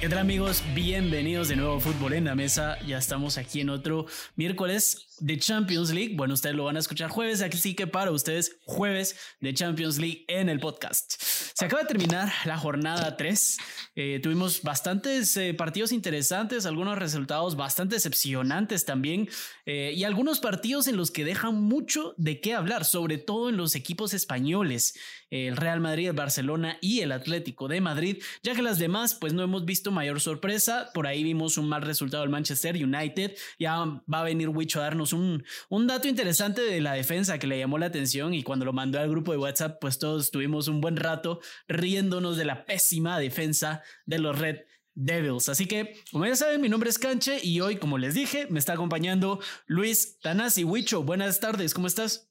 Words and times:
¿Qué 0.00 0.08
tal 0.10 0.18
amigos? 0.18 0.62
Bienvenidos 0.74 1.48
de 1.48 1.56
nuevo 1.56 1.76
a 1.76 1.80
Fútbol 1.80 2.12
en 2.12 2.24
la 2.24 2.34
Mesa. 2.34 2.78
Ya 2.86 2.98
estamos 2.98 3.38
aquí 3.38 3.60
en 3.60 3.70
otro 3.70 4.06
miércoles 4.36 5.06
de 5.18 5.38
Champions 5.38 5.90
League. 5.92 6.14
Bueno, 6.14 6.34
ustedes 6.34 6.54
lo 6.54 6.64
van 6.64 6.76
a 6.76 6.80
escuchar 6.80 7.08
jueves, 7.10 7.40
aquí 7.40 7.56
sí 7.56 7.74
que 7.74 7.86
para 7.86 8.10
ustedes 8.10 8.58
jueves 8.66 9.16
de 9.40 9.54
Champions 9.54 9.98
League 9.98 10.24
en 10.28 10.50
el 10.50 10.60
podcast. 10.60 11.14
Se 11.56 11.66
acaba 11.66 11.82
de 11.82 11.88
terminar 11.88 12.32
la 12.46 12.58
jornada 12.58 13.16
3. 13.16 13.58
Eh, 13.94 14.18
tuvimos 14.20 14.62
bastantes 14.62 15.36
eh, 15.36 15.54
partidos 15.54 15.92
interesantes, 15.92 16.66
algunos 16.66 16.98
resultados 16.98 17.54
bastante 17.54 17.94
decepcionantes 17.94 18.84
también 18.84 19.28
eh, 19.64 19.92
y 19.94 20.02
algunos 20.02 20.40
partidos 20.40 20.88
en 20.88 20.96
los 20.96 21.12
que 21.12 21.24
dejan 21.24 21.62
mucho 21.62 22.12
de 22.16 22.40
qué 22.40 22.54
hablar, 22.54 22.84
sobre 22.84 23.18
todo 23.18 23.50
en 23.50 23.56
los 23.56 23.76
equipos 23.76 24.14
españoles, 24.14 24.98
el 25.30 25.56
Real 25.56 25.80
Madrid, 25.80 26.08
el 26.08 26.14
Barcelona 26.14 26.76
y 26.80 27.00
el 27.00 27.12
Atlético 27.12 27.68
de 27.68 27.80
Madrid, 27.80 28.22
ya 28.42 28.54
que 28.54 28.62
las 28.62 28.78
demás 28.78 29.14
pues 29.14 29.32
no 29.32 29.42
hemos 29.42 29.64
visto 29.64 29.92
mayor 29.92 30.20
sorpresa. 30.20 30.90
Por 30.92 31.06
ahí 31.06 31.22
vimos 31.22 31.56
un 31.56 31.68
mal 31.68 31.82
resultado 31.82 32.22
del 32.22 32.30
Manchester 32.30 32.76
United. 32.76 33.36
Ya 33.58 33.76
va 33.78 34.20
a 34.20 34.24
venir 34.24 34.48
Wicho 34.48 34.80
a 34.80 34.84
darnos 34.84 35.12
un, 35.12 35.44
un 35.68 35.86
dato 35.86 36.08
interesante 36.08 36.62
de 36.62 36.80
la 36.80 36.94
defensa 36.94 37.38
que 37.38 37.46
le 37.46 37.58
llamó 37.58 37.78
la 37.78 37.86
atención 37.86 38.34
y 38.34 38.42
cuando 38.42 38.64
lo 38.64 38.72
mandó 38.72 38.98
al 38.98 39.08
grupo 39.08 39.32
de 39.32 39.38
WhatsApp, 39.38 39.78
pues 39.80 39.98
todos 39.98 40.30
tuvimos 40.30 40.68
un 40.68 40.80
buen 40.80 40.96
rato 40.96 41.40
riéndonos 41.68 42.36
de 42.36 42.44
la 42.44 42.64
pésima 42.66 43.18
defensa 43.18 43.82
de 44.06 44.18
los 44.18 44.38
Red 44.38 44.60
Devils. 44.94 45.48
Así 45.48 45.66
que, 45.66 46.00
como 46.12 46.26
ya 46.26 46.36
saben, 46.36 46.60
mi 46.60 46.68
nombre 46.68 46.90
es 46.90 46.98
Canche 46.98 47.40
y 47.42 47.60
hoy, 47.60 47.76
como 47.76 47.98
les 47.98 48.14
dije, 48.14 48.46
me 48.50 48.58
está 48.58 48.74
acompañando 48.74 49.40
Luis 49.66 50.18
Tanasi. 50.20 50.64
Wicho, 50.64 51.02
buenas 51.02 51.40
tardes, 51.40 51.74
¿cómo 51.74 51.86
estás? 51.86 52.28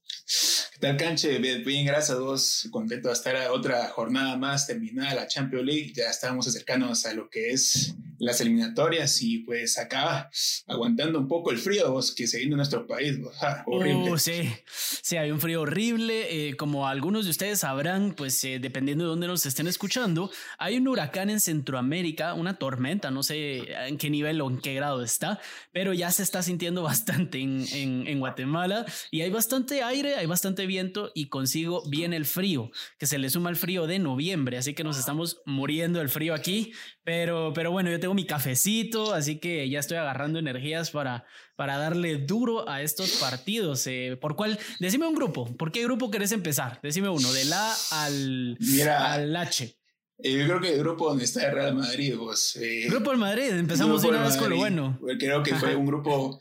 ¿Qué 0.83 0.89
tal, 0.89 0.97
Canche? 0.97 1.39
Bien, 1.39 1.85
gracias 1.85 2.17
a 2.17 2.19
vos. 2.19 2.67
Contento 2.69 3.07
de 3.07 3.13
estar 3.13 3.37
a 3.37 3.53
otra 3.53 3.87
jornada 3.87 4.35
más 4.35 4.67
terminada 4.67 5.15
la 5.15 5.27
Champions 5.27 5.65
League. 5.65 5.93
Ya 5.95 6.09
estamos 6.09 6.45
acercándonos 6.45 7.05
a 7.05 7.13
lo 7.13 7.29
que 7.29 7.51
es 7.51 7.95
las 8.19 8.41
eliminatorias 8.41 9.21
y 9.21 9.39
pues 9.39 9.77
acá 9.77 10.29
aguantando 10.67 11.19
un 11.19 11.27
poco 11.29 11.51
el 11.51 11.57
frío 11.57 11.99
que 12.15 12.27
se 12.27 12.37
viene 12.37 12.51
en 12.51 12.57
nuestro 12.57 12.85
país. 12.85 13.17
horrible. 13.65 14.11
Uh, 14.11 14.17
sí, 14.17 14.49
sí, 14.65 15.15
hay 15.15 15.31
un 15.31 15.39
frío 15.39 15.61
horrible. 15.61 16.49
Eh, 16.49 16.57
como 16.57 16.85
algunos 16.85 17.23
de 17.23 17.31
ustedes 17.31 17.59
sabrán, 17.59 18.13
pues 18.13 18.43
eh, 18.43 18.59
dependiendo 18.59 19.05
de 19.05 19.09
dónde 19.09 19.27
nos 19.27 19.45
estén 19.45 19.67
escuchando, 19.67 20.31
hay 20.57 20.77
un 20.77 20.87
huracán 20.89 21.29
en 21.29 21.39
Centroamérica, 21.39 22.33
una 22.33 22.55
tormenta, 22.59 23.09
no 23.09 23.23
sé 23.23 23.73
en 23.87 23.97
qué 23.97 24.09
nivel 24.09 24.41
o 24.41 24.49
en 24.49 24.59
qué 24.59 24.73
grado 24.73 25.01
está, 25.01 25.39
pero 25.71 25.93
ya 25.93 26.11
se 26.11 26.23
está 26.23 26.43
sintiendo 26.43 26.83
bastante 26.83 27.39
en, 27.39 27.65
en, 27.71 28.05
en 28.05 28.19
Guatemala 28.19 28.85
y 29.11 29.21
hay 29.21 29.29
bastante 29.29 29.81
aire, 29.81 30.15
hay 30.15 30.25
bastante 30.25 30.65
viento 30.65 30.72
y 31.13 31.29
consigo 31.29 31.83
bien 31.89 32.13
el 32.13 32.25
frío, 32.25 32.71
que 32.97 33.05
se 33.05 33.17
le 33.17 33.29
suma 33.29 33.49
el 33.49 33.55
frío 33.55 33.87
de 33.87 33.99
noviembre, 33.99 34.57
así 34.57 34.73
que 34.73 34.83
nos 34.83 34.97
estamos 34.97 35.41
muriendo 35.45 35.99
del 35.99 36.09
frío 36.09 36.33
aquí, 36.33 36.73
pero, 37.03 37.51
pero 37.53 37.71
bueno, 37.71 37.91
yo 37.91 37.99
tengo 37.99 38.13
mi 38.13 38.25
cafecito, 38.25 39.13
así 39.13 39.39
que 39.39 39.69
ya 39.69 39.79
estoy 39.79 39.97
agarrando 39.97 40.39
energías 40.39 40.91
para, 40.91 41.25
para 41.55 41.77
darle 41.77 42.17
duro 42.17 42.67
a 42.69 42.81
estos 42.81 43.11
partidos. 43.13 43.85
Eh, 43.87 44.17
¿Por 44.19 44.35
cuál? 44.35 44.57
Decime 44.79 45.07
un 45.07 45.15
grupo. 45.15 45.55
¿Por 45.57 45.71
qué 45.71 45.83
grupo 45.83 46.09
querés 46.09 46.31
empezar? 46.31 46.79
Decime 46.81 47.09
uno, 47.09 47.31
del 47.33 47.51
A 47.53 47.75
al, 47.91 48.57
al 48.89 49.35
H. 49.35 49.77
Eh, 50.19 50.39
yo 50.39 50.45
creo 50.45 50.61
que 50.61 50.73
el 50.73 50.79
grupo 50.79 51.09
donde 51.09 51.25
está 51.25 51.45
el 51.47 51.53
Real 51.53 51.75
Madrid, 51.75 52.15
vos. 52.15 52.55
Eh, 52.55 52.85
grupo 52.89 53.09
del 53.09 53.19
Madrid, 53.19 53.49
empezamos 53.51 54.01
de 54.01 54.07
una 54.09 54.23
vez 54.23 54.37
con 54.37 54.49
lo 54.49 54.57
bueno. 54.57 54.99
Creo 55.19 55.43
que 55.43 55.55
fue 55.55 55.75
un 55.75 55.85
grupo 55.85 56.39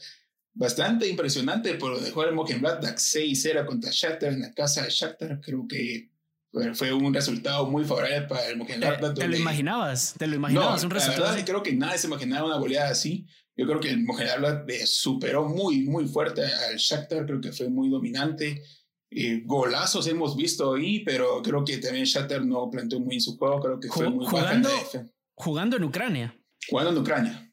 bastante 0.54 1.08
impresionante 1.08 1.74
por 1.74 1.94
donde 1.94 2.10
juega 2.10 2.30
el 2.30 2.36
Mönchengladbach 2.36 2.96
6-0 2.96 3.66
contra 3.66 3.90
Shakhtar 3.92 4.32
en 4.32 4.40
la 4.40 4.52
casa 4.52 4.82
de 4.82 4.90
Shakhtar. 4.90 5.40
Creo 5.40 5.66
que 5.66 6.10
fue 6.74 6.92
un 6.92 7.14
resultado 7.14 7.66
muy 7.66 7.84
favorable 7.84 8.22
para 8.22 8.48
el 8.48 8.58
Mönchengladbach. 8.58 9.14
¿Te, 9.14 9.28
lo 9.28 9.36
imaginabas? 9.36 10.14
¿Te 10.18 10.26
lo 10.26 10.36
imaginabas? 10.36 10.84
un 10.84 10.90
resultado 10.90 11.24
la 11.24 11.30
verdad, 11.30 11.46
creo 11.46 11.62
que 11.62 11.72
nadie 11.72 11.98
se 11.98 12.06
imaginaba 12.06 12.46
una 12.46 12.58
goleada 12.58 12.90
así. 12.90 13.26
Yo 13.56 13.66
creo 13.66 13.80
que 13.80 13.90
el 13.90 14.02
Mönchengladbach 14.02 14.68
superó 14.86 15.48
muy, 15.48 15.82
muy 15.82 16.06
fuerte 16.06 16.42
al 16.44 16.76
Shakhtar. 16.76 17.26
Creo 17.26 17.40
que 17.40 17.52
fue 17.52 17.68
muy 17.68 17.88
dominante. 17.88 18.62
Eh, 19.10 19.42
golazos 19.44 20.06
hemos 20.06 20.36
visto 20.36 20.74
ahí, 20.74 21.00
pero 21.00 21.42
creo 21.42 21.64
que 21.64 21.78
también 21.78 22.04
Shakhtar 22.04 22.44
no 22.44 22.70
planteó 22.70 22.98
muy 22.98 23.16
en 23.16 23.20
su 23.20 23.36
juego. 23.36 23.60
Creo 23.60 23.80
que 23.80 23.88
fue 23.88 24.08
muy 24.08 24.26
jugando, 24.26 24.70
jugando 25.34 25.76
en 25.76 25.84
Ucrania. 25.84 26.34
Jugando 26.68 26.92
en 26.92 26.98
Ucrania. 26.98 27.51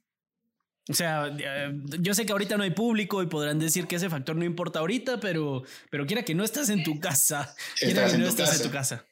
O 0.89 0.93
sea, 0.93 1.31
eh, 1.37 1.71
yo 1.99 2.15
sé 2.15 2.25
que 2.25 2.31
ahorita 2.31 2.57
no 2.57 2.63
hay 2.63 2.71
público 2.71 3.21
y 3.21 3.27
podrán 3.27 3.59
decir 3.59 3.85
que 3.85 3.97
ese 3.97 4.09
factor 4.09 4.35
no 4.35 4.43
importa 4.43 4.79
ahorita, 4.79 5.19
pero, 5.19 5.63
pero 5.91 6.07
quiera 6.07 6.23
que 6.23 6.33
no 6.33 6.43
estás 6.43 6.69
en 6.69 6.83
tu 6.83 6.99
casa. 6.99 7.55
Quiera 7.77 8.09
que 8.09 8.17
no 8.17 8.25
estás 8.25 8.59
en 8.59 8.63
tu 8.63 8.71
casa. 8.71 9.05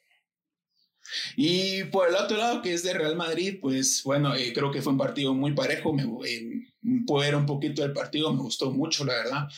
Y 1.36 1.84
por 1.84 2.08
el 2.08 2.16
otro 2.16 2.36
lado, 2.36 2.62
que 2.62 2.74
es 2.74 2.82
de 2.82 2.92
Real 2.92 3.14
Madrid, 3.14 3.58
pues 3.60 4.02
bueno, 4.02 4.34
eh, 4.34 4.52
creo 4.52 4.72
que 4.72 4.82
fue 4.82 4.92
un 4.92 4.98
partido 4.98 5.32
muy 5.34 5.52
parejo. 5.52 5.92
Me 5.92 6.02
eh, 6.26 6.66
ver 6.82 7.36
un 7.36 7.46
poquito 7.46 7.82
del 7.82 7.92
partido, 7.92 8.32
me 8.32 8.42
gustó 8.42 8.72
mucho, 8.72 9.04
la 9.04 9.14
verdad. 9.14 9.48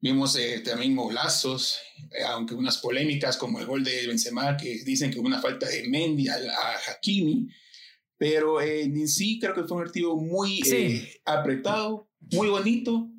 vimos 0.00 0.38
también 0.66 0.94
golazos, 0.94 1.80
aunque 2.28 2.54
unas 2.54 2.76
polémicas 2.76 3.38
como 3.38 3.58
el 3.58 3.64
gol 3.64 3.82
de 3.82 4.06
Benzema, 4.06 4.54
que 4.58 4.84
dicen 4.84 5.10
que 5.10 5.18
hubo 5.18 5.28
una 5.28 5.40
falta 5.40 5.66
de 5.66 5.88
Mendy 5.88 6.28
a, 6.28 6.34
a 6.34 6.92
Hakimi. 6.92 7.48
Pero 8.24 8.58
en 8.62 9.06
sí 9.06 9.38
creo 9.38 9.52
que 9.54 9.64
fue 9.64 9.76
un 9.76 9.82
partido 9.82 10.16
muy 10.16 10.62
eh, 10.72 11.20
apretado, 11.26 12.08
muy 12.32 12.48
bonito 12.48 13.10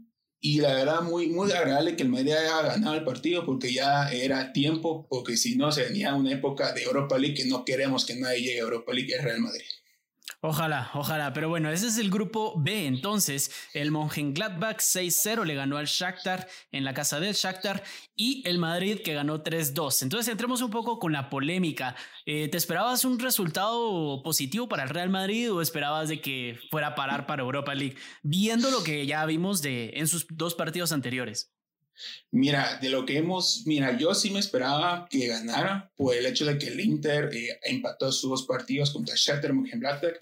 y 0.42 0.62
la 0.62 0.74
verdad 0.74 1.04
muy, 1.04 1.28
muy 1.28 1.52
agradable 1.52 1.96
que 1.96 2.02
el 2.02 2.10
Madrid 2.10 2.32
haya 2.32 2.64
ganado 2.64 2.96
el 2.96 3.04
partido 3.04 3.46
porque 3.46 3.72
ya 3.72 4.10
era 4.10 4.52
tiempo, 4.52 5.06
porque 5.08 5.38
si 5.38 5.58
no 5.58 5.72
se 5.72 5.84
venía 5.84 6.16
una 6.16 6.32
época 6.32 6.74
de 6.74 6.82
Europa 6.82 7.20
League 7.20 7.36
que 7.36 7.46
no 7.46 7.66
queremos 7.66 8.04
que 8.04 8.16
nadie 8.16 8.40
llegue 8.40 8.60
a 8.62 8.64
Europa 8.64 8.94
League, 8.94 9.14
es 9.14 9.24
Real 9.24 9.42
Madrid. 9.42 9.62
Ojalá, 10.48 10.92
ojalá, 10.94 11.34
pero 11.34 11.50
bueno, 11.50 11.72
ese 11.72 11.88
es 11.88 11.98
el 11.98 12.12
grupo 12.12 12.54
B. 12.56 12.86
Entonces, 12.86 13.50
el 13.74 13.90
Mönchengladbach 13.90 14.78
6-0 14.78 15.44
le 15.44 15.56
ganó 15.56 15.78
al 15.78 15.88
Shakhtar 15.88 16.48
en 16.72 16.84
la 16.84 16.94
casa 16.94 17.20
del 17.20 17.34
Shakhtar 17.34 17.84
y 18.16 18.48
el 18.48 18.60
Madrid 18.60 19.00
que 19.04 19.16
ganó 19.16 19.42
3-2. 19.42 20.04
Entonces, 20.04 20.32
entremos 20.32 20.62
un 20.62 20.70
poco 20.70 21.00
con 21.00 21.14
la 21.14 21.32
polémica. 21.32 21.96
Eh, 22.28 22.48
¿Te 22.48 22.58
esperabas 22.58 23.06
un 23.06 23.18
resultado 23.18 24.22
positivo 24.22 24.70
para 24.70 24.84
el 24.84 24.90
Real 24.90 25.10
Madrid 25.10 25.52
o 25.52 25.64
esperabas 25.64 26.10
de 26.10 26.22
que 26.22 26.60
fuera 26.70 26.90
a 26.90 26.96
parar 26.96 27.26
para 27.26 27.42
Europa 27.42 27.74
League, 27.74 27.98
viendo 28.22 28.70
lo 28.70 28.84
que 28.84 29.08
ya 29.08 29.26
vimos 29.26 29.64
de 29.64 29.94
en 29.96 30.08
sus 30.08 30.28
dos 30.30 30.54
partidos 30.54 30.92
anteriores? 30.92 31.55
Mira, 32.32 32.78
de 32.82 32.90
lo 32.90 33.06
que 33.06 33.18
hemos, 33.18 33.64
mira, 33.66 33.98
yo 33.98 34.14
sí 34.14 34.30
me 34.30 34.40
esperaba 34.40 35.08
que 35.10 35.28
ganara 35.28 35.92
por 35.96 36.16
el 36.16 36.26
hecho 36.26 36.46
de 36.46 36.58
que 36.58 36.68
el 36.68 36.80
Inter 36.80 37.30
eh, 37.34 37.60
empató 37.64 38.12
sus 38.12 38.30
dos 38.30 38.46
partidos 38.46 38.92
contra 38.92 39.16
Shakhtar 39.16 39.54
Mönchengladbach 39.54 40.16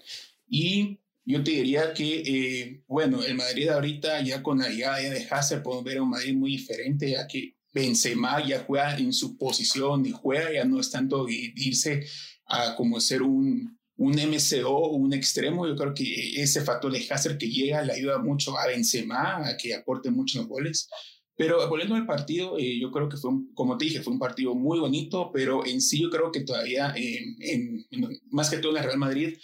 y 0.48 0.98
yo 1.24 1.42
te 1.42 1.52
diría 1.52 1.94
que, 1.94 2.22
eh, 2.26 2.82
bueno, 2.86 3.22
el 3.22 3.34
Madrid 3.34 3.68
ahorita 3.68 4.20
ya 4.22 4.42
con 4.42 4.58
la 4.58 4.68
llegada 4.68 4.98
de 4.98 5.26
Hazard 5.30 5.62
podemos 5.62 5.84
ver 5.84 6.00
un 6.00 6.10
Madrid 6.10 6.34
muy 6.34 6.50
diferente, 6.50 7.10
ya 7.10 7.26
que 7.26 7.56
Benzema 7.72 8.46
ya 8.46 8.60
juega 8.60 8.96
en 8.96 9.12
su 9.12 9.36
posición 9.36 10.06
y 10.06 10.12
juega, 10.12 10.52
ya 10.52 10.64
no 10.64 10.78
es 10.78 10.90
tanto 10.90 11.26
irse 11.28 12.06
a 12.46 12.76
como 12.76 13.00
ser 13.00 13.22
un, 13.22 13.78
un 13.96 14.12
MCO 14.12 14.90
un 14.90 15.12
extremo. 15.12 15.66
Yo 15.66 15.76
creo 15.76 15.94
que 15.94 16.40
ese 16.40 16.60
factor 16.62 16.92
de 16.92 17.04
Hazard 17.10 17.38
que 17.38 17.48
llega 17.48 17.82
le 17.82 17.94
ayuda 17.94 18.18
mucho 18.18 18.56
a 18.58 18.66
Benzema 18.66 19.48
a 19.48 19.56
que 19.56 19.74
aporte 19.74 20.10
muchos 20.10 20.46
goles. 20.46 20.88
Pero 21.36 21.68
volviendo 21.68 21.96
al 21.96 22.06
partido, 22.06 22.58
eh, 22.58 22.78
yo 22.80 22.92
creo 22.92 23.08
que 23.08 23.16
fue, 23.16 23.30
como 23.54 23.76
te 23.76 23.86
dije, 23.86 24.02
fue 24.02 24.12
un 24.12 24.18
partido 24.18 24.54
muy 24.54 24.78
bonito, 24.78 25.30
pero 25.32 25.66
en 25.66 25.80
sí 25.80 26.00
yo 26.00 26.10
creo 26.10 26.30
que 26.30 26.40
todavía, 26.40 26.94
en, 26.96 27.86
más 28.30 28.50
que 28.50 28.58
todo 28.58 28.72
en 28.72 28.78
el 28.78 28.84
Real 28.84 28.98
Madrid, 28.98 29.36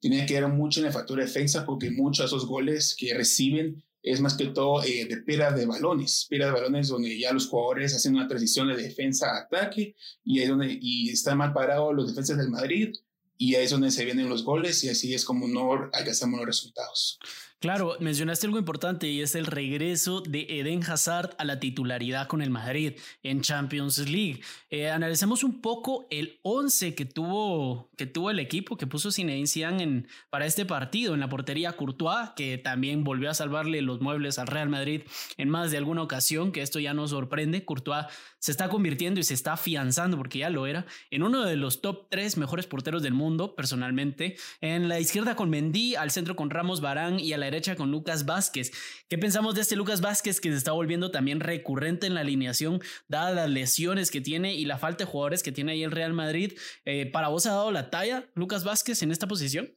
tiene 0.00 0.26
que 0.26 0.34
ver 0.34 0.48
mucho 0.48 0.80
en 0.80 0.86
el 0.86 0.92
factor 0.92 1.18
de 1.18 1.24
defensa, 1.24 1.64
porque 1.64 1.90
muchos 1.90 2.18
de 2.18 2.36
esos 2.36 2.46
goles 2.46 2.96
que 2.98 3.14
reciben 3.14 3.84
es 4.02 4.20
más 4.20 4.34
que 4.34 4.46
todo 4.46 4.84
eh, 4.84 5.04
de 5.04 5.16
pera 5.18 5.50
de 5.50 5.66
balones, 5.66 6.26
pera 6.30 6.46
de 6.46 6.52
balones 6.52 6.88
donde 6.88 7.18
ya 7.18 7.32
los 7.32 7.48
jugadores 7.48 7.94
hacen 7.94 8.14
una 8.14 8.28
transición 8.28 8.68
de 8.68 8.76
defensa 8.76 9.30
a 9.30 9.40
ataque 9.40 9.96
y, 10.24 10.38
ahí 10.38 10.46
donde, 10.46 10.78
y 10.80 11.10
están 11.10 11.38
mal 11.38 11.52
parados 11.52 11.92
los 11.92 12.08
defensas 12.08 12.38
del 12.38 12.50
Madrid 12.50 12.94
y 13.36 13.56
ahí 13.56 13.64
es 13.64 13.70
donde 13.70 13.90
se 13.90 14.04
vienen 14.04 14.28
los 14.28 14.44
goles 14.44 14.82
y 14.84 14.88
así 14.88 15.12
es 15.12 15.24
como 15.24 15.48
no 15.48 15.90
alcanzamos 15.92 16.38
los 16.38 16.46
resultados. 16.46 17.18
Claro, 17.58 17.96
mencionaste 18.00 18.46
algo 18.46 18.58
importante 18.58 19.08
y 19.08 19.22
es 19.22 19.34
el 19.34 19.46
regreso 19.46 20.20
de 20.20 20.46
Eden 20.60 20.84
Hazard 20.84 21.34
a 21.38 21.44
la 21.46 21.58
titularidad 21.58 22.26
con 22.26 22.42
el 22.42 22.50
Madrid 22.50 22.98
en 23.22 23.40
Champions 23.40 23.98
League. 24.10 24.42
Eh, 24.68 24.90
analicemos 24.90 25.42
un 25.42 25.62
poco 25.62 26.06
el 26.10 26.38
11 26.42 26.94
que 26.94 27.06
tuvo, 27.06 27.90
que 27.96 28.04
tuvo 28.04 28.30
el 28.30 28.40
equipo 28.40 28.76
que 28.76 28.86
puso 28.86 29.10
Zinedine 29.10 29.46
Zidane 29.46 29.82
en, 29.82 30.08
para 30.28 30.44
este 30.44 30.66
partido. 30.66 31.14
En 31.14 31.20
la 31.20 31.30
portería 31.30 31.72
Courtois, 31.72 32.28
que 32.36 32.58
también 32.58 33.04
volvió 33.04 33.30
a 33.30 33.34
salvarle 33.34 33.80
los 33.80 34.02
muebles 34.02 34.38
al 34.38 34.48
Real 34.48 34.68
Madrid 34.68 35.02
en 35.38 35.48
más 35.48 35.70
de 35.70 35.78
alguna 35.78 36.02
ocasión, 36.02 36.52
que 36.52 36.60
esto 36.60 36.78
ya 36.78 36.92
nos 36.92 37.10
sorprende. 37.10 37.64
Courtois 37.64 38.04
se 38.38 38.50
está 38.50 38.68
convirtiendo 38.68 39.18
y 39.18 39.24
se 39.24 39.32
está 39.32 39.54
afianzando, 39.54 40.18
porque 40.18 40.40
ya 40.40 40.50
lo 40.50 40.66
era, 40.66 40.84
en 41.10 41.22
uno 41.22 41.42
de 41.42 41.56
los 41.56 41.80
top 41.80 42.08
3 42.10 42.36
mejores 42.36 42.66
porteros 42.66 43.02
del 43.02 43.14
mundo, 43.14 43.54
personalmente. 43.54 44.36
En 44.60 44.88
la 44.88 45.00
izquierda 45.00 45.36
con 45.36 45.48
Mendy, 45.48 45.94
al 45.94 46.10
centro 46.10 46.36
con 46.36 46.50
Ramos 46.50 46.82
Barán 46.82 47.18
y 47.18 47.32
a 47.32 47.38
la 47.38 47.45
derecha 47.46 47.74
con 47.74 47.90
Lucas 47.90 48.26
Vázquez. 48.26 48.72
¿Qué 49.08 49.18
pensamos 49.18 49.54
de 49.54 49.62
este 49.62 49.76
Lucas 49.76 50.00
Vázquez 50.00 50.40
que 50.40 50.50
se 50.50 50.56
está 50.56 50.72
volviendo 50.72 51.10
también 51.10 51.40
recurrente 51.40 52.06
en 52.06 52.14
la 52.14 52.20
alineación, 52.20 52.80
dadas 53.08 53.34
las 53.34 53.50
lesiones 53.50 54.10
que 54.10 54.20
tiene 54.20 54.54
y 54.54 54.64
la 54.64 54.78
falta 54.78 55.04
de 55.04 55.10
jugadores 55.10 55.42
que 55.42 55.52
tiene 55.52 55.72
ahí 55.72 55.82
el 55.82 55.90
Real 55.90 56.12
Madrid? 56.12 56.52
Eh, 56.84 57.06
¿Para 57.06 57.28
vos 57.28 57.46
ha 57.46 57.52
dado 57.52 57.72
la 57.72 57.90
talla 57.90 58.28
Lucas 58.34 58.64
Vázquez 58.64 59.02
en 59.02 59.10
esta 59.10 59.26
posición? 59.26 59.74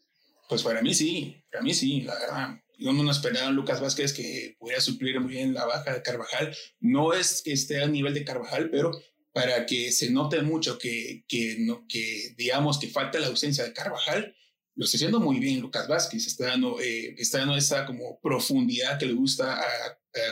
Pues 0.50 0.64
para 0.64 0.82
mí 0.82 0.94
sí, 0.94 1.44
para 1.52 1.64
mí 1.64 1.74
sí, 1.74 2.02
la 2.02 2.16
verdad. 2.16 2.62
Yo 2.80 2.94
no 2.94 3.12
esperaba 3.12 3.48
a 3.48 3.52
Lucas 3.52 3.82
Vázquez 3.82 4.14
que 4.14 4.56
pudiera 4.58 4.82
suplir 4.82 5.20
muy 5.20 5.34
bien 5.34 5.54
la 5.54 5.66
baja 5.66 5.94
de 5.94 6.02
Carvajal. 6.02 6.56
No 6.80 7.14
es 7.14 7.42
que 7.44 7.52
esté 7.52 7.84
al 7.84 7.92
nivel 7.92 8.14
de 8.14 8.24
Carvajal, 8.24 8.70
pero 8.72 8.92
para 9.34 9.66
que 9.66 9.92
se 9.92 10.10
note 10.10 10.42
mucho 10.42 10.78
que, 10.78 11.24
que, 11.28 11.58
no, 11.60 11.86
que 11.88 12.34
digamos 12.38 12.80
que 12.80 12.88
falta 12.88 13.20
la 13.20 13.28
ausencia 13.28 13.64
de 13.64 13.74
Carvajal, 13.74 14.36
lo 14.80 14.86
está 14.86 14.96
haciendo 14.96 15.20
muy 15.20 15.40
bien 15.40 15.60
Lucas 15.60 15.90
Vázquez, 15.90 16.26
está 16.26 16.46
dando, 16.46 16.80
eh, 16.80 17.14
está 17.18 17.40
dando 17.40 17.58
esa 17.58 17.86
como 17.86 18.18
profundidad 18.22 18.98
que 18.98 19.08
le 19.08 19.14
gusta 19.14 19.60
a, 19.60 19.66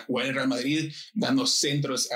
jugar 0.07 0.27
en 0.27 0.35
Real 0.35 0.47
Madrid, 0.47 0.91
dando 1.13 1.45
centros 1.45 2.09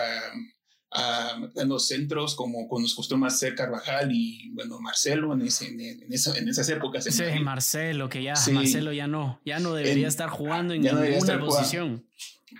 a, 0.89 1.49
dando 1.53 1.77
centros 1.77 2.33
como, 2.35 2.69
con 2.69 2.83
nos 2.83 2.95
costó 2.95 3.17
más 3.17 3.37
ser 3.37 3.53
Carvajal 3.53 4.11
y 4.13 4.49
bueno 4.51 4.79
Marcelo 4.79 5.33
en, 5.33 5.41
ese, 5.41 5.67
en, 5.67 6.11
esa, 6.11 6.37
en 6.37 6.47
esas 6.47 6.69
épocas. 6.69 7.03
Sí, 7.03 7.23
Marcelo, 7.41 8.07
que 8.07 8.23
ya 8.23 8.33
Marcelo 8.53 8.93
ya 8.93 9.07
no, 9.07 9.41
ya 9.45 9.59
no 9.59 9.73
debería 9.73 10.07
estar 10.07 10.29
jugando 10.29 10.73
en 10.73 10.83
ninguna 10.83 11.37
posición. 11.37 12.07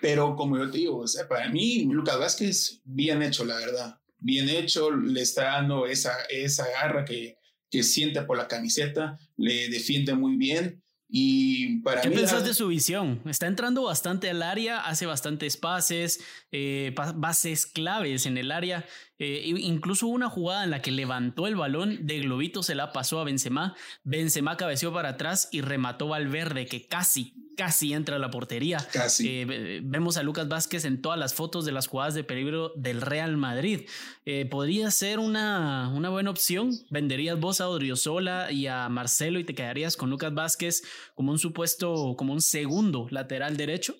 Pero 0.02 0.36
como 0.36 0.58
yo 0.58 0.70
te 0.70 0.80
digo, 0.80 0.98
o 0.98 1.08
sea, 1.08 1.30
para 1.30 1.48
mí 1.48 1.86
Lucas 1.86 2.20
Vázquez 2.20 2.82
bien 2.84 3.22
hecho, 3.22 3.46
la 3.46 3.56
verdad 3.56 4.02
bien 4.22 4.48
hecho, 4.50 4.92
le 4.92 5.22
está 5.22 5.44
dando 5.44 5.88
esa, 5.88 6.14
esa 6.30 6.66
garra 6.70 7.04
que, 7.04 7.38
que 7.72 7.84
siente 7.84 8.22
por 8.24 8.38
la 8.38 8.48
camiseta, 8.48 9.18
le 9.38 9.70
defiende 9.70 10.14
muy 10.14 10.36
bien. 10.36 10.84
Y 11.14 11.80
para 11.80 12.02
¿Qué 12.02 12.10
piensas 12.10 12.46
de 12.46 12.54
su 12.54 12.68
visión? 12.68 13.22
Está 13.26 13.48
entrando 13.48 13.84
bastante 13.84 14.30
al 14.30 14.42
área, 14.44 14.80
hace 14.80 15.06
bastantes 15.06 15.58
pases, 15.58 16.22
eh, 16.54 16.96
bases 17.16 17.66
claves 17.66 18.26
en 18.26 18.38
el 18.38 18.52
área. 18.52 18.86
Eh, 19.24 19.44
incluso 19.46 20.08
una 20.08 20.32
jugada 20.32 20.64
en 20.64 20.72
la 20.72 20.82
que 20.82 20.90
levantó 20.90 21.46
el 21.46 21.56
balón 21.56 22.08
de 22.08 22.22
globito, 22.22 22.64
se 22.64 22.74
la 22.74 22.92
pasó 22.92 23.20
a 23.20 23.24
Benzema. 23.24 23.76
Benzema 24.04 24.58
cabeció 24.58 24.92
para 24.92 25.10
atrás 25.10 25.48
y 25.52 25.62
remató 25.62 26.08
Valverde, 26.08 26.66
que 26.66 26.88
casi, 26.88 27.36
casi 27.56 27.94
entra 27.94 28.16
a 28.16 28.20
la 28.20 28.32
portería. 28.32 28.80
Casi. 28.92 29.28
Eh, 29.30 29.82
vemos 29.84 30.18
a 30.18 30.24
Lucas 30.24 30.48
Vázquez 30.48 30.86
en 30.86 31.04
todas 31.04 31.20
las 31.20 31.36
fotos 31.36 31.66
de 31.66 31.72
las 31.72 31.86
jugadas 31.86 32.16
de 32.16 32.24
peligro 32.24 32.74
del 32.76 33.00
Real 33.00 33.38
Madrid. 33.38 33.82
Eh, 34.26 34.48
podría 34.48 34.90
ser 34.90 35.20
una, 35.20 35.90
una 35.94 36.10
buena 36.10 36.32
opción. 36.32 36.72
Venderías 36.90 37.40
vos 37.40 37.62
a 37.62 37.70
Odriozola 37.70 38.52
y 38.52 38.66
a 38.66 38.90
Marcelo 38.90 39.38
y 39.38 39.44
te 39.44 39.54
quedarías 39.54 39.98
con 39.98 40.10
Lucas 40.10 40.34
Vázquez 40.34 40.82
como 41.14 41.32
un 41.32 41.38
supuesto, 41.38 42.16
como 42.18 42.34
un 42.34 42.42
segundo 42.42 43.06
lateral 43.12 43.56
derecho. 43.56 43.96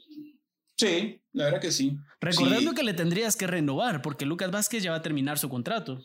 Sí, 0.82 1.22
la 1.34 1.46
verdad 1.46 1.62
que 1.62 1.72
sí. 1.72 1.96
Recordando 2.20 2.74
que 2.74 2.82
le 2.82 2.96
tendrías 2.96 3.36
que 3.36 3.46
renovar 3.46 4.02
porque 4.02 4.26
Lucas 4.26 4.50
Vázquez 4.50 4.82
ya 4.82 4.90
va 4.90 4.98
a 4.98 5.02
terminar 5.04 5.38
su 5.38 5.48
contrato. 5.48 6.04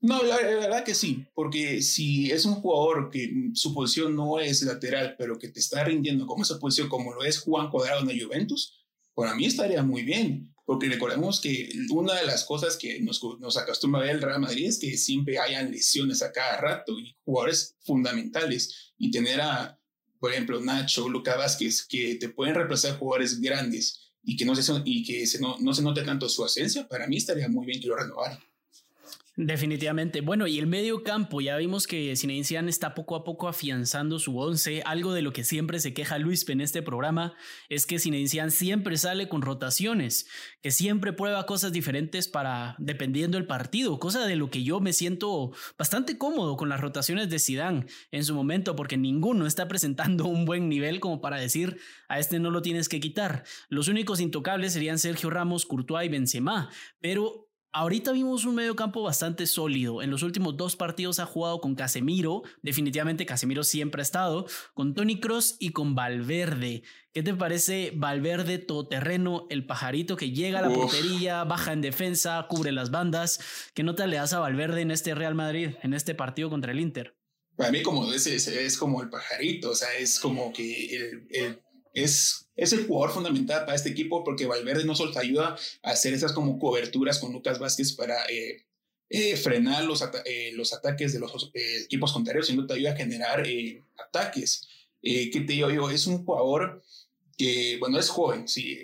No, 0.00 0.22
la, 0.22 0.36
verdad 0.38 0.84
que 0.84 0.94
sí, 0.94 1.26
porque 1.34 1.82
si 1.82 2.30
es 2.30 2.46
un 2.46 2.54
jugador 2.54 3.10
que 3.10 3.30
su 3.52 3.74
posición 3.74 4.16
no 4.16 4.40
es 4.40 4.62
lateral, 4.62 5.16
pero 5.18 5.38
que 5.38 5.48
te 5.48 5.60
está 5.60 5.84
rindiendo 5.84 6.26
como 6.26 6.44
esa 6.44 6.58
posición, 6.58 6.88
como 6.88 7.12
lo 7.12 7.24
es 7.24 7.40
Juan 7.40 7.68
Cuadrado 7.68 8.00
en 8.00 8.08
la 8.08 8.24
Juventus, 8.24 8.86
para 9.14 9.34
mí 9.34 9.44
estaría 9.44 9.82
muy 9.82 10.02
bien, 10.02 10.54
porque 10.64 10.88
recordemos 10.88 11.38
que 11.38 11.68
una 11.90 12.14
de 12.14 12.26
las 12.26 12.44
cosas 12.44 12.78
que 12.78 12.98
nos, 13.00 13.22
nos 13.38 13.58
acostumbra 13.58 14.00
a 14.00 14.04
ver 14.04 14.16
el 14.16 14.22
Real 14.22 14.40
Madrid 14.40 14.66
es 14.66 14.78
que 14.78 14.96
siempre 14.96 15.38
hayan 15.38 15.70
lesiones 15.70 16.22
a 16.22 16.32
cada 16.32 16.56
rato 16.56 16.98
y 16.98 17.14
jugadores 17.22 17.76
fundamentales, 17.84 18.94
y 18.96 19.10
tener 19.10 19.42
a, 19.42 19.78
por 20.18 20.32
ejemplo, 20.32 20.58
Nacho, 20.62 21.06
Lucas 21.06 21.36
Vázquez, 21.36 21.86
que 21.86 22.14
te 22.14 22.30
pueden 22.30 22.54
reemplazar 22.54 22.98
jugadores 22.98 23.40
grandes 23.42 24.05
y 24.26 24.36
que 24.36 24.44
no 24.44 24.54
se, 24.56 24.82
y 24.84 25.04
que 25.04 25.26
se, 25.26 25.40
no, 25.40 25.56
no 25.60 25.72
se 25.72 25.82
note 25.82 26.02
tanto 26.02 26.28
su 26.28 26.42
ausencia, 26.42 26.86
para 26.88 27.06
mí 27.06 27.16
estaría 27.16 27.48
muy 27.48 27.64
bien 27.64 27.80
que 27.80 27.86
lo 27.86 27.96
renovaran. 27.96 28.38
Definitivamente. 29.38 30.22
Bueno, 30.22 30.46
y 30.46 30.58
el 30.58 30.66
medio 30.66 31.02
campo, 31.02 31.42
ya 31.42 31.58
vimos 31.58 31.86
que 31.86 32.16
Zinedine 32.16 32.70
está 32.70 32.94
poco 32.94 33.16
a 33.16 33.22
poco 33.22 33.48
afianzando 33.48 34.18
su 34.18 34.38
once. 34.38 34.80
Algo 34.86 35.12
de 35.12 35.20
lo 35.20 35.34
que 35.34 35.44
siempre 35.44 35.78
se 35.78 35.92
queja 35.92 36.16
Luis 36.16 36.48
en 36.48 36.62
este 36.62 36.80
programa 36.80 37.34
es 37.68 37.84
que 37.84 37.98
Zinedine 37.98 38.50
siempre 38.50 38.96
sale 38.96 39.28
con 39.28 39.42
rotaciones, 39.42 40.26
que 40.62 40.70
siempre 40.70 41.12
prueba 41.12 41.44
cosas 41.44 41.70
diferentes 41.72 42.28
para 42.28 42.76
dependiendo 42.78 43.36
el 43.36 43.46
partido, 43.46 43.98
cosa 43.98 44.24
de 44.26 44.36
lo 44.36 44.50
que 44.50 44.62
yo 44.62 44.80
me 44.80 44.94
siento 44.94 45.52
bastante 45.76 46.16
cómodo 46.16 46.56
con 46.56 46.70
las 46.70 46.80
rotaciones 46.80 47.28
de 47.28 47.38
Zidane 47.38 47.84
en 48.12 48.24
su 48.24 48.34
momento, 48.34 48.74
porque 48.74 48.96
ninguno 48.96 49.46
está 49.46 49.68
presentando 49.68 50.24
un 50.24 50.46
buen 50.46 50.70
nivel 50.70 50.98
como 50.98 51.20
para 51.20 51.36
decir 51.36 51.76
a 52.08 52.18
este 52.18 52.38
no 52.38 52.50
lo 52.50 52.62
tienes 52.62 52.88
que 52.88 53.00
quitar. 53.00 53.44
Los 53.68 53.88
únicos 53.88 54.20
intocables 54.20 54.72
serían 54.72 54.98
Sergio 54.98 55.28
Ramos, 55.28 55.66
Courtois 55.66 56.06
y 56.06 56.10
Benzema, 56.10 56.70
pero 57.00 57.45
Ahorita 57.78 58.12
vimos 58.12 58.46
un 58.46 58.54
medio 58.54 58.74
campo 58.74 59.02
bastante 59.02 59.46
sólido. 59.46 60.00
En 60.00 60.08
los 60.08 60.22
últimos 60.22 60.56
dos 60.56 60.76
partidos 60.76 61.18
ha 61.18 61.26
jugado 61.26 61.60
con 61.60 61.74
Casemiro. 61.74 62.42
Definitivamente 62.62 63.26
Casemiro 63.26 63.64
siempre 63.64 64.00
ha 64.00 64.02
estado. 64.02 64.46
Con 64.72 64.94
Tony 64.94 65.20
Cross 65.20 65.56
y 65.58 65.72
con 65.72 65.94
Valverde. 65.94 66.84
¿Qué 67.12 67.22
te 67.22 67.34
parece 67.34 67.92
Valverde 67.94 68.56
todoterreno, 68.56 69.46
el 69.50 69.66
pajarito 69.66 70.16
que 70.16 70.30
llega 70.30 70.60
a 70.60 70.62
la 70.62 70.72
portería, 70.72 71.44
baja 71.44 71.74
en 71.74 71.82
defensa, 71.82 72.46
cubre 72.48 72.72
las 72.72 72.90
bandas? 72.90 73.40
¿Qué 73.74 73.82
nota 73.82 74.06
le 74.06 74.16
das 74.16 74.32
a 74.32 74.38
Valverde 74.38 74.80
en 74.80 74.90
este 74.90 75.14
Real 75.14 75.34
Madrid, 75.34 75.72
en 75.82 75.92
este 75.92 76.14
partido 76.14 76.48
contra 76.48 76.72
el 76.72 76.80
Inter? 76.80 77.14
Para 77.56 77.70
mí 77.72 77.82
como 77.82 78.10
es, 78.10 78.26
es, 78.26 78.78
como 78.78 79.02
el 79.02 79.10
pajarito, 79.10 79.72
o 79.72 79.74
sea, 79.74 79.92
es 79.98 80.18
como 80.18 80.50
que 80.50 81.26
el 81.28 81.60
es, 81.96 82.48
es 82.56 82.72
el 82.72 82.86
jugador 82.86 83.14
fundamental 83.14 83.64
para 83.64 83.74
este 83.74 83.88
equipo 83.88 84.22
porque 84.22 84.46
Valverde 84.46 84.84
no 84.84 84.94
solo 84.94 85.12
te 85.12 85.18
ayuda 85.18 85.56
a 85.82 85.90
hacer 85.90 86.12
esas 86.12 86.32
como 86.32 86.58
coberturas 86.58 87.18
con 87.18 87.32
Lucas 87.32 87.58
Vázquez 87.58 87.94
para 87.94 88.26
eh, 88.26 88.66
eh, 89.08 89.36
frenar 89.36 89.84
los, 89.84 90.04
eh, 90.26 90.52
los 90.52 90.74
ataques 90.74 91.14
de 91.14 91.20
los 91.20 91.50
equipos 91.54 92.12
contrarios, 92.12 92.48
sino 92.48 92.66
te 92.66 92.74
ayuda 92.74 92.92
a 92.92 92.96
generar 92.96 93.46
ataques. 93.98 94.68
¿Qué 95.02 95.30
te 95.46 95.52
digo? 95.52 95.88
Es 95.90 96.06
un 96.06 96.24
jugador 96.24 96.82
que, 97.38 97.76
bueno, 97.78 97.98
es 97.98 98.08
joven, 98.08 98.48
sí, 98.48 98.78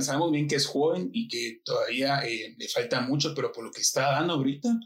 sabemos 0.00 0.32
bien 0.32 0.48
que 0.48 0.56
es 0.56 0.66
joven 0.66 1.10
y 1.12 1.28
que 1.28 1.60
todavía 1.64 2.22
le 2.22 2.68
falta 2.68 3.02
mucho, 3.02 3.34
pero 3.34 3.52
por 3.52 3.64
lo 3.64 3.70
que 3.70 3.82
está 3.82 4.12
dando 4.12 4.34
ahorita, 4.34 4.80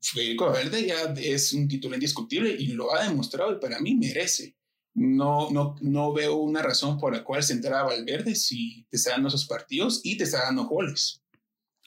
Federico 0.00 0.46
Valverde 0.46 0.86
ya 0.86 1.14
es 1.16 1.52
un 1.52 1.66
título 1.66 1.94
indiscutible 1.94 2.54
y 2.56 2.68
lo 2.68 2.94
ha 2.94 3.08
demostrado 3.08 3.52
y 3.52 3.58
para 3.58 3.80
mí 3.80 3.96
merece 3.96 4.54
no, 4.94 5.50
no, 5.50 5.76
no 5.80 6.12
veo 6.12 6.36
una 6.36 6.62
razón 6.62 6.98
por 6.98 7.12
la 7.12 7.24
cual 7.24 7.42
se 7.42 7.52
entraba 7.52 7.88
Valverde 7.88 8.34
si 8.34 8.86
te 8.90 8.96
está 8.96 9.10
dando 9.10 9.28
esos 9.28 9.46
partidos 9.46 10.00
y 10.04 10.16
te 10.16 10.24
está 10.24 10.44
dando 10.44 10.64
goles. 10.64 11.20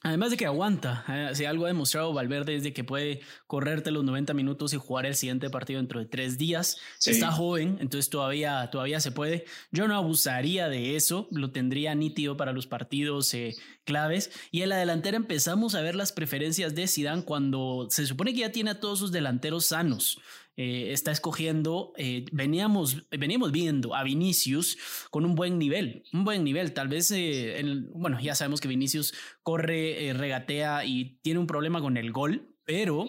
Además 0.04 0.30
de 0.30 0.38
que 0.38 0.46
aguanta, 0.46 1.04
eh, 1.10 1.32
si 1.34 1.46
algo 1.46 1.66
ha 1.66 1.70
demostrado 1.70 2.14
Valverde 2.14 2.56
es 2.56 2.64
de 2.64 2.72
que 2.72 2.84
puede 2.84 3.22
correrte 3.48 3.90
los 3.90 4.04
90 4.04 4.34
minutos 4.36 4.72
y 4.74 4.78
jugar 4.78 5.08
el 5.08 5.16
siguiente 5.16 5.50
partido 5.50 5.80
dentro 5.80 6.00
de 6.00 6.06
tres 6.06 6.38
días. 6.38 6.78
Está 7.04 7.32
joven, 7.32 7.78
entonces 7.82 8.10
todavía, 8.10 8.70
todavía 8.72 9.00
se 9.00 9.12
puede. 9.12 9.46
Yo 9.72 9.88
no 9.88 9.96
abusaría 9.96 10.70
de 10.70 10.96
eso, 10.96 11.28
lo 11.32 11.52
tendría 11.52 11.96
nítido 11.96 12.38
para 12.38 12.54
los 12.54 12.68
partidos 12.68 13.34
eh, 13.34 13.56
claves. 13.86 14.30
Y 14.52 14.62
en 14.62 14.70
la 14.70 14.78
delantera 14.78 15.18
empezamos 15.18 15.74
a 15.74 15.82
ver 15.82 15.96
las 15.96 16.12
preferencias 16.12 16.76
de 16.76 16.88
Zidane 16.88 17.26
cuando 17.26 17.88
se 17.90 18.06
supone 18.06 18.34
que 18.34 18.42
ya 18.42 18.52
tiene 18.52 18.70
a 18.72 18.80
todos 18.80 19.00
sus 19.00 19.12
delanteros 19.12 19.66
sanos. 19.66 20.20
Eh, 20.60 20.92
está 20.92 21.12
escogiendo, 21.12 21.94
eh, 21.98 22.26
veníamos, 22.32 23.08
veníamos 23.12 23.52
viendo 23.52 23.94
a 23.94 24.02
Vinicius 24.02 24.80
con 25.12 25.24
un 25.24 25.36
buen 25.36 25.60
nivel, 25.60 26.04
un 26.14 26.26
buen 26.26 26.44
nivel, 26.44 26.74
tal 26.74 26.88
vez, 26.88 27.12
eh, 27.12 27.64
bueno, 27.94 28.20
ya 28.20 28.34
sabemos 28.34 28.60
que 28.60 28.68
Vinicius 28.68 29.14
corre, 29.44 30.14
regatea 30.14 30.84
y 30.84 31.20
tiene 31.22 31.40
un 31.40 31.46
problema 31.46 31.80
con 31.80 31.96
el 31.96 32.12
gol, 32.12 32.56
pero, 32.66 33.06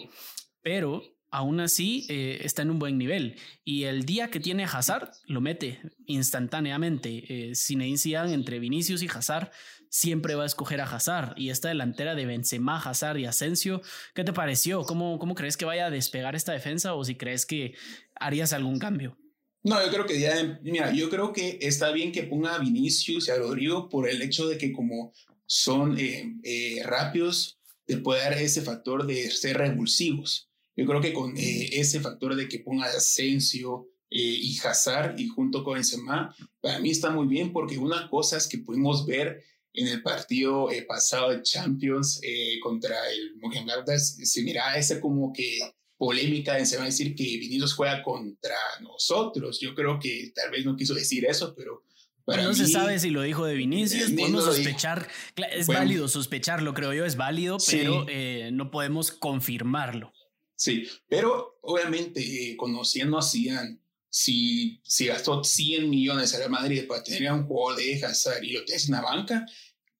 pero 0.60 1.02
aún 1.30 1.60
así 1.60 2.06
está 2.08 2.60
en 2.62 2.70
un 2.70 2.78
buen 2.78 2.98
nivel. 2.98 3.36
Y 3.64 3.84
el 3.84 4.04
día 4.04 4.30
que 4.30 4.40
tiene 4.40 4.64
Hazard, 4.64 5.10
lo 5.26 5.40
mete 5.40 5.80
instantáneamente. 6.04 7.54
sin 7.54 7.80
Zinedine 7.80 8.34
entre 8.34 8.58
Vinicius 8.58 9.02
y 9.02 9.08
Hazard 9.08 9.50
siempre 9.90 10.34
va 10.34 10.44
a 10.44 10.46
escoger 10.46 10.80
a 10.80 10.84
Hazard 10.84 11.34
y 11.36 11.50
esta 11.50 11.68
delantera 11.68 12.14
de 12.14 12.26
Benzema, 12.26 12.80
Hazard 12.80 13.18
y 13.18 13.26
Asensio, 13.26 13.82
¿qué 14.14 14.24
te 14.24 14.32
pareció? 14.32 14.84
¿Cómo, 14.84 15.18
cómo 15.18 15.34
crees 15.34 15.56
que 15.56 15.64
vaya 15.64 15.86
a 15.86 15.90
despegar 15.90 16.34
esta 16.34 16.52
defensa 16.52 16.94
o 16.94 17.04
si 17.04 17.16
crees 17.16 17.46
que 17.46 17.74
harías 18.14 18.52
algún 18.52 18.78
cambio? 18.78 19.16
No, 19.62 19.84
yo 19.84 19.90
creo 19.90 20.06
que 20.06 20.58
mira, 20.62 20.92
yo 20.92 21.10
creo 21.10 21.32
que 21.32 21.58
está 21.60 21.90
bien 21.90 22.12
que 22.12 22.22
ponga 22.22 22.54
a 22.54 22.58
Vinicius 22.58 23.28
y 23.28 23.30
a 23.30 23.36
Rodrigo 23.36 23.88
por 23.88 24.08
el 24.08 24.22
hecho 24.22 24.48
de 24.48 24.56
que 24.56 24.72
como 24.72 25.12
son 25.46 25.98
eh, 25.98 26.36
eh, 26.44 26.82
rápidos, 26.84 27.58
te 27.84 27.96
puede 27.96 28.22
dar 28.22 28.34
ese 28.34 28.62
factor 28.62 29.06
de 29.06 29.30
ser 29.30 29.58
revulsivos. 29.58 30.48
Yo 30.76 30.86
creo 30.86 31.00
que 31.00 31.12
con 31.12 31.36
eh, 31.36 31.70
ese 31.72 32.00
factor 32.00 32.36
de 32.36 32.48
que 32.48 32.60
ponga 32.60 32.86
Asensio 32.86 33.88
y 34.10 34.58
Hazard 34.64 35.18
y 35.18 35.28
junto 35.28 35.62
con 35.62 35.74
Benzema, 35.74 36.34
para 36.62 36.78
mí 36.78 36.90
está 36.90 37.10
muy 37.10 37.26
bien 37.26 37.52
porque 37.52 37.76
una 37.76 38.08
cosa 38.08 38.38
es 38.38 38.46
que 38.46 38.56
pudimos 38.56 39.04
ver 39.04 39.44
en 39.78 39.86
el 39.86 40.02
partido 40.02 40.70
eh, 40.70 40.82
pasado 40.82 41.30
de 41.30 41.42
Champions 41.42 42.20
eh, 42.22 42.58
contra 42.60 42.96
el 43.10 43.36
Mönchengladbach 43.36 43.98
se 43.98 44.42
mira 44.42 44.76
esa 44.76 45.00
como 45.00 45.32
que 45.32 45.60
polémica 45.96 46.64
se 46.64 46.76
va 46.76 46.84
a 46.84 46.86
decir 46.86 47.14
que 47.14 47.24
Vinicius 47.24 47.74
juega 47.74 48.02
contra 48.02 48.56
nosotros. 48.80 49.60
Yo 49.60 49.74
creo 49.74 49.98
que 49.98 50.32
tal 50.34 50.50
vez 50.50 50.64
no 50.64 50.76
quiso 50.76 50.94
decir 50.94 51.24
eso, 51.26 51.54
pero 51.56 51.84
para 52.24 52.42
no 52.42 52.52
se 52.52 52.66
sabe 52.66 52.98
si 52.98 53.10
lo 53.10 53.22
dijo 53.22 53.46
de 53.46 53.54
Vinicius, 53.54 54.10
podemos 54.10 54.44
sospechar, 54.44 55.08
es 55.50 55.66
válido 55.66 56.08
sospecharlo, 56.08 56.74
creo 56.74 56.92
yo, 56.92 57.06
es 57.06 57.16
válido, 57.16 57.56
pero 57.70 58.04
eh, 58.08 58.50
no 58.52 58.70
podemos 58.70 59.10
confirmarlo. 59.10 60.12
Sí, 60.54 60.86
pero 61.08 61.58
obviamente 61.62 62.54
conociendo 62.58 63.16
a 63.16 63.22
Cian, 63.22 63.80
si, 64.10 64.80
si 64.84 65.06
gastó 65.06 65.42
100 65.42 65.88
millones 65.88 66.34
a 66.34 66.38
Real 66.38 66.50
Madrid 66.50 66.86
para 66.86 67.02
tener 67.02 67.28
a 67.28 67.34
un 67.34 67.46
jugador 67.46 67.80
de 67.80 68.04
Hazard 68.04 68.42
y 68.42 68.52
lo 68.52 68.64
tienes 68.64 68.86
en 68.88 68.94
la 68.94 69.02
banca, 69.02 69.46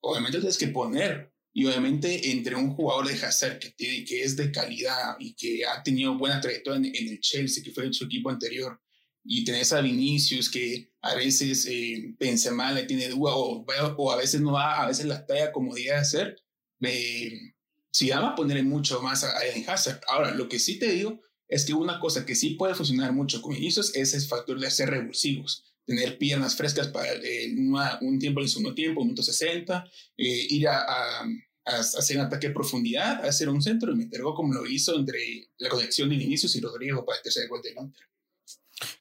obviamente 0.01 0.39
tienes 0.39 0.59
que 0.59 0.69
poner. 0.69 1.33
Y 1.53 1.67
obviamente 1.67 2.31
entre 2.31 2.55
un 2.55 2.75
jugador 2.75 3.09
de 3.09 3.15
Hazard 3.15 3.59
que, 3.59 3.71
tiene, 3.71 4.05
que 4.05 4.23
es 4.23 4.37
de 4.37 4.53
calidad 4.53 5.17
y 5.19 5.35
que 5.35 5.65
ha 5.67 5.83
tenido 5.83 6.17
buena 6.17 6.41
trayectoria 6.41 6.91
en, 6.95 7.09
el 7.09 7.21
Chelsea, 7.21 7.65
que 7.65 7.73
fue 7.73 7.93
su 7.93 8.05
equipo 8.05 8.31
anterior, 8.31 8.81
y 9.25 9.45
tenés 9.45 9.73
a 9.73 9.81
Vinicius 9.81 10.51
que 10.51 10.93
a 11.03 11.15
veces 11.15 11.67
eh, 11.67 12.15
mal 12.53 12.75
le 12.75 12.85
tiene 12.85 13.09
duda 13.09 13.35
o, 13.35 13.65
o, 13.65 14.13
a 14.13 14.17
veces 14.17 14.41
no 14.41 14.53
va, 14.53 14.83
a 14.83 14.87
veces 14.87 15.07
la 15.07 15.27
talla 15.27 15.51
como 15.51 15.75
debe 15.75 15.93
hacer, 15.93 16.37
eh, 16.81 17.55
si 17.91 18.11
va 18.11 18.29
a 18.29 18.35
poner 18.37 18.63
mucho 18.65 19.03
más 19.03 19.25
a, 19.25 19.33
Hazard. 19.67 20.01
Ahora, 20.07 20.33
lo 20.33 20.49
que 20.49 20.59
sí 20.59 20.79
te 20.79 20.93
digo 20.93 21.21
es 21.49 21.65
que 21.65 21.75
una 21.75 21.99
cosa 21.99 22.25
que 22.25 22.37
sí 22.37 22.51
puede 22.51 22.75
funcionar 22.75 23.13
mucho 23.13 23.43
con 23.43 23.55
Vinicius 23.55 23.97
es 23.97 24.15
el 24.15 24.23
factor 24.23 24.61
de 24.61 24.67
hacer 24.69 24.91
revulsivos 24.91 25.65
tener 25.89 26.19
piernas 26.19 26.55
frescas 26.55 26.89
para 26.89 27.11
eh, 27.15 27.51
un 28.03 28.19
tiempo 28.19 28.41
el 28.41 28.49
segundo 28.49 28.75
tiempo, 28.75 29.03
minuto 29.03 29.23
60, 29.23 29.91
eh, 30.19 30.47
ir 30.51 30.69
a, 30.69 30.83
a, 30.83 31.27
hacer 31.65 32.19
un 32.19 32.27
ataque 32.27 32.49
de 32.49 32.55
profundidad, 32.55 33.25
hacer 33.25 33.49
un 33.49 33.63
centro 33.63 33.91
y 33.93 33.97
meter 33.97 34.21
gol 34.23 34.35
como 34.35 34.53
lo 34.53 34.67
hizo 34.67 34.95
entre 34.99 35.19
la 35.57 35.71
conexión 35.71 36.11
de 36.11 36.17
Vinicius 36.17 36.55
y 36.57 36.61
Rodrigo 36.61 37.05
para 37.07 37.17
el 37.17 37.23
tercer 37.23 37.49
gol 37.49 37.63
de 37.63 37.73
Londres. 37.73 38.03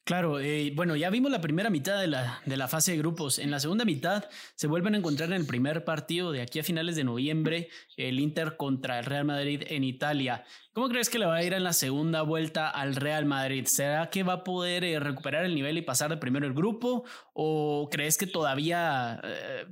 Claro, 0.04 0.40
eh, 0.40 0.72
bueno, 0.74 0.96
ya 0.96 1.10
vimos 1.10 1.30
la 1.30 1.42
primera 1.42 1.70
mitad 1.70 2.00
de 2.00 2.08
la, 2.08 2.42
de 2.46 2.58
la 2.58 2.68
fase 2.68 2.92
de 2.92 2.98
grupos. 2.98 3.38
En 3.40 3.52
la 3.52 3.60
segunda 3.60 3.86
mitad 3.86 4.26
se 4.56 4.68
vuelven 4.68 4.96
a 4.96 4.98
encontrar 4.98 5.30
en 5.30 5.36
el 5.36 5.46
primer 5.46 5.84
partido 5.84 6.32
de 6.32 6.42
aquí 6.42 6.60
a 6.60 6.64
finales 6.64 6.96
de 6.96 7.04
noviembre, 7.04 7.70
el 7.96 8.20
Inter 8.20 8.56
contra 8.58 9.00
el 9.00 9.06
Real 9.06 9.26
Madrid 9.26 9.64
en 9.68 9.84
Italia. 9.84 10.46
¿Cómo 10.78 10.90
crees 10.90 11.10
que 11.10 11.18
le 11.18 11.26
va 11.26 11.38
a 11.38 11.44
ir 11.44 11.54
en 11.54 11.64
la 11.64 11.74
segunda 11.74 12.22
vuelta 12.22 12.70
al 12.70 12.96
Real 12.96 13.26
Madrid? 13.26 13.66
¿Será 13.66 14.12
que 14.12 14.22
va 14.22 14.34
a 14.34 14.44
poder 14.44 14.84
eh, 14.84 15.00
recuperar 15.00 15.44
el 15.44 15.56
nivel 15.56 15.76
y 15.80 15.82
pasar 15.82 16.12
de 16.12 16.18
primero 16.18 16.46
el 16.46 16.54
grupo? 16.54 17.04
¿O 17.34 17.90
crees 17.92 18.16
que 18.16 18.28
todavía 18.28 19.20
eh, 19.24 19.66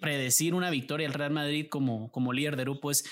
predecir 0.00 0.54
una 0.54 0.70
victoria 0.70 1.08
al 1.08 1.14
Real 1.14 1.32
Madrid 1.32 1.66
como, 1.68 2.12
como 2.12 2.32
líder 2.32 2.54
de 2.54 2.62
grupo 2.62 2.92
es, 2.92 3.02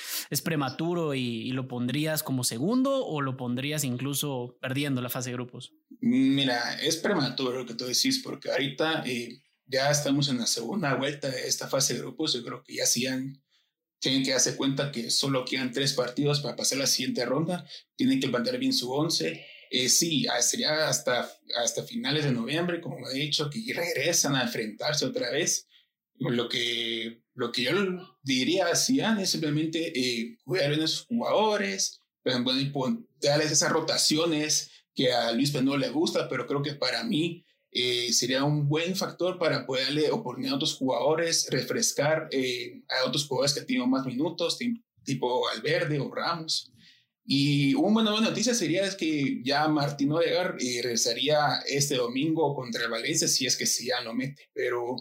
prematuro 0.44 1.12
y, 1.12 1.50
lo 1.50 1.66
pondrías 1.66 2.22
como 2.22 2.44
segundo 2.44 3.04
o 3.04 3.20
lo 3.20 3.36
pondrías 3.36 3.82
incluso 3.82 4.56
perdiendo 4.60 5.02
la 5.02 5.08
fase 5.08 5.30
de 5.30 5.34
grupos? 5.34 5.74
Mira, 5.98 6.80
es 6.80 6.98
prematuro 6.98 7.58
lo 7.58 7.66
que 7.66 7.74
tú 7.74 7.84
decís 7.84 8.20
porque 8.22 8.48
ahorita 8.52 9.02
eh, 9.06 9.42
ya 9.66 9.90
estamos 9.90 10.28
en 10.28 10.38
la 10.38 10.46
segunda 10.46 10.94
vuelta 10.94 11.28
de 11.28 11.48
esta 11.48 11.66
fase 11.66 11.94
de 11.94 12.00
grupos. 12.00 12.32
Yo 12.32 12.44
creo 12.44 12.62
que 12.62 12.76
ya 12.76 12.86
sí 12.86 13.08
han 13.08 13.42
tienen 14.02 14.24
que 14.24 14.32
darse 14.32 14.56
cuenta 14.56 14.90
que 14.90 15.10
solo 15.10 15.44
quedan 15.44 15.72
tres 15.72 15.92
partidos 15.92 16.40
para 16.40 16.56
pasar 16.56 16.78
la 16.78 16.88
siguiente 16.88 17.24
ronda, 17.24 17.64
tienen 17.94 18.18
que 18.18 18.28
plantear 18.28 18.58
bien 18.58 18.72
su 18.72 18.92
once. 18.92 19.46
Eh, 19.70 19.88
sí, 19.88 20.26
ah, 20.26 20.42
sería 20.42 20.88
hasta, 20.88 21.30
hasta 21.62 21.84
finales 21.84 22.24
de 22.24 22.32
noviembre, 22.32 22.80
como 22.80 23.08
he 23.08 23.14
dicho, 23.14 23.48
que 23.48 23.62
regresan 23.72 24.34
a 24.34 24.42
enfrentarse 24.42 25.06
otra 25.06 25.30
vez. 25.30 25.68
Lo 26.18 26.48
que, 26.48 27.22
lo 27.34 27.52
que 27.52 27.62
yo 27.62 27.72
diría 28.24 28.66
hacían 28.66 29.20
es 29.20 29.30
simplemente 29.30 29.96
eh, 29.96 30.36
cuidar 30.44 30.70
bien 30.70 30.82
a 30.82 30.88
sus 30.88 31.06
jugadores, 31.06 32.00
darles 32.24 33.52
esas 33.52 33.70
rotaciones 33.70 34.72
que 34.96 35.12
a 35.12 35.30
Luis 35.30 35.52
Penú 35.52 35.76
le 35.76 35.90
gusta, 35.90 36.28
pero 36.28 36.48
creo 36.48 36.60
que 36.60 36.74
para 36.74 37.04
mí 37.04 37.44
eh, 37.74 38.12
sería 38.12 38.44
un 38.44 38.68
buen 38.68 38.94
factor 38.96 39.38
para 39.38 39.64
poderle 39.64 40.10
oportunidad 40.10 40.52
a 40.52 40.56
otros 40.56 40.74
jugadores, 40.74 41.48
refrescar 41.50 42.28
eh, 42.30 42.82
a 42.88 43.08
otros 43.08 43.26
jugadores 43.26 43.54
que 43.54 43.62
tienen 43.62 43.88
más 43.88 44.04
minutos, 44.04 44.58
tipo 45.04 45.48
Alverde 45.48 45.98
o 45.98 46.14
Ramos. 46.14 46.70
Y 47.24 47.72
una 47.74 48.10
buena 48.10 48.28
noticia 48.28 48.52
sería 48.52 48.84
es 48.84 48.94
que 48.94 49.40
ya 49.42 49.68
Martín 49.68 50.12
Odegar 50.12 50.56
eh, 50.60 50.80
regresaría 50.82 51.38
este 51.66 51.94
domingo 51.94 52.54
contra 52.54 52.84
el 52.84 52.90
Valencia 52.90 53.26
si 53.26 53.46
es 53.46 53.56
que 53.56 53.64
Sian 53.64 54.04
lo 54.04 54.12
mete. 54.12 54.50
Pero 54.52 54.96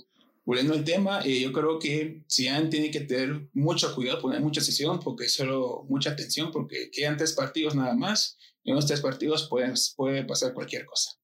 volviendo 0.45 0.73
al 0.73 0.85
tema, 0.85 1.25
yo 1.25 1.51
creo 1.51 1.77
que 1.77 2.23
Sian 2.27 2.69
tiene 2.69 2.89
que 2.89 3.01
tener 3.01 3.49
mucho 3.51 3.93
cuidado, 3.93 4.21
poner 4.21 4.39
mucha 4.39 4.61
sesión, 4.61 4.99
porque 5.01 5.27
solo 5.27 5.85
mucha 5.89 6.11
atención, 6.11 6.51
porque 6.51 6.89
quedan 6.89 7.17
tres 7.17 7.33
partidos 7.33 7.75
nada 7.75 7.95
más. 7.95 8.37
Y 8.63 8.69
en 8.69 8.77
los 8.77 8.85
tres 8.85 9.01
partidos 9.01 9.49
puede 9.49 10.23
pasar 10.23 10.53
cualquier 10.53 10.85
cosa. 10.85 11.20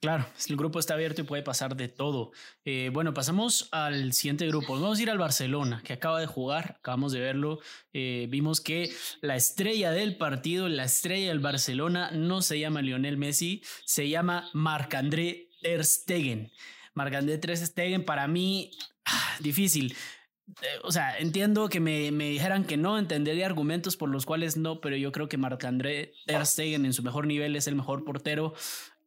Claro, 0.00 0.24
el 0.48 0.56
grupo 0.56 0.78
está 0.78 0.94
abierto 0.94 1.22
y 1.22 1.24
puede 1.24 1.42
pasar 1.42 1.74
de 1.74 1.88
todo. 1.88 2.30
Eh, 2.64 2.90
bueno, 2.92 3.14
pasamos 3.14 3.68
al 3.72 4.12
siguiente 4.12 4.46
grupo. 4.46 4.74
Vamos 4.74 5.00
a 5.00 5.02
ir 5.02 5.10
al 5.10 5.18
Barcelona, 5.18 5.82
que 5.84 5.92
acaba 5.92 6.20
de 6.20 6.26
jugar, 6.26 6.76
acabamos 6.78 7.10
de 7.10 7.18
verlo. 7.18 7.58
Eh, 7.92 8.28
vimos 8.30 8.60
que 8.60 8.92
la 9.22 9.34
estrella 9.34 9.90
del 9.90 10.16
partido, 10.16 10.68
la 10.68 10.84
estrella 10.84 11.30
del 11.30 11.40
Barcelona, 11.40 12.12
no 12.12 12.42
se 12.42 12.60
llama 12.60 12.80
Lionel 12.80 13.16
Messi, 13.16 13.60
se 13.84 14.08
llama 14.08 14.48
Marc-André 14.52 15.48
Ter 15.62 15.84
Stegen. 15.84 16.52
Marc-André 16.94 17.36
Ter 17.38 17.56
Stegen, 17.56 18.04
para 18.04 18.28
mí, 18.28 18.70
ah, 19.04 19.36
difícil. 19.40 19.96
Eh, 20.62 20.66
o 20.84 20.92
sea, 20.92 21.18
entiendo 21.18 21.68
que 21.68 21.80
me, 21.80 22.12
me, 22.12 22.30
dijeran 22.30 22.64
que 22.64 22.76
no, 22.76 23.00
entendería 23.00 23.46
argumentos 23.46 23.96
por 23.96 24.10
los 24.10 24.26
cuales 24.26 24.56
no, 24.56 24.80
pero 24.80 24.96
yo 24.96 25.10
creo 25.10 25.28
que 25.28 25.38
Marc-André 25.38 26.12
Ter 26.24 26.46
Stegen 26.46 26.86
en 26.86 26.92
su 26.92 27.02
mejor 27.02 27.26
nivel 27.26 27.56
es 27.56 27.66
el 27.66 27.74
mejor 27.74 28.04
portero 28.04 28.54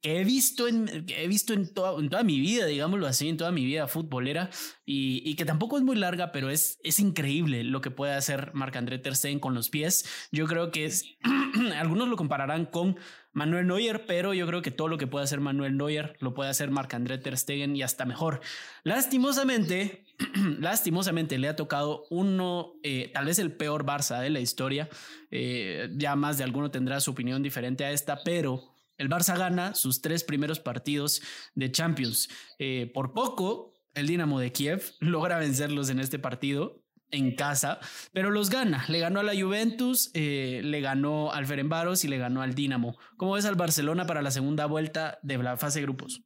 que 0.01 0.19
he 0.19 0.23
visto 0.23 0.67
en, 0.67 1.05
he 1.07 1.27
visto 1.27 1.53
en, 1.53 1.73
toda, 1.73 1.99
en 1.99 2.09
toda 2.09 2.23
mi 2.23 2.39
vida, 2.39 2.65
digámoslo 2.65 3.07
así, 3.07 3.29
en 3.29 3.37
toda 3.37 3.51
mi 3.51 3.65
vida 3.65 3.87
futbolera, 3.87 4.49
y, 4.85 5.21
y 5.23 5.35
que 5.35 5.45
tampoco 5.45 5.77
es 5.77 5.83
muy 5.83 5.95
larga, 5.95 6.31
pero 6.31 6.49
es, 6.49 6.79
es 6.83 6.99
increíble 6.99 7.63
lo 7.63 7.81
que 7.81 7.91
puede 7.91 8.13
hacer 8.13 8.51
Marc-André 8.53 8.97
Ter 8.99 9.15
Stegen 9.15 9.39
con 9.39 9.53
los 9.53 9.69
pies. 9.69 10.05
Yo 10.31 10.47
creo 10.47 10.71
que 10.71 10.85
es, 10.85 11.05
algunos 11.77 12.07
lo 12.07 12.17
compararán 12.17 12.65
con 12.65 12.97
Manuel 13.33 13.67
Neuer, 13.67 14.05
pero 14.05 14.33
yo 14.33 14.45
creo 14.47 14.61
que 14.61 14.71
todo 14.71 14.87
lo 14.87 14.97
que 14.97 15.07
puede 15.07 15.23
hacer 15.23 15.39
Manuel 15.39 15.77
Neuer 15.77 16.17
lo 16.19 16.33
puede 16.33 16.49
hacer 16.49 16.69
Marc-André 16.71 17.17
Ter 17.17 17.37
Stegen 17.37 17.75
y 17.75 17.83
hasta 17.83 18.05
mejor. 18.05 18.41
Lastimosamente, 18.83 20.05
lastimosamente 20.59 21.37
le 21.37 21.47
ha 21.47 21.55
tocado 21.55 22.05
uno, 22.09 22.73
eh, 22.83 23.11
tal 23.13 23.25
vez 23.25 23.39
el 23.39 23.53
peor 23.53 23.85
Barça 23.85 24.19
de 24.19 24.31
la 24.31 24.39
historia. 24.39 24.89
Eh, 25.29 25.89
ya 25.95 26.15
más 26.15 26.37
de 26.37 26.43
alguno 26.43 26.71
tendrá 26.71 26.99
su 26.99 27.11
opinión 27.11 27.41
diferente 27.41 27.85
a 27.85 27.91
esta, 27.91 28.21
pero 28.23 28.70
el 29.01 29.09
Barça 29.09 29.35
gana 29.35 29.73
sus 29.73 30.01
tres 30.01 30.23
primeros 30.23 30.59
partidos 30.59 31.21
de 31.55 31.71
Champions. 31.71 32.29
Eh, 32.59 32.91
por 32.93 33.13
poco, 33.13 33.73
el 33.95 34.07
Dinamo 34.07 34.39
de 34.39 34.51
Kiev 34.51 34.83
logra 34.99 35.39
vencerlos 35.39 35.89
en 35.89 35.99
este 35.99 36.19
partido 36.19 36.83
en 37.09 37.35
casa, 37.35 37.79
pero 38.13 38.29
los 38.29 38.49
gana. 38.49 38.85
Le 38.87 38.99
ganó 38.99 39.19
a 39.19 39.23
la 39.23 39.33
Juventus, 39.33 40.11
eh, 40.13 40.61
le 40.63 40.79
ganó 40.79 41.33
al 41.33 41.45
Ferenbaros 41.45 42.05
y 42.05 42.07
le 42.07 42.17
ganó 42.17 42.41
al 42.41 42.53
Dinamo. 42.53 42.97
¿Cómo 43.17 43.33
ves 43.33 43.45
al 43.45 43.55
Barcelona 43.55 44.05
para 44.05 44.21
la 44.21 44.31
segunda 44.31 44.65
vuelta 44.65 45.19
de 45.23 45.37
la 45.39 45.57
fase 45.57 45.79
de 45.79 45.85
grupos? 45.85 46.21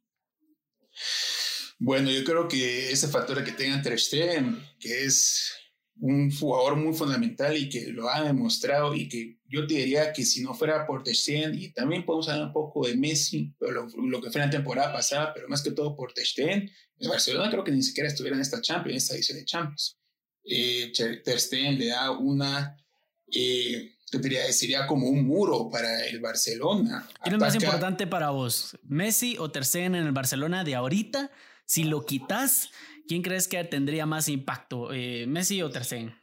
Bueno, 1.78 2.10
yo 2.10 2.24
creo 2.24 2.46
que 2.46 2.92
ese 2.92 3.08
factor 3.08 3.42
que 3.42 3.52
tengan 3.52 3.82
Ter 3.82 3.98
Stegen, 3.98 4.62
que 4.78 5.04
es 5.04 5.52
un 5.98 6.30
jugador 6.30 6.76
muy 6.76 6.94
fundamental 6.94 7.56
y 7.56 7.68
que 7.68 7.86
lo 7.88 8.08
ha 8.10 8.22
demostrado 8.22 8.94
y 8.94 9.08
que 9.08 9.38
yo 9.48 9.66
te 9.66 9.74
diría 9.74 10.12
que 10.12 10.24
si 10.24 10.42
no 10.42 10.54
fuera 10.54 10.86
por 10.86 11.02
Testen 11.02 11.54
y 11.54 11.72
también 11.72 12.04
podemos 12.04 12.28
hablar 12.28 12.48
un 12.48 12.52
poco 12.52 12.86
de 12.86 12.96
Messi, 12.96 13.54
pero 13.58 13.86
lo, 13.96 14.20
que 14.20 14.30
fue 14.30 14.40
la 14.40 14.50
temporada 14.50 14.92
pasada, 14.92 15.32
pero 15.34 15.48
más 15.48 15.62
que 15.62 15.70
todo 15.70 15.96
por 15.96 16.12
Testen, 16.12 16.70
el 16.98 17.08
Barcelona 17.08 17.50
creo 17.50 17.64
que 17.64 17.72
ni 17.72 17.82
siquiera 17.82 18.08
estuviera 18.08 18.36
en 18.36 18.42
esta 18.42 18.60
Champions, 18.60 18.90
en 18.90 18.96
esta 18.96 19.14
edición 19.14 19.38
de 19.38 19.44
Champions. 19.44 19.98
Eh, 20.44 20.92
Ter 20.94 21.40
Stegen 21.40 21.78
le 21.78 21.88
da 21.88 22.12
una, 22.12 22.76
eh, 23.32 23.96
te 24.10 24.18
diría, 24.18 24.50
sería 24.52 24.86
como 24.86 25.08
un 25.08 25.26
muro 25.26 25.68
para 25.70 26.06
el 26.06 26.20
Barcelona. 26.20 27.08
¿Qué 27.24 27.30
es 27.30 27.38
más 27.38 27.54
importante 27.54 28.06
para 28.06 28.30
vos? 28.30 28.78
¿Messi 28.84 29.36
o 29.38 29.50
Ter 29.50 29.64
Stegen 29.64 29.94
en 29.94 30.06
el 30.06 30.12
Barcelona 30.12 30.62
de 30.62 30.74
ahorita? 30.74 31.30
Si 31.66 31.84
lo 31.84 32.06
quitas, 32.06 32.70
¿quién 33.08 33.22
crees 33.22 33.48
que 33.48 33.62
tendría 33.64 34.06
más 34.06 34.28
impacto, 34.28 34.92
eh, 34.92 35.26
Messi 35.26 35.60
o 35.62 35.70
Ter 35.70 35.84
Stegen? 35.84 36.14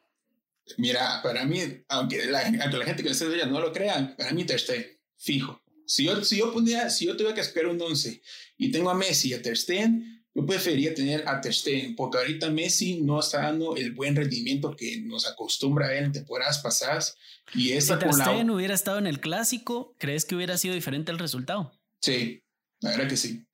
Mira, 0.77 1.21
para 1.21 1.45
mí, 1.45 1.59
aunque 1.89 2.25
la, 2.25 2.49
la 2.49 2.85
gente 2.85 3.03
que 3.03 3.09
esté 3.09 3.25
no 3.45 3.59
lo 3.59 3.73
crean, 3.73 4.15
para 4.17 4.31
mí 4.31 4.45
Ter 4.45 4.59
Stegen, 4.59 4.97
fijo. 5.17 5.61
Si 5.85 6.05
yo, 6.05 6.23
si 6.23 6.37
yo 6.37 6.53
ponía, 6.53 6.89
si 6.89 7.05
yo 7.05 7.17
tuviera 7.17 7.35
que 7.35 7.41
esperar 7.41 7.69
un 7.69 7.81
11 7.81 8.21
y 8.57 8.71
tengo 8.71 8.89
a 8.89 8.93
Messi 8.93 9.29
y 9.29 9.33
a 9.33 9.41
Ter 9.41 9.57
Stegen, 9.57 10.23
yo 10.33 10.45
preferiría 10.45 10.95
tener 10.95 11.27
a 11.27 11.41
Ter 11.41 11.53
Stegen, 11.53 11.95
porque 11.95 12.17
ahorita 12.17 12.49
Messi 12.49 13.01
no 13.01 13.19
está 13.19 13.41
dando 13.41 13.75
el 13.75 13.91
buen 13.91 14.15
rendimiento 14.15 14.75
que 14.75 15.01
nos 15.01 15.27
acostumbra 15.27 15.87
a 15.87 15.93
él 15.93 16.05
en 16.05 16.11
temporadas 16.13 16.59
pasadas. 16.59 17.17
Y 17.53 17.79
si 17.81 17.95
Ter 17.97 18.13
Stegen 18.13 18.49
hubiera 18.49 18.73
estado 18.73 18.97
en 18.97 19.07
el 19.07 19.19
clásico, 19.19 19.93
¿crees 19.99 20.25
que 20.25 20.35
hubiera 20.35 20.57
sido 20.57 20.73
diferente 20.73 21.11
el 21.11 21.19
resultado? 21.19 21.73
Sí, 21.99 22.41
la 22.79 22.91
verdad 22.91 23.09
que 23.09 23.17
sí. 23.17 23.45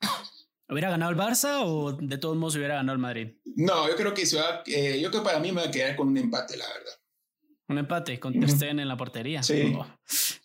¿Hubiera 0.70 0.92
ganado 0.92 1.12
el 1.12 1.18
Barça 1.18 1.62
o 1.64 1.94
de 1.94 2.18
todos 2.20 2.38
modos 2.38 2.56
hubiera 2.56 2.76
ganado 2.76 2.94
el 2.94 3.02
Madrid? 3.02 3.30
No, 3.56 3.90
yo 3.90 3.96
creo 3.96 4.14
que 4.14 4.26
se 4.26 4.38
va, 4.38 4.62
eh, 4.68 5.00
yo 5.02 5.10
creo 5.10 5.24
que 5.24 5.28
para 5.30 5.40
mí 5.40 5.52
me 5.52 5.62
va 5.62 5.68
a 5.68 5.72
quedar 5.72 5.96
con 5.96 6.08
un 6.08 6.18
empate, 6.18 6.58
la 6.58 6.68
verdad. 6.68 6.94
Un 7.70 7.78
empate 7.80 8.20
con 8.20 8.40
Ter 8.40 8.50
Stegen 8.50 8.80
en 8.80 8.88
la 8.88 8.98
portería. 8.98 9.44
Sí. 9.44 9.76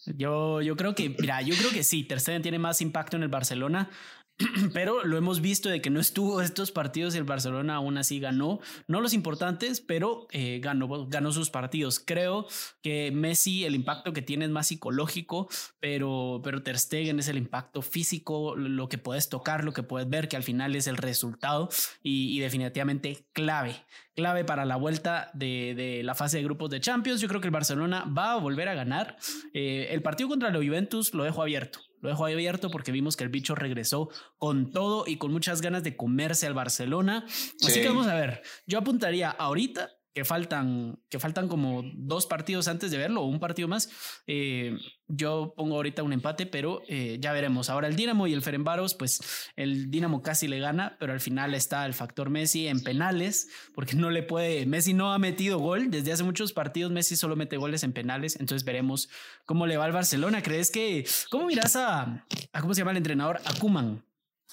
Yo, 0.06 0.60
yo 0.60 0.76
creo 0.76 0.94
que, 0.94 1.10
mira, 1.10 1.40
yo 1.42 1.54
creo 1.56 1.70
que 1.70 1.82
sí, 1.82 2.04
Ter 2.04 2.20
Stegen 2.20 2.42
tiene 2.42 2.58
más 2.58 2.80
impacto 2.80 3.16
en 3.16 3.22
el 3.22 3.28
Barcelona. 3.28 3.90
pero 4.72 5.04
lo 5.04 5.16
hemos 5.16 5.40
visto 5.40 5.68
de 5.68 5.80
que 5.80 5.90
no 5.90 6.00
estuvo 6.00 6.40
estos 6.40 6.72
partidos 6.72 7.14
el 7.14 7.24
Barcelona 7.24 7.76
aún 7.76 7.98
así 7.98 8.18
ganó, 8.18 8.60
no 8.88 9.00
los 9.00 9.12
importantes, 9.12 9.80
pero 9.80 10.26
eh, 10.32 10.60
ganó, 10.60 11.06
ganó 11.06 11.32
sus 11.32 11.50
partidos. 11.50 12.00
Creo 12.00 12.46
que 12.82 13.12
Messi, 13.12 13.64
el 13.64 13.74
impacto 13.74 14.12
que 14.12 14.22
tiene 14.22 14.44
es 14.46 14.50
más 14.50 14.66
psicológico, 14.66 15.48
pero, 15.80 16.40
pero 16.42 16.62
Ter 16.62 16.78
Stegen 16.78 17.18
es 17.20 17.28
el 17.28 17.38
impacto 17.38 17.80
físico, 17.82 18.56
lo 18.56 18.88
que 18.88 18.98
puedes 18.98 19.28
tocar, 19.28 19.64
lo 19.64 19.72
que 19.72 19.82
puedes 19.82 20.08
ver, 20.08 20.28
que 20.28 20.36
al 20.36 20.42
final 20.42 20.74
es 20.74 20.86
el 20.86 20.96
resultado 20.96 21.68
y, 22.02 22.40
definitivamente 22.40 23.26
clave, 23.32 23.76
clave 24.16 24.44
para 24.44 24.64
la 24.64 24.76
vuelta 24.76 25.30
de, 25.34 25.74
de, 25.76 26.02
la 26.02 26.14
fase 26.14 26.38
de 26.38 26.44
grupos 26.44 26.70
de 26.70 26.80
Champions. 26.80 27.20
Yo 27.20 27.28
creo 27.28 27.40
que 27.40 27.48
el 27.48 27.52
Barcelona 27.52 28.04
va 28.04 28.32
a 28.32 28.38
volver 28.38 28.68
a 28.68 28.74
ganar. 28.74 29.16
Eh, 29.52 29.88
el 29.90 30.02
partido 30.02 30.28
contra 30.28 30.50
la 30.50 30.58
Juventus 30.58 31.14
lo 31.14 31.24
dejo 31.24 31.40
abierto. 31.40 31.80
Lo 32.04 32.10
dejo 32.10 32.26
abierto 32.26 32.68
porque 32.68 32.92
vimos 32.92 33.16
que 33.16 33.24
el 33.24 33.30
bicho 33.30 33.54
regresó 33.54 34.10
con 34.36 34.70
todo 34.70 35.04
y 35.06 35.16
con 35.16 35.32
muchas 35.32 35.62
ganas 35.62 35.82
de 35.84 35.96
comerse 35.96 36.46
al 36.46 36.52
Barcelona. 36.52 37.24
Así 37.64 37.80
que 37.80 37.88
vamos 37.88 38.06
a 38.08 38.14
ver. 38.14 38.42
Yo 38.66 38.78
apuntaría 38.78 39.30
ahorita 39.30 39.88
que 40.14 40.24
faltan, 40.24 41.00
que 41.10 41.18
faltan 41.18 41.48
como 41.48 41.82
dos 41.94 42.26
partidos 42.26 42.68
antes 42.68 42.92
de 42.92 42.98
verlo 42.98 43.22
un 43.22 43.40
partido 43.40 43.66
más. 43.66 43.90
Eh, 44.26 44.78
yo 45.08 45.52
pongo 45.56 45.74
ahorita 45.74 46.02
un 46.02 46.12
empate, 46.12 46.46
pero 46.46 46.82
eh, 46.88 47.18
ya 47.20 47.32
veremos. 47.32 47.68
Ahora 47.68 47.88
el 47.88 47.96
Dinamo 47.96 48.26
y 48.26 48.32
el 48.32 48.40
Ferenbaros, 48.40 48.94
pues 48.94 49.20
el 49.56 49.90
Dinamo 49.90 50.22
casi 50.22 50.46
le 50.46 50.60
gana, 50.60 50.96
pero 51.00 51.12
al 51.12 51.20
final 51.20 51.54
está 51.54 51.84
el 51.84 51.94
factor 51.94 52.30
Messi 52.30 52.68
en 52.68 52.82
penales, 52.82 53.48
porque 53.74 53.96
no 53.96 54.10
le 54.10 54.22
puede, 54.22 54.66
Messi 54.66 54.94
no 54.94 55.12
ha 55.12 55.18
metido 55.18 55.58
gol 55.58 55.90
desde 55.90 56.12
hace 56.12 56.22
muchos 56.22 56.52
partidos, 56.52 56.92
Messi 56.92 57.16
solo 57.16 57.34
mete 57.34 57.56
goles 57.56 57.82
en 57.82 57.92
penales, 57.92 58.36
entonces 58.38 58.64
veremos 58.64 59.08
cómo 59.44 59.66
le 59.66 59.76
va 59.76 59.84
al 59.84 59.92
Barcelona. 59.92 60.42
¿Crees 60.42 60.70
que, 60.70 61.04
cómo 61.28 61.46
miras 61.46 61.74
a, 61.74 62.24
a 62.52 62.60
cómo 62.60 62.72
se 62.72 62.80
llama 62.80 62.92
el 62.92 62.98
entrenador? 62.98 63.40
A 63.44 63.54
Kuman. 63.58 64.04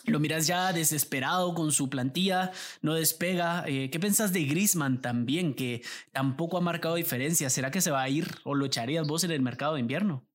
Lo 0.05 0.19
miras 0.19 0.47
ya 0.47 0.73
desesperado 0.73 1.53
con 1.53 1.71
su 1.71 1.89
plantilla, 1.89 2.51
no 2.81 2.95
despega. 2.95 3.63
Eh, 3.67 3.89
¿Qué 3.89 3.99
pensás 3.99 4.33
de 4.33 4.45
Grisman 4.45 5.01
también, 5.01 5.53
que 5.53 5.83
tampoco 6.11 6.57
ha 6.57 6.61
marcado 6.61 6.95
diferencia? 6.95 7.49
¿Será 7.49 7.71
que 7.71 7.81
se 7.81 7.91
va 7.91 8.01
a 8.01 8.09
ir 8.09 8.27
o 8.43 8.55
lo 8.55 8.65
echarías 8.65 9.07
vos 9.07 9.23
en 9.23 9.31
el 9.31 9.41
mercado 9.41 9.75
de 9.75 9.81
invierno? 9.81 10.27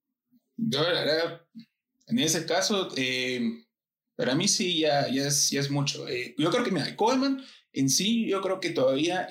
Yo, 0.56 0.82
la 0.82 1.00
verdad, 1.04 1.42
en 2.06 2.18
ese 2.18 2.46
caso, 2.46 2.88
eh, 2.96 3.64
para 4.14 4.34
mí 4.34 4.48
sí 4.48 4.80
ya, 4.80 5.08
ya, 5.08 5.26
es, 5.26 5.50
ya 5.50 5.60
es 5.60 5.70
mucho. 5.70 6.06
Eh, 6.08 6.34
yo 6.38 6.50
creo 6.50 6.64
que, 6.64 6.70
mira, 6.70 6.94
Coleman 6.96 7.42
en 7.72 7.90
sí, 7.90 8.26
yo 8.26 8.40
creo 8.40 8.58
que 8.60 8.70
todavía 8.70 9.28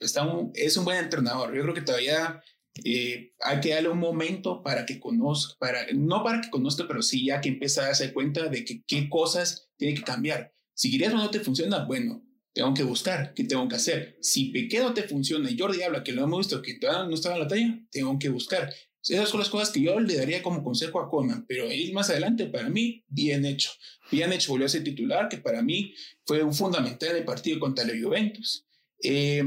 está 0.00 0.28
es 0.54 0.76
un 0.76 0.84
buen 0.84 0.98
entrenador. 0.98 1.54
Yo 1.54 1.62
creo 1.62 1.74
que 1.74 1.82
todavía 1.82 2.42
eh, 2.84 3.32
hay 3.40 3.60
que 3.60 3.70
darle 3.70 3.88
un 3.88 3.98
momento 3.98 4.62
para 4.62 4.84
que 4.84 5.00
conozca, 5.00 5.54
para, 5.58 5.86
no 5.94 6.22
para 6.22 6.40
que 6.40 6.50
conozca, 6.50 6.86
pero 6.86 7.02
sí 7.02 7.26
ya 7.26 7.40
que 7.40 7.48
empiece 7.48 7.80
a 7.80 7.84
darse 7.84 8.12
cuenta 8.12 8.48
de 8.48 8.64
que 8.64 8.82
qué 8.84 9.08
cosas 9.08 9.70
tiene 9.76 9.94
que 9.94 10.02
cambiar. 10.02 10.52
Si 10.74 10.90
Griezmann 10.90 11.22
no 11.22 11.30
te 11.30 11.40
funciona, 11.40 11.84
bueno, 11.84 12.22
tengo 12.52 12.72
que 12.74 12.82
buscar, 12.82 13.34
¿qué 13.34 13.44
tengo 13.44 13.68
que 13.68 13.76
hacer? 13.76 14.16
Si 14.20 14.46
Piqué 14.46 14.78
no 14.80 14.94
te 14.94 15.02
funciona 15.02 15.50
y 15.50 15.58
Jordi 15.58 15.82
habla 15.82 16.02
que 16.02 16.12
lo 16.12 16.24
hemos 16.24 16.38
visto, 16.38 16.62
que 16.62 16.74
todavía 16.74 17.06
no 17.06 17.14
estaba 17.14 17.36
en 17.36 17.42
la 17.42 17.48
talla, 17.48 17.80
tengo 17.90 18.18
que 18.18 18.28
buscar. 18.28 18.72
Esas 19.02 19.28
son 19.28 19.40
las 19.40 19.50
cosas 19.50 19.70
que 19.70 19.80
yo 19.80 20.00
le 20.00 20.16
daría 20.16 20.42
como 20.42 20.64
consejo 20.64 21.00
a 21.00 21.08
Coleman, 21.08 21.44
pero 21.46 21.70
ir 21.70 21.92
más 21.92 22.10
adelante, 22.10 22.46
para 22.46 22.68
mí, 22.68 23.04
bien 23.08 23.44
hecho. 23.44 23.70
Bien 24.10 24.32
hecho, 24.32 24.52
volvió 24.52 24.66
a 24.66 24.70
ser 24.70 24.82
titular, 24.82 25.28
que 25.28 25.38
para 25.38 25.62
mí 25.62 25.94
fue 26.24 26.42
un 26.42 26.54
fundamental 26.54 27.10
en 27.10 27.16
el 27.16 27.24
partido 27.24 27.60
contra 27.60 27.84
la 27.84 27.92
Juventus. 28.00 28.66
Eh, 29.02 29.44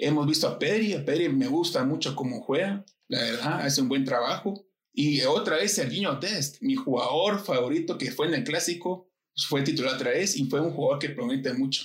Hemos 0.00 0.28
visto 0.28 0.46
a 0.46 0.60
Pedri, 0.60 0.94
a 0.94 1.04
Pedri 1.04 1.28
me 1.28 1.48
gusta 1.48 1.84
mucho 1.84 2.14
cómo 2.14 2.40
juega, 2.40 2.84
la 3.08 3.20
verdad, 3.20 3.60
hace 3.62 3.80
un 3.80 3.88
buen 3.88 4.04
trabajo. 4.04 4.64
Y 4.92 5.22
otra 5.22 5.56
vez 5.56 5.74
Serginho 5.74 6.20
Test, 6.20 6.62
mi 6.62 6.76
jugador 6.76 7.40
favorito 7.44 7.98
que 7.98 8.12
fue 8.12 8.28
en 8.28 8.34
el 8.34 8.44
clásico, 8.44 9.10
fue 9.36 9.62
titular 9.62 9.94
otra 9.94 10.10
vez 10.10 10.36
y 10.36 10.44
fue 10.48 10.60
un 10.60 10.72
jugador 10.72 11.00
que 11.00 11.10
promete 11.10 11.52
mucho. 11.52 11.82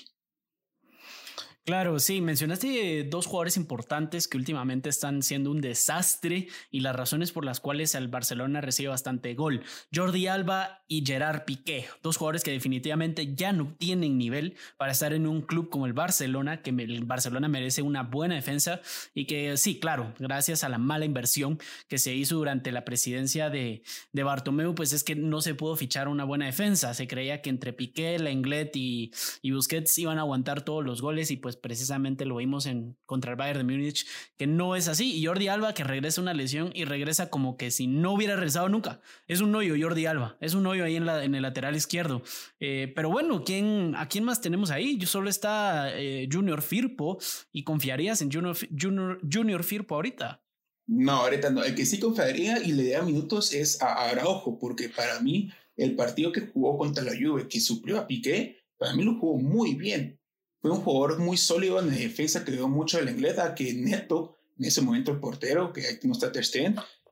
Claro, 1.66 1.98
sí, 2.00 2.20
mencionaste 2.20 3.06
dos 3.06 3.26
jugadores 3.26 3.56
importantes 3.56 4.28
que 4.28 4.36
últimamente 4.36 4.90
están 4.90 5.24
siendo 5.24 5.50
un 5.50 5.62
desastre 5.62 6.50
y 6.72 6.82
las 6.82 6.94
razones 6.94 7.32
por 7.32 7.46
las 7.46 7.62
cuales 7.62 7.96
el 7.96 8.10
Barcelona 8.10 8.60
recibe 8.60 8.90
bastante 8.90 9.34
gol. 9.34 9.64
Jordi 9.96 10.28
Alba 10.28 10.84
y 10.90 11.06
Gerard 11.06 11.46
Piqué, 11.46 11.86
dos 12.02 12.18
jugadores 12.18 12.44
que 12.44 12.52
definitivamente 12.52 13.34
ya 13.34 13.54
no 13.54 13.74
tienen 13.78 14.18
nivel 14.18 14.58
para 14.76 14.92
estar 14.92 15.14
en 15.14 15.26
un 15.26 15.42
club 15.42 15.70
como 15.70 15.86
el 15.86 15.94
Barcelona, 15.94 16.62
que 16.62 16.72
el 16.72 17.06
Barcelona 17.06 17.48
merece 17.48 17.82
una 17.82 18.04
buena 18.04 18.36
defensa 18.36 18.82
y 19.14 19.24
que 19.24 19.56
sí, 19.56 19.80
claro, 19.80 20.14
gracias 20.20 20.66
a 20.66 20.70
la 20.70 20.80
mala 20.80 21.06
inversión 21.06 21.60
que 21.88 21.98
se 21.98 22.14
hizo 22.14 22.36
durante 22.36 22.74
la 22.74 22.84
presidencia 22.84 23.50
de, 23.50 23.84
de 24.12 24.24
Bartomeu, 24.24 24.76
pues 24.76 24.92
es 24.92 25.06
que 25.06 25.16
no 25.16 25.40
se 25.40 25.56
pudo 25.56 25.78
fichar 25.78 26.10
una 26.10 26.26
buena 26.26 26.46
defensa. 26.46 26.94
Se 26.94 27.08
creía 27.08 27.42
que 27.42 27.50
entre 27.50 27.72
Piqué, 27.72 28.20
Lenglet 28.20 28.76
y, 28.76 29.14
y 29.42 29.52
Busquets 29.52 29.98
iban 29.98 30.18
a 30.18 30.22
aguantar 30.24 30.64
todos 30.66 30.84
los 30.84 31.02
goles 31.02 31.32
y 31.32 31.38
pues 31.38 31.53
pues, 31.54 31.74
precisamente 31.74 32.26
lo 32.26 32.38
vimos 32.38 32.66
en 32.66 32.98
contra 33.06 33.32
el 33.32 33.38
Bayern 33.38 33.60
de 33.60 33.74
Múnich, 33.74 34.06
que 34.38 34.48
no 34.48 34.76
es 34.76 34.88
así. 34.88 35.16
Y 35.16 35.26
Jordi 35.26 35.48
Alba 35.48 35.74
que 35.74 35.84
regresa 35.84 36.22
una 36.22 36.34
lesión 36.34 36.72
y 36.74 36.86
regresa 36.86 37.30
como 37.30 37.58
que 37.58 37.72
si 37.72 37.88
no 37.88 38.14
hubiera 38.14 38.36
regresado 38.36 38.70
nunca. 38.70 39.02
Es 39.28 39.42
un 39.42 39.56
hoyo 39.56 39.76
Jordi 39.80 40.06
Alba, 40.06 40.38
es 40.42 40.54
un 40.54 40.66
hoyo 40.66 40.84
ahí 40.84 40.96
en, 40.96 41.06
la, 41.06 41.24
en 41.24 41.36
el 41.36 41.42
lateral 41.42 41.76
izquierdo. 41.76 42.24
Eh, 42.60 42.92
pero 42.96 43.10
bueno, 43.10 43.44
¿quién, 43.44 43.94
¿a 43.96 44.08
quién 44.08 44.24
más 44.24 44.42
tenemos 44.42 44.72
ahí? 44.72 44.98
Yo 44.98 45.08
solo 45.08 45.30
está 45.30 45.92
eh, 45.98 46.28
Junior 46.32 46.62
Firpo 46.62 47.20
y 47.52 47.64
confiarías 47.64 48.22
en 48.22 48.32
Junior, 48.32 48.56
Junior, 48.80 49.20
Junior 49.32 49.64
Firpo 49.64 49.96
ahorita. 49.96 50.44
No, 50.88 51.14
ahorita 51.14 51.50
no. 51.50 51.64
El 51.64 51.76
que 51.76 51.86
sí 51.86 52.00
confiaría 52.00 52.62
y 52.62 52.74
le 52.74 52.90
da 52.90 53.04
minutos 53.04 53.54
es 53.54 53.82
a 53.82 54.10
Araujo, 54.10 54.60
porque 54.60 54.90
para 54.90 55.20
mí 55.22 55.50
el 55.78 55.96
partido 55.96 56.32
que 56.32 56.42
jugó 56.42 56.78
contra 56.78 57.04
la 57.04 57.12
Juve, 57.12 57.48
que 57.48 57.60
suplió 57.60 58.00
a 58.00 58.08
Piqué, 58.08 58.58
para 58.78 58.94
mí 58.94 59.04
lo 59.04 59.18
jugó 59.18 59.38
muy 59.38 59.76
bien 59.76 60.20
fue 60.64 60.72
un 60.72 60.80
jugador 60.80 61.20
muy 61.20 61.36
sólido 61.36 61.78
en 61.82 61.90
defensa, 61.90 62.46
que 62.46 62.54
dio 62.54 62.70
mucho 62.70 62.98
el 62.98 63.10
inglés, 63.10 63.38
a 63.38 63.54
que 63.54 63.74
Neto, 63.74 64.38
en 64.58 64.64
ese 64.64 64.80
momento 64.80 65.12
el 65.12 65.20
portero, 65.20 65.74
que 65.74 66.00
no 66.04 66.14
está 66.14 66.32
Ter 66.32 66.46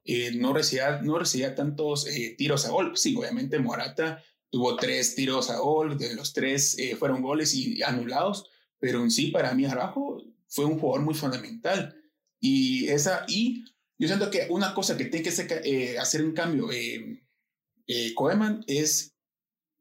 eh, 0.06 0.32
no, 0.36 0.54
recibía, 0.54 1.02
no 1.02 1.20
recibía 1.20 1.54
tantos 1.54 2.08
eh, 2.08 2.34
tiros 2.38 2.66
a 2.66 2.70
gol. 2.70 2.94
Sí, 2.96 3.14
obviamente 3.14 3.60
Morata 3.60 4.24
tuvo 4.50 4.78
tres 4.78 5.16
tiros 5.16 5.50
a 5.50 5.60
gol, 5.60 5.98
de 5.98 6.16
los 6.16 6.32
tres 6.32 6.80
eh, 6.80 6.96
fueron 6.96 7.22
goles 7.22 7.54
y 7.54 7.84
anulados, 7.84 8.50
pero 8.80 9.04
en 9.04 9.12
sí 9.12 9.32
para 9.32 9.54
mí 9.54 9.66
Arajo 9.66 10.24
fue 10.48 10.64
un 10.64 10.80
jugador 10.80 11.04
muy 11.04 11.14
fundamental. 11.14 12.02
Y, 12.40 12.88
esa, 12.88 13.26
y 13.28 13.66
yo 14.00 14.08
siento 14.08 14.32
que 14.32 14.48
una 14.50 14.74
cosa 14.74 14.96
que 14.96 15.06
tiene 15.06 15.30
que 15.30 15.98
hacer 16.00 16.24
un 16.24 16.32
cambio 16.32 16.70
eh, 16.72 18.14
Koeman 18.16 18.64
es, 18.66 19.14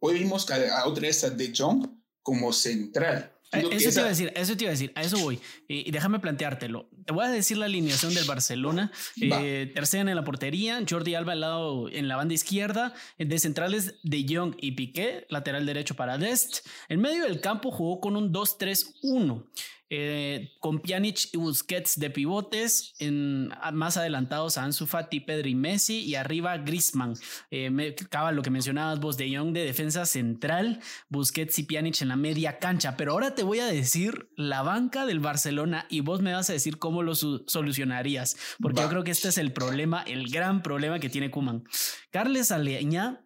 hoy 0.00 0.18
vimos 0.18 0.50
a, 0.50 0.88
otra 0.88 1.02
vez 1.02 1.22
a 1.22 1.30
De 1.30 1.52
Jong 1.56 1.86
como 2.20 2.52
central. 2.52 3.32
Eh, 3.52 3.68
eso 3.72 3.90
te 3.90 3.98
iba 3.98 4.06
a 4.06 4.08
decir, 4.08 4.32
eso 4.36 4.56
te 4.56 4.64
iba 4.64 4.70
a 4.70 4.74
decir, 4.74 4.92
a 4.94 5.02
eso 5.02 5.18
voy. 5.18 5.40
Y, 5.66 5.90
déjame 5.90 6.20
planteártelo. 6.20 6.88
Te 7.04 7.12
voy 7.12 7.24
a 7.24 7.28
decir 7.28 7.58
la 7.58 7.66
alineación 7.66 8.14
del 8.14 8.24
Barcelona. 8.24 8.92
Eh, 9.20 9.70
tercera 9.74 10.08
en 10.08 10.14
la 10.14 10.24
portería, 10.24 10.80
Jordi 10.88 11.14
Alba 11.14 11.32
al 11.32 11.40
lado 11.40 11.88
en 11.88 12.08
la 12.08 12.16
banda 12.16 12.34
izquierda, 12.34 12.94
de 13.18 13.38
centrales 13.38 13.96
de 14.02 14.24
Jong 14.28 14.54
y 14.60 14.72
Piqué, 14.72 15.26
lateral 15.28 15.66
derecho 15.66 15.94
para 15.94 16.18
Dest. 16.18 16.66
En 16.88 17.00
medio 17.00 17.24
del 17.24 17.40
campo 17.40 17.70
jugó 17.70 18.00
con 18.00 18.16
un 18.16 18.32
2-3-1. 18.32 19.44
Eh, 19.92 20.52
con 20.60 20.78
Pjanic 20.78 21.30
y 21.32 21.36
Busquets 21.36 21.98
de 21.98 22.10
pivotes, 22.10 22.94
en, 23.00 23.48
más 23.72 23.96
adelantados 23.96 24.56
a 24.56 24.62
Ansu 24.62 24.86
Fati, 24.86 25.18
Pedri 25.18 25.56
Messi 25.56 26.04
y 26.04 26.14
arriba 26.14 26.56
Griezmann. 26.58 27.14
Eh, 27.50 27.70
me, 27.70 27.96
lo 28.32 28.42
que 28.42 28.50
mencionabas 28.50 29.00
vos 29.00 29.16
de 29.16 29.28
Young 29.28 29.52
de 29.52 29.64
defensa 29.64 30.06
central, 30.06 30.78
Busquets 31.08 31.58
y 31.58 31.64
Pjanic 31.64 32.00
en 32.02 32.08
la 32.08 32.14
media 32.14 32.60
cancha. 32.60 32.96
Pero 32.96 33.10
ahora 33.10 33.34
te 33.34 33.42
voy 33.42 33.58
a 33.58 33.66
decir 33.66 34.30
la 34.36 34.62
banca 34.62 35.06
del 35.06 35.18
Barcelona 35.18 35.86
y 35.90 36.00
vos 36.00 36.22
me 36.22 36.34
vas 36.34 36.48
a 36.50 36.52
decir 36.52 36.78
cómo 36.78 37.02
lo 37.02 37.16
solucionarías, 37.16 38.36
porque 38.60 38.82
yo 38.82 38.88
creo 38.88 39.02
que 39.02 39.10
este 39.10 39.30
es 39.30 39.38
el 39.38 39.52
problema, 39.52 40.02
el 40.02 40.30
gran 40.30 40.62
problema 40.62 41.00
que 41.00 41.08
tiene 41.08 41.32
Kuman. 41.32 41.64
Carles 42.12 42.52
Aleña, 42.52 43.24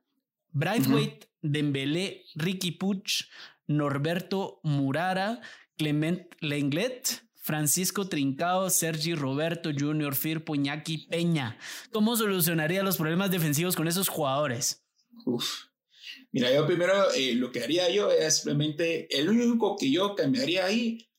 Brightweight, 0.52 1.26
Dembélé, 1.42 2.22
Ricky 2.34 2.70
Puch, 2.70 3.28
Norberto 3.66 4.60
Murara, 4.62 5.40
Clement 5.76 6.22
Lenglet, 6.40 7.24
Francisco 7.34 8.08
Trincao, 8.08 8.70
Sergi 8.70 9.14
Roberto, 9.14 9.70
Junior 9.76 10.14
Firpo, 10.14 10.54
Iñaki 10.54 11.06
Peña. 11.08 11.58
¿Cómo 11.92 12.16
solucionaría 12.16 12.82
los 12.82 12.96
problemas 12.96 13.30
defensivos 13.30 13.76
con 13.76 13.86
esos 13.86 14.08
jugadores? 14.08 14.82
Uf. 15.26 15.66
Mira, 16.32 16.52
yo 16.52 16.66
primero 16.66 17.12
eh, 17.12 17.34
lo 17.34 17.52
que 17.52 17.62
haría 17.62 17.88
yo 17.90 18.10
es 18.10 18.36
simplemente, 18.36 19.06
el 19.16 19.28
único 19.28 19.76
que 19.76 19.90
yo 19.90 20.14
cambiaría 20.14 20.64
ahí 20.64 21.10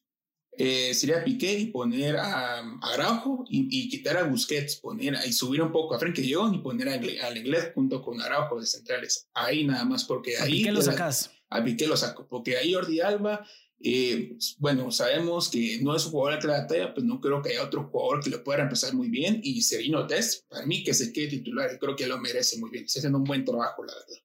eh, 0.58 0.94
sería 0.94 1.24
Piqué 1.24 1.60
y 1.60 1.66
poner 1.68 2.16
a, 2.18 2.60
Araujo 2.82 3.44
y, 3.50 3.90
quitar 3.90 4.18
a 4.18 4.24
Busquets, 4.24 4.78
poner 4.78 5.18
y 5.26 5.34
subir 5.34 5.62
un 5.62 5.72
poco 5.72 5.96
a 5.96 6.00
Frenkie 6.00 6.34
Jong 6.34 6.56
y 6.56 6.58
poner 6.60 6.90
al 6.90 7.38
inglés 7.38 7.72
junto 7.74 8.02
con 8.02 8.22
Araujo 8.22 8.60
de 8.60 8.66
centrales. 8.66 9.28
Ahí 9.34 9.66
nada 9.66 9.86
más, 9.86 10.06
porque 10.06 10.38
ahí. 10.38 10.42
¿A 10.42 10.46
Piqué 10.46 10.72
lo 10.72 10.82
sacas? 10.82 11.32
A 11.50 11.64
Piqué 11.64 11.88
lo 11.88 11.98
saco, 11.98 12.28
porque 12.28 12.58
ahí 12.58 12.74
Jordi 12.74 13.02
Alba 13.02 13.46
eh, 13.80 14.38
bueno, 14.58 14.92
sabemos 14.92 15.50
que 15.50 15.80
no 15.82 15.96
es 15.96 16.06
un 16.06 16.12
jugador 16.12 16.42
de 16.42 16.48
la 16.48 16.68
talla, 16.68 16.94
pues 16.94 17.06
no 17.06 17.20
creo 17.20 17.42
que 17.42 17.50
haya 17.50 17.64
otro 17.64 17.90
jugador 17.90 18.24
que 18.24 18.30
lo 18.30 18.44
pueda 18.44 18.64
empezar 18.64 18.94
muy 18.94 19.10
bien. 19.10 19.40
Y 19.44 19.62
Serino 19.62 20.08
Test, 20.08 20.48
para 20.50 20.66
mí, 20.66 20.84
que 20.84 20.94
se 20.94 21.14
quede 21.14 21.28
titular, 21.28 21.78
creo 21.80 21.96
que 21.96 22.08
lo 22.08 22.18
merece 22.20 22.58
muy 22.58 22.70
bien. 22.70 22.86
Está 22.86 23.00
haciendo 23.00 23.20
un 23.20 23.26
buen 23.26 23.46
trabajo, 23.46 23.84
la 23.84 23.94
verdad. 23.94 24.25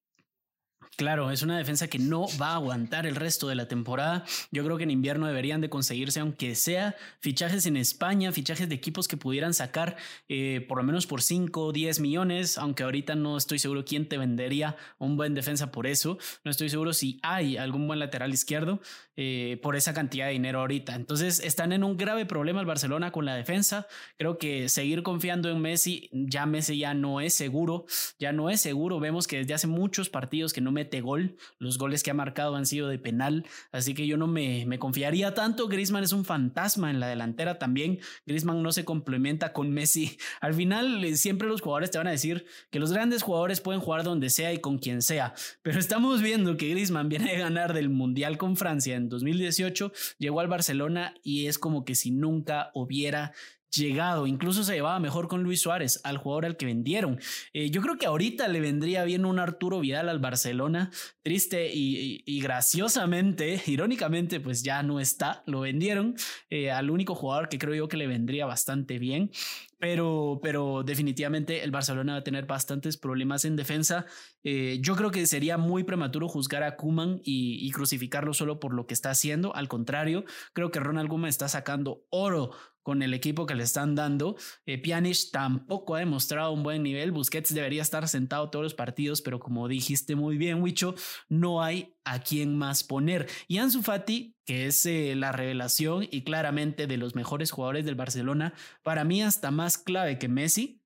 Claro, 1.00 1.30
es 1.30 1.40
una 1.40 1.56
defensa 1.56 1.88
que 1.88 1.98
no 1.98 2.26
va 2.38 2.48
a 2.48 2.54
aguantar 2.56 3.06
el 3.06 3.16
resto 3.16 3.48
de 3.48 3.54
la 3.54 3.66
temporada. 3.66 4.22
Yo 4.50 4.62
creo 4.62 4.76
que 4.76 4.82
en 4.82 4.90
invierno 4.90 5.26
deberían 5.26 5.62
de 5.62 5.70
conseguirse, 5.70 6.20
aunque 6.20 6.54
sea 6.54 6.94
fichajes 7.20 7.64
en 7.64 7.78
España, 7.78 8.32
fichajes 8.32 8.68
de 8.68 8.74
equipos 8.74 9.08
que 9.08 9.16
pudieran 9.16 9.54
sacar 9.54 9.96
eh, 10.28 10.62
por 10.68 10.76
lo 10.76 10.84
menos 10.84 11.06
por 11.06 11.22
5 11.22 11.64
o 11.64 11.72
10 11.72 12.00
millones, 12.00 12.58
aunque 12.58 12.82
ahorita 12.82 13.14
no 13.14 13.38
estoy 13.38 13.58
seguro 13.58 13.86
quién 13.86 14.10
te 14.10 14.18
vendería 14.18 14.76
un 14.98 15.16
buen 15.16 15.32
defensa 15.32 15.72
por 15.72 15.86
eso. 15.86 16.18
No 16.44 16.50
estoy 16.50 16.68
seguro 16.68 16.92
si 16.92 17.18
hay 17.22 17.56
algún 17.56 17.86
buen 17.86 17.98
lateral 17.98 18.34
izquierdo 18.34 18.82
eh, 19.16 19.58
por 19.62 19.76
esa 19.76 19.94
cantidad 19.94 20.26
de 20.26 20.32
dinero 20.32 20.60
ahorita. 20.60 20.94
Entonces 20.96 21.40
están 21.40 21.72
en 21.72 21.82
un 21.82 21.96
grave 21.96 22.26
problema 22.26 22.60
el 22.60 22.66
Barcelona 22.66 23.10
con 23.10 23.24
la 23.24 23.34
defensa. 23.34 23.86
Creo 24.18 24.36
que 24.36 24.68
seguir 24.68 25.02
confiando 25.02 25.48
en 25.48 25.62
Messi, 25.62 26.10
ya 26.12 26.44
Messi 26.44 26.76
ya 26.76 26.92
no 26.92 27.22
es 27.22 27.32
seguro, 27.32 27.86
ya 28.18 28.32
no 28.32 28.50
es 28.50 28.60
seguro. 28.60 29.00
Vemos 29.00 29.26
que 29.26 29.38
desde 29.38 29.54
hace 29.54 29.66
muchos 29.66 30.10
partidos 30.10 30.52
que 30.52 30.60
no 30.60 30.72
mete 30.72 30.89
gol. 31.00 31.36
Los 31.58 31.78
goles 31.78 32.02
que 32.02 32.10
ha 32.10 32.14
marcado 32.14 32.56
han 32.56 32.66
sido 32.66 32.88
de 32.88 32.98
penal, 32.98 33.46
así 33.70 33.94
que 33.94 34.08
yo 34.08 34.16
no 34.16 34.26
me, 34.26 34.64
me 34.66 34.80
confiaría 34.80 35.32
tanto. 35.34 35.68
Griezmann 35.68 36.02
es 36.02 36.12
un 36.12 36.24
fantasma 36.24 36.90
en 36.90 36.98
la 36.98 37.06
delantera 37.06 37.58
también. 37.60 38.00
Griezmann 38.26 38.62
no 38.64 38.72
se 38.72 38.84
complementa 38.84 39.52
con 39.52 39.70
Messi. 39.70 40.18
Al 40.40 40.54
final, 40.54 41.04
eh, 41.04 41.14
siempre 41.14 41.46
los 41.46 41.60
jugadores 41.60 41.92
te 41.92 41.98
van 41.98 42.08
a 42.08 42.12
decir 42.12 42.46
que 42.70 42.80
los 42.80 42.92
grandes 42.92 43.22
jugadores 43.22 43.60
pueden 43.60 43.80
jugar 43.80 44.02
donde 44.02 44.30
sea 44.30 44.52
y 44.52 44.58
con 44.58 44.78
quien 44.78 45.02
sea, 45.02 45.34
pero 45.62 45.78
estamos 45.78 46.22
viendo 46.22 46.56
que 46.56 46.70
Griezmann 46.70 47.08
viene 47.08 47.32
a 47.32 47.38
ganar 47.38 47.74
del 47.74 47.90
Mundial 47.90 48.38
con 48.38 48.56
Francia 48.56 48.96
en 48.96 49.08
2018, 49.08 49.92
llegó 50.18 50.40
al 50.40 50.48
Barcelona 50.48 51.14
y 51.22 51.46
es 51.46 51.58
como 51.58 51.84
que 51.84 51.94
si 51.94 52.10
nunca 52.10 52.70
hubiera 52.74 53.32
llegado, 53.74 54.26
incluso 54.26 54.64
se 54.64 54.74
llevaba 54.74 54.98
mejor 54.98 55.28
con 55.28 55.42
Luis 55.42 55.60
Suárez, 55.60 56.00
al 56.04 56.18
jugador 56.18 56.46
al 56.46 56.56
que 56.56 56.66
vendieron. 56.66 57.20
Eh, 57.52 57.70
yo 57.70 57.80
creo 57.82 57.96
que 57.96 58.06
ahorita 58.06 58.48
le 58.48 58.60
vendría 58.60 59.04
bien 59.04 59.24
un 59.24 59.38
Arturo 59.38 59.80
Vidal 59.80 60.08
al 60.08 60.18
Barcelona, 60.18 60.90
triste 61.22 61.70
y, 61.72 62.40
graciosamente, 62.40 63.62
irónicamente, 63.66 64.40
pues 64.40 64.62
ya 64.62 64.82
no 64.82 65.00
está, 65.00 65.42
lo 65.46 65.60
vendieron 65.60 66.16
eh, 66.48 66.70
al 66.70 66.90
único 66.90 67.14
jugador 67.14 67.48
que 67.48 67.58
creo 67.58 67.74
yo 67.74 67.88
que 67.88 67.96
le 67.96 68.06
vendría 68.06 68.46
bastante 68.46 68.98
bien. 68.98 69.30
Pero, 69.78 70.40
pero 70.42 70.82
definitivamente 70.82 71.64
el 71.64 71.70
Barcelona 71.70 72.12
va 72.12 72.18
a 72.18 72.22
tener 72.22 72.44
bastantes 72.44 72.98
problemas 72.98 73.46
en 73.46 73.56
defensa. 73.56 74.04
Eh, 74.44 74.78
yo 74.82 74.94
creo 74.94 75.10
que 75.10 75.26
sería 75.26 75.56
muy 75.56 75.84
prematuro 75.84 76.28
juzgar 76.28 76.62
a 76.64 76.76
Kuman 76.76 77.22
y, 77.24 77.66
y, 77.66 77.70
crucificarlo 77.70 78.34
solo 78.34 78.60
por 78.60 78.74
lo 78.74 78.86
que 78.86 78.92
está 78.92 79.08
haciendo. 79.08 79.56
Al 79.56 79.68
contrario, 79.68 80.26
creo 80.52 80.70
que 80.70 80.80
Ronald 80.80 81.08
Koeman 81.08 81.30
está 81.30 81.48
sacando 81.48 82.04
oro 82.10 82.50
con 82.90 83.04
el 83.04 83.14
equipo 83.14 83.46
que 83.46 83.54
le 83.54 83.62
están 83.62 83.94
dando. 83.94 84.34
Eh, 84.66 84.76
Pjanic 84.76 85.30
tampoco 85.30 85.94
ha 85.94 86.00
demostrado 86.00 86.50
un 86.50 86.64
buen 86.64 86.82
nivel. 86.82 87.12
Busquets 87.12 87.54
debería 87.54 87.82
estar 87.82 88.08
sentado 88.08 88.50
todos 88.50 88.64
los 88.64 88.74
partidos, 88.74 89.22
pero 89.22 89.38
como 89.38 89.68
dijiste 89.68 90.16
muy 90.16 90.36
bien, 90.36 90.60
Wicho, 90.60 90.96
no 91.28 91.62
hay 91.62 91.94
a 92.02 92.18
quién 92.18 92.58
más 92.58 92.82
poner. 92.82 93.28
Y 93.46 93.58
Ansu 93.58 93.82
Fati, 93.82 94.34
que 94.44 94.66
es 94.66 94.84
eh, 94.86 95.14
la 95.14 95.30
revelación 95.30 96.08
y 96.10 96.24
claramente 96.24 96.88
de 96.88 96.96
los 96.96 97.14
mejores 97.14 97.52
jugadores 97.52 97.84
del 97.84 97.94
Barcelona, 97.94 98.54
para 98.82 99.04
mí 99.04 99.22
hasta 99.22 99.52
más 99.52 99.78
clave 99.78 100.18
que 100.18 100.26
Messi. 100.26 100.82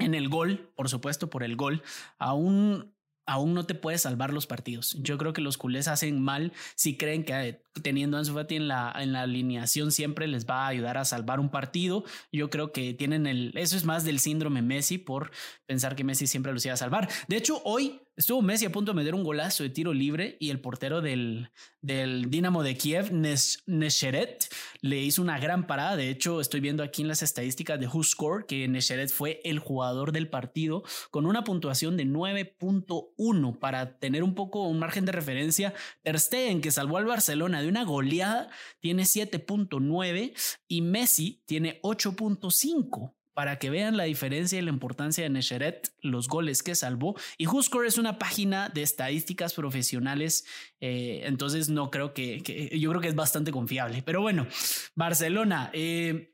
En 0.00 0.16
el 0.16 0.28
gol, 0.28 0.72
por 0.74 0.88
supuesto, 0.88 1.30
por 1.30 1.44
el 1.44 1.54
gol, 1.54 1.84
aún 2.18 2.92
aún 3.24 3.54
no 3.54 3.66
te 3.66 3.76
puedes 3.76 4.02
salvar 4.02 4.32
los 4.32 4.48
partidos. 4.48 4.96
Yo 5.00 5.16
creo 5.16 5.32
que 5.32 5.42
los 5.42 5.58
culés 5.58 5.86
hacen 5.86 6.20
mal 6.20 6.52
si 6.74 6.96
creen 6.96 7.24
que 7.24 7.62
teniendo 7.82 8.16
a 8.16 8.20
Ansu 8.20 8.34
Fati 8.34 8.56
en 8.56 8.68
la, 8.68 8.92
en 8.96 9.12
la 9.12 9.22
alineación 9.22 9.92
siempre 9.92 10.26
les 10.26 10.46
va 10.46 10.64
a 10.64 10.68
ayudar 10.68 10.98
a 10.98 11.04
salvar 11.04 11.40
un 11.40 11.50
partido. 11.50 12.04
Yo 12.32 12.50
creo 12.50 12.72
que 12.72 12.94
tienen 12.94 13.26
el... 13.26 13.52
Eso 13.56 13.76
es 13.76 13.84
más 13.84 14.04
del 14.04 14.18
síndrome 14.18 14.62
Messi 14.62 14.98
por 14.98 15.30
pensar 15.66 15.96
que 15.96 16.04
Messi 16.04 16.26
siempre 16.26 16.52
los 16.52 16.64
iba 16.64 16.74
a 16.74 16.78
salvar. 16.78 17.08
De 17.28 17.36
hecho, 17.36 17.60
hoy 17.64 18.00
Estuvo 18.16 18.40
Messi 18.40 18.64
a 18.64 18.72
punto 18.72 18.92
de 18.92 18.96
meter 18.96 19.14
un 19.14 19.22
golazo 19.22 19.62
de 19.62 19.68
tiro 19.68 19.92
libre 19.92 20.38
y 20.40 20.48
el 20.48 20.58
portero 20.58 21.02
del, 21.02 21.50
del 21.82 22.30
Dinamo 22.30 22.62
de 22.62 22.74
Kiev, 22.74 23.12
Nesheret, 23.12 24.48
le 24.80 24.96
hizo 25.02 25.20
una 25.20 25.38
gran 25.38 25.66
parada. 25.66 25.96
De 25.96 26.08
hecho, 26.08 26.40
estoy 26.40 26.60
viendo 26.60 26.82
aquí 26.82 27.02
en 27.02 27.08
las 27.08 27.22
estadísticas 27.22 27.78
de 27.78 27.88
WhoScore 27.88 28.46
que 28.46 28.66
Nesheret 28.68 29.10
fue 29.10 29.42
el 29.44 29.58
jugador 29.58 30.12
del 30.12 30.30
partido 30.30 30.82
con 31.10 31.26
una 31.26 31.44
puntuación 31.44 31.98
de 31.98 32.06
9.1 32.06 33.58
para 33.58 33.98
tener 33.98 34.22
un 34.22 34.34
poco 34.34 34.66
un 34.66 34.78
margen 34.78 35.04
de 35.04 35.12
referencia. 35.12 35.74
Ter 36.02 36.18
Stegen, 36.18 36.62
que 36.62 36.70
salvó 36.70 36.96
al 36.96 37.04
Barcelona 37.04 37.60
una 37.68 37.84
goleada, 37.84 38.50
tiene 38.80 39.02
7.9 39.04 40.32
y 40.68 40.82
Messi 40.82 41.42
tiene 41.46 41.80
8.5 41.82 43.12
para 43.36 43.58
que 43.58 43.68
vean 43.68 43.98
la 43.98 44.04
diferencia 44.04 44.58
y 44.58 44.62
la 44.62 44.70
importancia 44.70 45.22
de 45.22 45.28
Nesheret, 45.28 45.92
los 46.00 46.26
goles 46.26 46.62
que 46.62 46.74
salvó. 46.74 47.16
Y 47.36 47.46
WhoScore 47.46 47.86
es 47.86 47.98
una 47.98 48.18
página 48.18 48.70
de 48.70 48.80
estadísticas 48.80 49.52
profesionales, 49.52 50.46
eh, 50.80 51.20
entonces 51.24 51.68
no 51.68 51.90
creo 51.90 52.14
que, 52.14 52.40
yo 52.80 52.88
creo 52.88 53.02
que 53.02 53.08
es 53.08 53.14
bastante 53.14 53.52
confiable. 53.52 54.02
Pero 54.02 54.22
bueno, 54.22 54.46
Barcelona, 54.94 55.68
eh, 55.74 56.32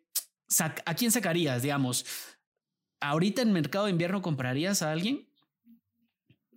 ¿a 0.61 0.95
quién 0.95 1.11
sacarías, 1.11 1.62
digamos? 1.62 2.07
¿Ahorita 3.01 3.42
en 3.42 3.53
mercado 3.53 3.87
de 3.87 3.90
invierno 3.90 4.23
comprarías 4.23 4.81
a 4.83 4.92
alguien? 4.92 5.27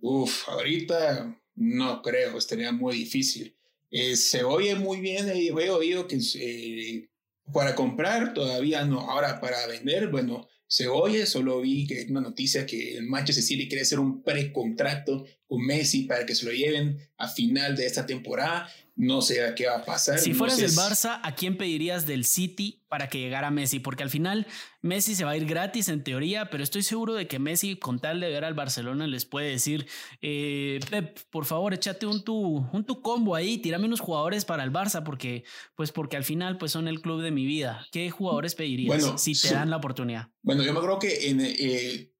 Uf, 0.00 0.48
ahorita 0.48 1.36
no 1.56 2.02
creo, 2.02 2.38
estaría 2.38 2.70
muy 2.70 2.94
difícil. 2.98 3.55
Eh, 3.90 4.16
se 4.16 4.42
oye 4.44 4.74
muy 4.74 5.00
bien, 5.00 5.28
he 5.28 5.52
oído 5.52 6.06
que 6.08 7.08
para 7.52 7.74
comprar 7.74 8.34
todavía 8.34 8.84
no. 8.84 9.00
Ahora 9.10 9.40
para 9.40 9.66
vender, 9.66 10.08
bueno, 10.08 10.48
se 10.66 10.88
oye, 10.88 11.26
solo 11.26 11.60
vi 11.60 11.86
que 11.86 12.06
una 12.10 12.20
noticia 12.20 12.66
que 12.66 12.96
el 12.96 13.06
Manchester 13.06 13.44
City 13.44 13.68
quiere 13.68 13.82
hacer 13.82 14.00
un 14.00 14.22
precontrato 14.22 15.24
con 15.46 15.64
Messi 15.64 16.04
para 16.04 16.26
que 16.26 16.34
se 16.34 16.44
lo 16.46 16.52
lleven 16.52 16.98
a 17.18 17.28
final 17.28 17.76
de 17.76 17.86
esta 17.86 18.06
temporada. 18.06 18.68
No 18.98 19.20
sé 19.20 19.52
qué 19.54 19.66
va 19.66 19.76
a 19.76 19.84
pasar. 19.84 20.18
Si 20.18 20.32
fueras 20.32 20.56
del 20.56 20.70
Barça, 20.70 21.20
¿a 21.22 21.34
quién 21.34 21.58
pedirías 21.58 22.06
del 22.06 22.24
City 22.24 22.82
para 22.88 23.10
que 23.10 23.18
llegara 23.18 23.50
Messi? 23.50 23.78
Porque 23.78 24.02
al 24.02 24.08
final 24.08 24.46
Messi 24.80 25.14
se 25.14 25.24
va 25.24 25.32
a 25.32 25.36
ir 25.36 25.44
gratis 25.44 25.88
en 25.88 26.02
teoría, 26.02 26.48
pero 26.48 26.62
estoy 26.62 26.82
seguro 26.82 27.12
de 27.12 27.28
que 27.28 27.38
Messi, 27.38 27.76
con 27.76 28.00
tal 28.00 28.20
de 28.20 28.30
ver 28.30 28.46
al 28.46 28.54
Barcelona, 28.54 29.06
les 29.06 29.26
puede 29.26 29.50
decir, 29.50 29.86
eh, 30.22 30.80
Pep, 30.88 31.18
por 31.28 31.44
favor, 31.44 31.74
échate 31.74 32.06
un 32.06 32.24
tu, 32.24 32.66
un 32.72 32.86
tu 32.86 33.02
combo 33.02 33.34
ahí, 33.34 33.58
tírame 33.58 33.84
unos 33.84 34.00
jugadores 34.00 34.46
para 34.46 34.64
el 34.64 34.72
Barça, 34.72 35.02
porque, 35.04 35.44
pues 35.74 35.92
porque 35.92 36.16
al 36.16 36.24
final 36.24 36.56
pues 36.56 36.72
son 36.72 36.88
el 36.88 37.02
club 37.02 37.20
de 37.20 37.32
mi 37.32 37.44
vida. 37.44 37.86
¿Qué 37.92 38.10
jugadores 38.10 38.54
pedirías 38.54 39.20
si 39.20 39.38
te 39.38 39.52
dan 39.52 39.68
la 39.68 39.76
oportunidad? 39.76 40.28
Bueno, 40.40 40.62
yo 40.62 40.72
me 40.72 40.80
creo 40.80 40.98
que 40.98 41.28
en 41.28 41.40
eh, 41.42 42.15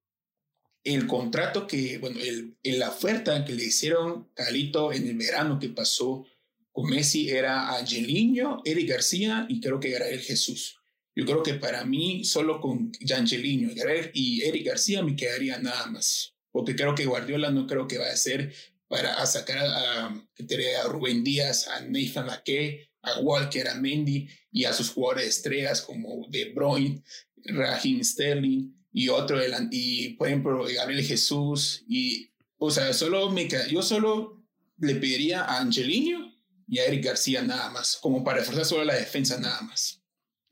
el 0.93 1.07
contrato 1.07 1.67
que, 1.67 1.97
bueno, 1.97 2.19
el, 2.19 2.55
la 2.63 2.89
oferta 2.89 3.43
que 3.43 3.53
le 3.53 3.65
hicieron 3.65 4.29
Calito 4.33 4.93
en 4.93 5.07
el 5.07 5.17
verano 5.17 5.59
que 5.59 5.69
pasó 5.69 6.25
con 6.71 6.89
Messi 6.89 7.29
era 7.29 7.75
Angelino, 7.75 8.61
Eric 8.63 8.89
García 8.89 9.45
y 9.49 9.59
creo 9.59 9.79
que 9.79 9.93
era 9.93 10.07
el 10.07 10.21
Jesús. 10.21 10.79
Yo 11.15 11.25
creo 11.25 11.41
que 11.41 11.55
para 11.55 11.83
mí, 11.83 12.23
solo 12.23 12.61
con 12.61 12.91
Angelino 13.15 13.71
y 14.13 14.43
Eric 14.43 14.67
García 14.67 15.01
me 15.01 15.15
quedaría 15.15 15.57
nada 15.57 15.87
más. 15.87 16.35
Porque 16.51 16.75
creo 16.75 16.95
que 16.95 17.05
Guardiola 17.05 17.49
no 17.49 17.65
creo 17.65 17.87
que 17.87 17.97
va 17.97 18.07
a 18.07 18.15
ser 18.15 18.53
para 18.87 19.25
sacar 19.25 19.57
a, 19.57 20.05
a, 20.07 20.87
Rubén 20.87 21.23
Díaz, 21.23 21.67
a 21.67 21.81
Nathan 21.81 22.29
Ake, 22.29 22.91
a 23.01 23.19
Walker, 23.19 23.67
a 23.67 23.75
Mendy 23.75 24.29
y 24.51 24.65
a 24.65 24.73
sus 24.73 24.91
jugadores 24.91 25.27
estrellas 25.27 25.81
como 25.81 26.27
De 26.29 26.53
Bruyne, 26.53 27.01
Raheem 27.45 28.03
Sterling 28.03 28.76
y 28.97 29.09
otro, 29.09 29.37
y 29.69 30.15
por 30.15 30.27
ejemplo 30.27 30.65
Gabriel 30.75 31.05
Jesús. 31.05 31.83
Y, 31.87 32.31
o 32.57 32.71
sea, 32.71 32.91
solo 32.93 33.29
me, 33.29 33.47
yo 33.69 33.83
solo 33.83 34.43
le 34.79 34.95
pediría 34.95 35.43
a 35.43 35.59
Angelino 35.59 36.33
y 36.67 36.79
a 36.79 36.85
Eric 36.85 37.05
García 37.05 37.43
nada 37.43 37.69
más, 37.69 37.99
como 38.01 38.23
para 38.23 38.39
reforzar 38.39 38.65
solo 38.65 38.85
la 38.85 38.95
defensa 38.95 39.39
nada 39.39 39.61
más. 39.61 40.01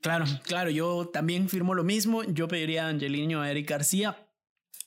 Claro, 0.00 0.26
claro, 0.44 0.70
yo 0.70 1.10
también 1.12 1.48
firmo 1.48 1.74
lo 1.74 1.82
mismo. 1.82 2.22
Yo 2.22 2.46
pediría 2.46 2.86
a 2.86 2.90
Angelino 2.90 3.42
a 3.42 3.50
Eric 3.50 3.68
García. 3.68 4.28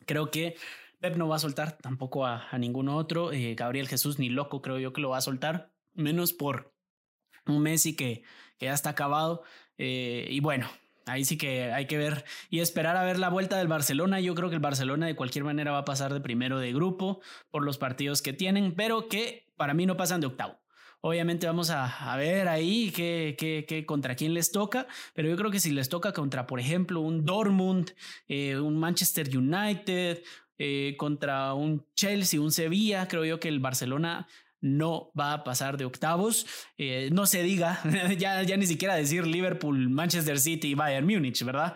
Creo 0.05 0.31
que 0.31 0.55
Pep 1.01 1.17
no 1.17 1.27
va 1.27 1.35
a 1.35 1.39
soltar 1.39 1.77
tampoco 1.79 2.25
a, 2.25 2.47
a 2.49 2.57
ningún 2.57 2.87
otro. 2.87 3.33
Eh, 3.33 3.55
Gabriel 3.55 3.89
Jesús 3.89 4.19
ni 4.19 4.29
loco 4.29 4.61
creo 4.61 4.79
yo 4.79 4.93
que 4.93 5.01
lo 5.01 5.09
va 5.09 5.17
a 5.17 5.21
soltar, 5.21 5.73
menos 5.93 6.31
por 6.31 6.73
un 7.45 7.61
Messi 7.61 7.93
que, 7.93 8.23
que 8.57 8.67
ya 8.67 8.73
está 8.73 8.91
acabado. 8.91 9.43
Eh, 9.77 10.29
y 10.29 10.39
bueno, 10.39 10.69
ahí 11.05 11.25
sí 11.25 11.37
que 11.37 11.71
hay 11.71 11.85
que 11.87 11.97
ver 11.97 12.25
y 12.49 12.59
esperar 12.59 12.97
a 12.97 13.03
ver 13.03 13.19
la 13.19 13.29
vuelta 13.29 13.57
del 13.57 13.67
Barcelona. 13.67 14.19
Yo 14.19 14.35
creo 14.35 14.49
que 14.49 14.55
el 14.55 14.61
Barcelona 14.61 15.07
de 15.07 15.15
cualquier 15.15 15.43
manera 15.43 15.71
va 15.71 15.79
a 15.79 15.85
pasar 15.85 16.13
de 16.13 16.21
primero 16.21 16.59
de 16.59 16.73
grupo 16.73 17.21
por 17.51 17.63
los 17.63 17.77
partidos 17.77 18.21
que 18.21 18.33
tienen, 18.33 18.73
pero 18.75 19.07
que 19.07 19.51
para 19.57 19.73
mí 19.73 19.85
no 19.85 19.97
pasan 19.97 20.21
de 20.21 20.27
octavo. 20.27 20.59
Obviamente 21.01 21.47
vamos 21.47 21.69
a, 21.69 22.15
ver 22.17 22.49
ahí 22.49 22.91
qué, 22.91 23.35
qué, 23.37 23.85
contra 23.85 24.15
quién 24.15 24.33
les 24.33 24.51
toca, 24.51 24.85
pero 25.13 25.29
yo 25.29 25.37
creo 25.37 25.49
que 25.49 25.61
si 25.61 25.71
les 25.71 25.87
toca 25.87 26.11
contra, 26.11 26.45
por 26.45 26.59
ejemplo, 26.59 26.99
un 26.99 27.23
Dortmund, 27.23 27.91
eh, 28.27 28.59
un 28.59 28.77
Manchester 28.77 29.29
United, 29.35 30.21
eh, 30.57 30.95
contra 30.97 31.53
un 31.53 31.85
Chelsea, 31.95 32.41
un 32.41 32.51
Sevilla, 32.51 33.07
creo 33.07 33.23
yo 33.23 33.39
que 33.39 33.47
el 33.47 33.61
Barcelona 33.61 34.27
no 34.61 35.11
va 35.19 35.33
a 35.33 35.43
pasar 35.43 35.77
de 35.77 35.85
octavos. 35.85 36.45
Eh, 36.77 37.09
no 37.11 37.25
se 37.25 37.43
diga, 37.43 37.81
ya, 38.17 38.43
ni 38.57 38.67
siquiera 38.67 38.95
decir 38.95 39.25
Liverpool, 39.27 39.89
Manchester 39.89 40.39
City 40.39 40.69
y 40.69 40.75
Bayern 40.75 41.05
Múnich, 41.05 41.43
¿verdad? 41.43 41.75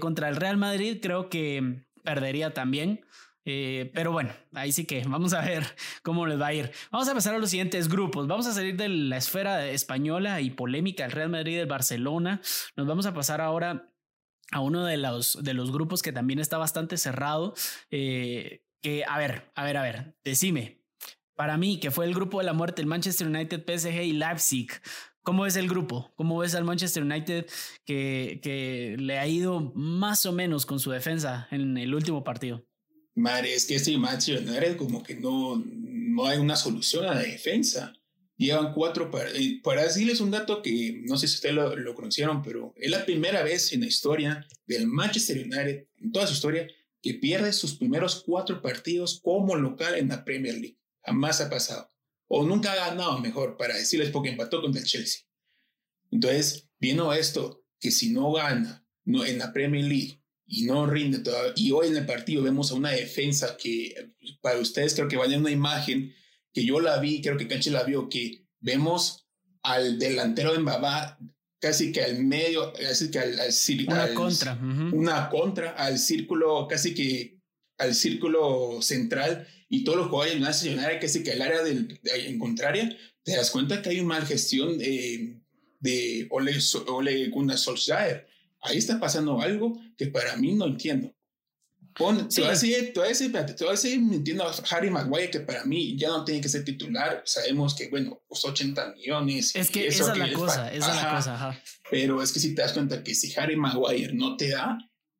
contra 0.00 0.28
el 0.28 0.36
Real 0.36 0.56
Madrid 0.56 0.98
creo 1.00 1.28
que 1.28 1.84
perdería 2.02 2.54
también. 2.54 3.04
Eh, 3.48 3.92
pero 3.94 4.10
bueno, 4.10 4.32
ahí 4.54 4.72
sí 4.72 4.86
que 4.86 5.04
vamos 5.06 5.32
a 5.32 5.40
ver 5.40 5.64
cómo 6.02 6.26
les 6.26 6.38
va 6.38 6.48
a 6.48 6.52
ir. 6.52 6.72
Vamos 6.90 7.08
a 7.08 7.14
pasar 7.14 7.36
a 7.36 7.38
los 7.38 7.50
siguientes 7.50 7.88
grupos. 7.88 8.26
Vamos 8.26 8.46
a 8.46 8.52
salir 8.52 8.76
de 8.76 8.88
la 8.88 9.16
esfera 9.16 9.68
española 9.68 10.40
y 10.40 10.50
polémica 10.50 11.04
del 11.04 11.12
Real 11.12 11.28
Madrid 11.30 11.60
y 11.60 11.64
Barcelona. 11.64 12.40
Nos 12.74 12.86
vamos 12.86 13.06
a 13.06 13.14
pasar 13.14 13.40
ahora 13.40 13.92
a 14.50 14.60
uno 14.60 14.84
de 14.84 14.96
los, 14.96 15.42
de 15.42 15.54
los 15.54 15.70
grupos 15.70 16.02
que 16.02 16.12
también 16.12 16.40
está 16.40 16.58
bastante 16.58 16.96
cerrado. 16.96 17.54
Eh, 17.90 18.62
que, 18.82 19.04
a 19.06 19.16
ver, 19.16 19.50
a 19.54 19.64
ver, 19.64 19.76
a 19.76 19.82
ver, 19.82 20.16
decime. 20.24 20.75
Para 21.36 21.58
mí, 21.58 21.78
que 21.78 21.90
fue 21.90 22.06
el 22.06 22.14
grupo 22.14 22.38
de 22.38 22.46
la 22.46 22.54
muerte, 22.54 22.80
el 22.80 22.88
Manchester 22.88 23.26
United, 23.28 23.62
PSG 23.66 24.02
y 24.02 24.12
Leipzig. 24.12 24.68
¿Cómo 25.22 25.42
ves 25.42 25.56
el 25.56 25.68
grupo? 25.68 26.12
¿Cómo 26.16 26.38
ves 26.38 26.54
al 26.54 26.64
Manchester 26.64 27.02
United 27.02 27.46
que, 27.84 28.96
le 28.98 29.18
ha 29.18 29.26
ido 29.26 29.72
más 29.74 30.24
o 30.24 30.32
menos 30.32 30.64
con 30.64 30.80
su 30.80 30.92
defensa 30.92 31.46
en 31.50 31.76
el 31.76 31.94
último 31.94 32.24
partido? 32.24 32.64
Madre, 33.14 33.54
es 33.54 33.66
que 33.66 33.74
este 33.74 33.96
Manchester 33.98 34.48
United 34.48 34.76
como 34.76 35.02
que 35.02 35.16
no, 35.16 35.62
no 35.66 36.26
hay 36.26 36.38
una 36.38 36.56
solución 36.56 37.04
a 37.06 37.14
la 37.14 37.22
defensa. 37.22 37.92
Llevan 38.36 38.72
cuatro, 38.72 39.10
eh, 39.34 39.60
para, 39.62 39.82
decirles 39.82 40.20
un 40.20 40.30
dato 40.30 40.62
que 40.62 41.02
no 41.04 41.18
sé 41.18 41.26
si 41.26 41.34
ustedes 41.34 41.54
lo, 41.54 41.74
lo, 41.74 41.94
conocieron, 41.94 42.42
pero 42.42 42.72
es 42.76 42.90
la 42.90 43.04
primera 43.04 43.42
vez 43.42 43.72
en 43.72 43.80
la 43.80 43.86
historia 43.86 44.46
del 44.66 44.86
Manchester 44.86 45.38
United, 45.38 45.86
en 46.02 46.12
toda 46.12 46.26
su 46.26 46.34
historia, 46.34 46.68
que 47.02 47.14
pierde 47.14 47.52
sus 47.52 47.74
primeros 47.74 48.22
cuatro 48.24 48.62
partidos 48.62 49.20
como 49.22 49.56
local 49.56 49.96
en 49.96 50.08
la 50.08 50.24
Premier 50.24 50.54
League. 50.54 50.78
Jamás 51.06 51.40
ha 51.40 51.48
pasado 51.48 51.90
o 52.28 52.44
nunca 52.44 52.72
ha 52.72 52.88
ganado 52.88 53.18
mejor, 53.18 53.56
para 53.56 53.76
decirles, 53.76 54.10
porque 54.10 54.30
empató 54.30 54.60
contra 54.60 54.80
el 54.80 54.86
Chelsea. 54.86 55.22
Entonces, 56.10 56.68
viendo 56.78 57.12
esto, 57.12 57.64
que 57.78 57.90
si 57.90 58.12
no 58.12 58.32
gana 58.32 58.84
no, 59.04 59.24
en 59.24 59.38
la 59.38 59.52
Premier 59.52 59.84
League 59.84 60.22
y 60.46 60.64
no 60.64 60.86
rinde 60.86 61.18
todavía, 61.18 61.52
y 61.56 61.72
hoy 61.72 61.88
en 61.88 61.96
el 61.96 62.06
partido 62.06 62.42
vemos 62.42 62.70
a 62.70 62.74
una 62.74 62.90
defensa 62.90 63.56
que 63.56 64.12
para 64.40 64.58
ustedes 64.58 64.94
creo 64.94 65.08
que 65.08 65.16
vaya 65.16 65.38
una 65.38 65.50
imagen 65.50 66.14
que 66.52 66.64
yo 66.64 66.80
la 66.80 66.98
vi, 66.98 67.20
creo 67.20 67.36
que 67.36 67.48
Canche 67.48 67.70
la 67.70 67.84
vio, 67.84 68.08
que 68.08 68.46
vemos 68.60 69.28
al 69.62 69.98
delantero 69.98 70.52
de 70.52 70.60
Mbaba 70.60 71.18
casi 71.60 71.90
que 71.90 72.02
al 72.02 72.22
medio, 72.22 72.72
casi 72.72 73.10
que 73.10 73.18
al, 73.18 73.38
una 73.88 74.14
contra, 74.14 74.54
una 74.92 75.28
contra 75.28 75.70
al 75.72 75.98
círculo, 75.98 76.66
casi 76.68 76.94
que 76.94 77.35
al 77.78 77.94
círculo 77.94 78.80
central 78.82 79.46
y 79.68 79.84
todos 79.84 79.98
los 79.98 80.08
jugadores 80.08 80.40
nacionales 80.40 81.00
que 81.00 81.08
sí 81.08 81.22
que 81.22 81.32
el 81.32 81.42
área 81.42 81.62
del, 81.62 82.00
en 82.04 82.38
contraria, 82.38 82.96
te 83.22 83.36
das 83.36 83.50
cuenta 83.50 83.82
que 83.82 83.90
hay 83.90 84.00
una 84.00 84.14
mal 84.16 84.26
gestión 84.26 84.78
de, 84.78 85.40
de 85.80 86.26
Ole, 86.30 86.56
Ole 86.88 87.28
Gunnar 87.28 87.58
Solskjaer. 87.58 88.26
Ahí 88.60 88.78
está 88.78 89.00
pasando 89.00 89.40
algo 89.40 89.80
que 89.96 90.06
para 90.06 90.36
mí 90.36 90.54
no 90.54 90.66
entiendo. 90.66 91.12
Pon, 91.94 92.30
sí. 92.30 92.36
te, 92.36 92.40
voy 92.42 92.48
a 92.48 92.52
decir, 92.52 92.92
te, 92.92 93.00
voy 93.00 93.06
a 93.06 93.08
decir, 93.08 93.32
te 93.32 93.64
voy 93.64 93.68
a 93.68 93.70
decir, 93.70 93.94
entiendo 93.94 94.44
a 94.44 94.54
Harry 94.70 94.90
Maguire 94.90 95.30
que 95.30 95.40
para 95.40 95.64
mí 95.64 95.96
ya 95.96 96.08
no 96.08 96.24
tiene 96.24 96.42
que 96.42 96.48
ser 96.48 96.62
titular. 96.62 97.22
Sabemos 97.24 97.74
que, 97.74 97.88
bueno, 97.88 98.22
costó 98.26 98.48
80 98.48 98.94
millones. 98.96 99.56
Es 99.56 99.70
que 99.70 99.86
esa 99.86 100.12
es 100.12 100.18
la 100.18 100.32
cosa, 100.32 100.72
esa 100.72 100.90
es 100.90 101.02
la 101.02 101.16
cosa. 101.16 101.34
Ajá. 101.34 101.62
Pero 101.90 102.22
es 102.22 102.32
que 102.32 102.40
si 102.40 102.54
te 102.54 102.62
das 102.62 102.74
cuenta 102.74 103.02
que 103.02 103.14
si 103.14 103.34
Harry 103.38 103.56
Maguire 103.56 104.12
no 104.12 104.36
te 104.36 104.50
da, 104.50 104.76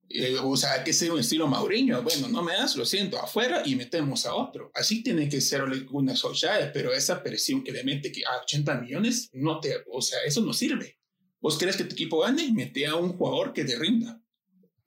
eh, 0.08 0.36
o 0.42 0.56
sea, 0.56 0.84
que 0.84 0.92
sea 0.92 1.12
un 1.12 1.20
estilo 1.20 1.46
Mauriño. 1.46 2.02
Bueno, 2.02 2.28
no 2.28 2.42
me 2.42 2.52
das, 2.52 2.76
lo 2.76 2.84
siento, 2.84 3.18
afuera 3.18 3.62
y 3.64 3.74
metemos 3.74 4.26
a 4.26 4.34
otro. 4.34 4.70
Así 4.74 5.02
tiene 5.02 5.28
que 5.28 5.40
ser 5.40 5.64
una 5.90 6.14
Solskjaer, 6.14 6.72
pero 6.72 6.92
esa 6.92 7.22
presión 7.22 7.64
que 7.64 7.72
le 7.72 7.84
mete 7.84 8.12
que 8.12 8.24
a 8.24 8.42
80 8.42 8.80
millones, 8.80 9.30
no 9.32 9.60
te, 9.60 9.74
o 9.90 10.00
sea, 10.00 10.18
eso 10.24 10.40
no 10.40 10.52
sirve. 10.52 10.98
¿Vos 11.40 11.58
crees 11.58 11.76
que 11.76 11.84
tu 11.84 11.94
equipo 11.94 12.20
gane? 12.20 12.52
Mete 12.52 12.86
a 12.86 12.96
un 12.96 13.16
jugador 13.16 13.52
que 13.52 13.64
te 13.64 13.78
rinda. 13.78 14.20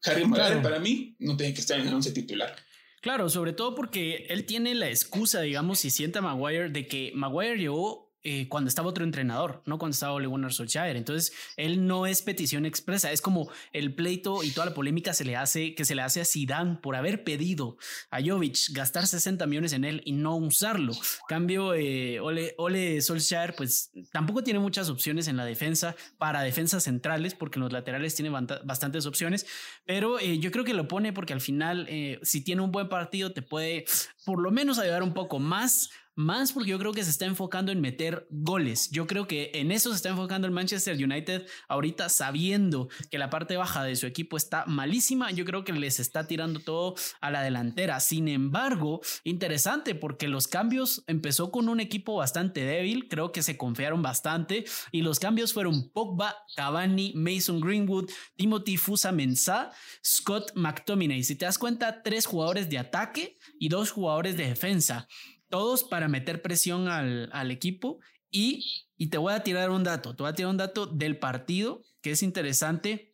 Harry 0.03 0.25
Maguire 0.25 0.61
para 0.61 0.79
mí 0.79 1.15
no 1.19 1.35
tiene 1.35 1.53
que 1.53 1.61
estar 1.61 1.79
en 1.79 1.87
el 1.87 1.93
once 1.93 2.11
titular. 2.11 2.55
Claro, 3.01 3.29
sobre 3.29 3.53
todo 3.53 3.75
porque 3.75 4.25
él 4.29 4.45
tiene 4.45 4.75
la 4.75 4.89
excusa, 4.89 5.41
digamos, 5.41 5.79
si 5.79 5.89
sienta 5.89 6.21
Maguire, 6.21 6.69
de 6.69 6.87
que 6.87 7.11
Maguire 7.15 7.57
llegó 7.57 8.08
eh, 8.21 8.49
cuando 8.49 8.67
estaba 8.67 8.89
otro 8.89 9.05
entrenador, 9.05 9.63
no 9.65 9.77
cuando 9.77 9.93
estaba 9.93 10.11
Ole 10.11 10.27
Gunnar 10.27 10.51
Solskjaer. 10.51 10.97
Entonces, 10.97 11.31
él 11.55 11.87
no 11.87 12.05
es 12.05 12.21
petición 12.21 12.65
expresa, 12.65 13.13
es 13.13 13.21
como 13.21 13.49
el 13.71 13.95
pleito 13.95 14.43
y 14.43 14.51
toda 14.51 14.65
la 14.65 14.73
polémica 14.73 15.13
se 15.13 15.23
le 15.23 15.37
hace, 15.37 15.73
que 15.73 15.85
se 15.85 15.95
le 15.95 16.01
hace 16.01 16.19
a 16.19 16.25
Zidane 16.25 16.79
por 16.81 16.97
haber 16.97 17.23
pedido 17.23 17.77
a 18.11 18.21
Jovic 18.21 18.73
gastar 18.73 19.07
60 19.07 19.45
millones 19.47 19.71
en 19.71 19.85
él 19.85 20.01
y 20.03 20.11
no 20.11 20.35
usarlo. 20.35 20.93
Cambio, 21.29 21.73
eh, 21.73 22.19
Ole, 22.19 22.55
Ole 22.57 23.01
Solskjaer, 23.01 23.55
pues 23.55 23.91
tampoco 24.11 24.43
tiene 24.43 24.59
muchas 24.59 24.89
opciones 24.89 25.29
en 25.29 25.37
la 25.37 25.45
defensa 25.45 25.95
para 26.17 26.41
defensas 26.41 26.83
centrales, 26.83 27.35
porque 27.35 27.57
en 27.57 27.63
los 27.63 27.71
laterales 27.71 28.15
tiene 28.15 28.31
bastantes 28.31 29.05
opciones, 29.05 29.45
pero 29.85 30.19
eh, 30.19 30.39
yo 30.39 30.51
creo 30.51 30.65
que 30.65 30.73
lo 30.73 30.89
pone 30.89 31.13
porque 31.13 31.31
al 31.31 31.41
final, 31.41 31.87
si 32.21 32.43
tiene 32.43 32.61
un 32.61 32.71
buen 32.71 32.89
partido, 32.89 33.31
te 33.31 33.41
puede 33.41 33.85
por 34.25 34.41
lo 34.41 34.51
menos 34.51 34.77
ayudar 34.77 35.03
un 35.03 35.13
poco 35.13 35.39
más 35.39 35.89
más 36.19 36.51
porque 36.51 36.71
yo 36.71 36.79
creo 36.79 36.91
que 36.91 37.05
se 37.05 37.11
está 37.11 37.25
enfocando 37.25 37.71
en 37.71 37.79
meter 37.79 38.27
goles. 38.29 38.89
Yo 38.91 39.07
creo 39.07 39.25
que 39.25 39.51
en 39.53 39.71
eso 39.71 39.91
se 39.91 39.95
está 39.95 40.09
enfocando 40.09 40.47
el 40.47 40.53
Manchester 40.53 41.01
United 41.01 41.47
ahorita 41.69 42.09
sabiendo 42.09 42.89
que 43.09 43.17
la 43.17 43.29
parte 43.29 43.55
baja 43.55 43.85
de 43.85 43.95
su 43.95 44.05
equipo 44.05 44.35
está 44.35 44.65
malísima. 44.65 45.31
Yo 45.31 45.45
creo 45.45 45.63
que 45.63 45.71
les 45.71 46.01
está 46.01 46.27
tirando 46.27 46.59
todo 46.59 46.95
a 47.21 47.31
la 47.31 47.41
delantera. 47.41 48.01
Sin 48.01 48.27
embargo, 48.27 48.99
interesante 49.23 49.95
porque 49.95 50.27
los 50.27 50.49
cambios 50.49 51.05
empezó 51.07 51.51
con 51.51 51.69
un 51.69 51.79
equipo 51.79 52.17
bastante 52.17 52.65
débil. 52.65 53.07
Creo 53.07 53.31
que 53.31 53.41
se 53.41 53.55
confiaron 53.55 54.01
bastante 54.01 54.65
y 54.91 55.03
los 55.03 55.21
cambios 55.21 55.53
fueron 55.53 55.89
Pogba, 55.89 56.35
Cavani, 56.57 57.13
Mason 57.15 57.61
Greenwood, 57.61 58.11
Timothy 58.35 58.75
Fusa 58.75 59.13
Mensah, 59.13 59.71
Scott 60.05 60.51
McTominay. 60.55 61.23
Si 61.23 61.37
te 61.37 61.45
das 61.45 61.57
cuenta, 61.57 62.03
tres 62.03 62.25
jugadores 62.25 62.69
de 62.69 62.77
ataque 62.77 63.37
y 63.57 63.69
dos 63.69 63.91
jugadores 63.91 64.35
de 64.35 64.47
defensa 64.47 65.07
todos 65.49 65.83
para 65.83 66.07
meter 66.07 66.41
presión 66.41 66.87
al, 66.87 67.29
al 67.33 67.51
equipo 67.51 67.99
y, 68.31 68.85
y, 68.97 69.07
te 69.07 69.17
voy 69.17 69.33
a 69.33 69.43
tirar 69.43 69.71
un 69.71 69.83
dato, 69.83 70.15
te 70.15 70.23
voy 70.23 70.31
a 70.31 70.35
tirar 70.35 70.51
un 70.51 70.57
dato 70.57 70.85
del 70.85 71.17
partido 71.17 71.81
que 72.01 72.11
es 72.11 72.23
interesante. 72.23 73.11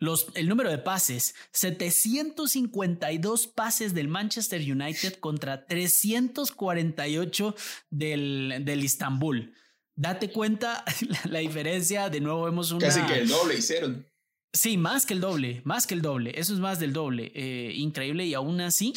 Los, 0.00 0.28
el 0.34 0.48
número 0.48 0.70
de 0.70 0.78
pases, 0.78 1.34
752 1.52 3.48
pases 3.48 3.94
del 3.94 4.08
Manchester 4.08 4.60
United 4.60 5.14
contra 5.14 5.66
348 5.66 7.54
del, 7.90 8.62
del 8.64 8.84
Istanbul. 8.84 9.52
Date 9.96 10.30
cuenta 10.30 10.84
la, 11.08 11.20
la, 11.24 11.38
diferencia, 11.40 12.08
de 12.08 12.20
nuevo 12.20 12.44
vemos 12.44 12.70
una... 12.70 12.86
Casi 12.86 13.02
que 13.02 13.18
el 13.18 13.28
doble 13.28 13.56
hicieron. 13.56 14.06
Sí, 14.52 14.78
más 14.78 15.04
que 15.04 15.14
el 15.14 15.20
doble, 15.20 15.60
más 15.64 15.86
que 15.86 15.94
el 15.94 16.00
doble, 16.00 16.32
eso 16.36 16.54
es 16.54 16.60
más 16.60 16.80
del 16.80 16.92
doble, 16.92 17.32
eh, 17.34 17.72
increíble 17.74 18.24
y 18.24 18.34
aún 18.34 18.60
así 18.60 18.94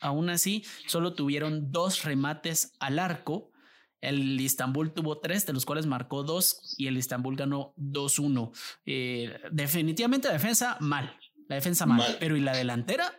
Aún 0.00 0.30
así, 0.30 0.64
solo 0.86 1.14
tuvieron 1.14 1.72
dos 1.72 2.04
remates 2.04 2.72
al 2.80 2.98
arco. 2.98 3.52
El 4.00 4.40
Istanbul 4.40 4.92
tuvo 4.92 5.18
tres, 5.18 5.44
de 5.46 5.52
los 5.52 5.64
cuales 5.64 5.86
marcó 5.86 6.22
dos 6.22 6.74
y 6.76 6.86
el 6.86 6.96
Istanbul 6.96 7.36
ganó 7.36 7.74
2-1. 7.76 8.52
Eh, 8.86 9.40
definitivamente 9.50 10.28
la 10.28 10.34
defensa 10.34 10.76
mal, 10.80 11.16
la 11.48 11.56
defensa 11.56 11.84
mal. 11.84 12.16
Pero 12.20 12.36
¿y 12.36 12.40
la 12.40 12.56
delantera? 12.56 13.12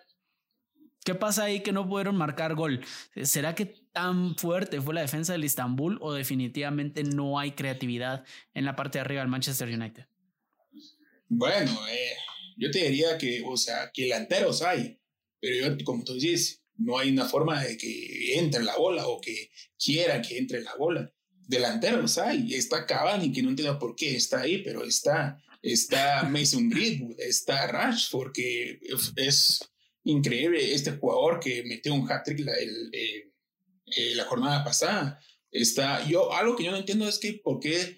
¿Qué 1.04 1.16
pasa 1.16 1.46
ahí 1.46 1.62
que 1.62 1.72
no 1.72 1.88
pudieron 1.88 2.16
marcar 2.16 2.56
gol? 2.56 2.86
¿Será 3.24 3.56
que 3.56 3.66
tan 3.94 4.36
fuerte 4.36 4.82
fue 4.82 4.94
la 4.94 5.02
defensa 5.02 5.34
del 5.34 5.44
Istanbul 5.44 5.98
o 6.02 6.14
definitivamente 6.14 7.04
no 7.04 7.40
hay 7.40 7.54
creatividad 7.54 8.26
en 8.54 8.66
la 8.66 8.76
parte 8.76 8.98
de 8.98 9.02
arriba 9.02 9.22
del 9.22 9.30
Manchester 9.30 9.68
United? 9.70 10.06
Bueno, 11.28 11.72
eh, 11.90 12.16
yo 12.58 12.70
te 12.72 12.80
diría 12.90 13.18
que, 13.18 13.44
o 13.46 13.56
sea, 13.56 13.90
que 13.94 14.04
delanteros 14.04 14.62
hay, 14.62 14.99
pero 15.40 15.56
yo, 15.56 15.84
como 15.86 16.04
tú 16.04 16.14
dices, 16.14 16.62
no 16.78 16.98
hay 16.98 17.12
una 17.12 17.26
forma 17.26 17.64
de 17.64 17.78
que 17.78 18.40
entre 18.40 18.64
la 18.64 18.76
bola 18.78 19.08
o 19.08 19.20
que 19.20 19.52
quiera 19.78 20.22
que 20.22 20.38
entre 20.38 20.62
la 20.62 20.76
bola. 20.76 21.12
Delanteros 21.48 22.18
hay, 22.18 22.54
está 22.54 22.86
Cavani, 22.86 23.32
que 23.32 23.42
no 23.42 23.50
entiendo 23.50 23.78
por 23.80 23.96
qué 23.96 24.16
está 24.16 24.42
ahí, 24.42 24.62
pero 24.64 24.84
está, 24.84 25.42
está 25.62 26.24
Mason 26.24 26.70
Greenwood, 26.70 27.20
está 27.20 27.68
Rashford, 27.68 28.32
que 28.32 28.80
es 29.16 29.60
increíble 30.04 30.74
este 30.74 30.92
jugador 30.92 31.40
que 31.40 31.64
metió 31.64 31.94
un 31.94 32.10
hat-trick 32.10 32.40
la, 32.40 32.54
eh, 32.58 34.16
la 34.16 34.26
jornada 34.26 34.64
pasada. 34.64 35.20
Está, 35.52 36.08
yo, 36.08 36.32
algo 36.32 36.56
que 36.56 36.64
yo 36.64 36.72
no 36.72 36.78
entiendo 36.78 37.08
es 37.08 37.18
que 37.18 37.34
por 37.34 37.60
qué 37.60 37.98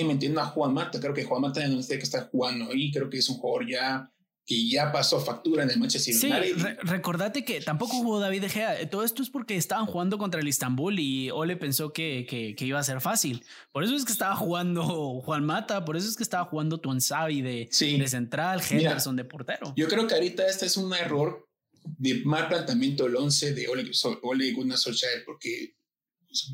me 0.00 0.04
metiendo 0.04 0.40
a 0.40 0.46
Juan 0.46 0.72
Mata. 0.72 1.00
Creo 1.00 1.14
que 1.14 1.24
Juan 1.24 1.42
Mata 1.42 1.66
no 1.68 1.80
está 1.80 1.96
que 1.96 2.02
está 2.02 2.22
jugando 2.22 2.70
ahí. 2.70 2.90
Creo 2.90 3.10
que 3.10 3.18
es 3.18 3.28
un 3.28 3.36
jugador 3.36 3.68
ya 3.68 4.11
que 4.44 4.68
ya 4.68 4.90
pasó 4.90 5.20
factura 5.20 5.62
en 5.62 5.70
el 5.70 5.78
Manchester 5.78 6.14
United. 6.14 6.56
Sí, 6.56 6.64
recordate 6.82 7.44
que 7.44 7.60
tampoco 7.60 7.96
jugó 7.96 8.18
David 8.18 8.42
De 8.42 8.48
Gea. 8.48 8.90
Todo 8.90 9.04
esto 9.04 9.22
es 9.22 9.30
porque 9.30 9.56
estaban 9.56 9.86
jugando 9.86 10.18
contra 10.18 10.40
el 10.40 10.48
Istanbul 10.48 10.98
y 10.98 11.30
Ole 11.30 11.56
pensó 11.56 11.92
que, 11.92 12.26
que, 12.28 12.64
iba 12.64 12.78
a 12.78 12.82
ser 12.82 13.00
fácil. 13.00 13.44
Por 13.70 13.84
eso 13.84 13.94
es 13.94 14.04
que 14.04 14.12
estaba 14.12 14.34
jugando 14.34 15.20
Juan 15.20 15.44
Mata, 15.44 15.84
por 15.84 15.96
eso 15.96 16.08
es 16.08 16.16
que 16.16 16.24
estaba 16.24 16.44
jugando 16.44 16.78
Tuanzabi 16.78 17.40
de, 17.40 17.68
de 17.70 18.08
central, 18.08 18.60
Henderson 18.68 19.14
de 19.14 19.24
portero. 19.24 19.72
Yo 19.76 19.86
creo 19.86 20.06
que 20.08 20.14
ahorita 20.14 20.46
este 20.46 20.66
es 20.66 20.76
un 20.76 20.92
error 20.92 21.48
de 21.84 22.22
mal 22.24 22.48
planteamiento 22.48 23.04
del 23.04 23.16
11 23.16 23.54
de 23.54 23.68
Ole, 23.68 23.90
Ole 24.22 24.52
Gunnar 24.52 24.78
Solskjaer, 24.78 25.24
porque 25.24 25.76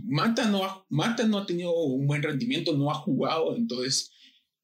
Mata 0.05 0.47
no, 0.47 0.65
ha, 0.65 0.85
Mata 0.91 1.27
no 1.27 1.39
ha 1.39 1.47
tenido 1.47 1.73
un 1.73 2.07
buen 2.07 2.23
rendimiento, 2.23 2.77
no 2.77 2.91
ha 2.91 2.95
jugado, 2.95 3.57
entonces... 3.57 4.13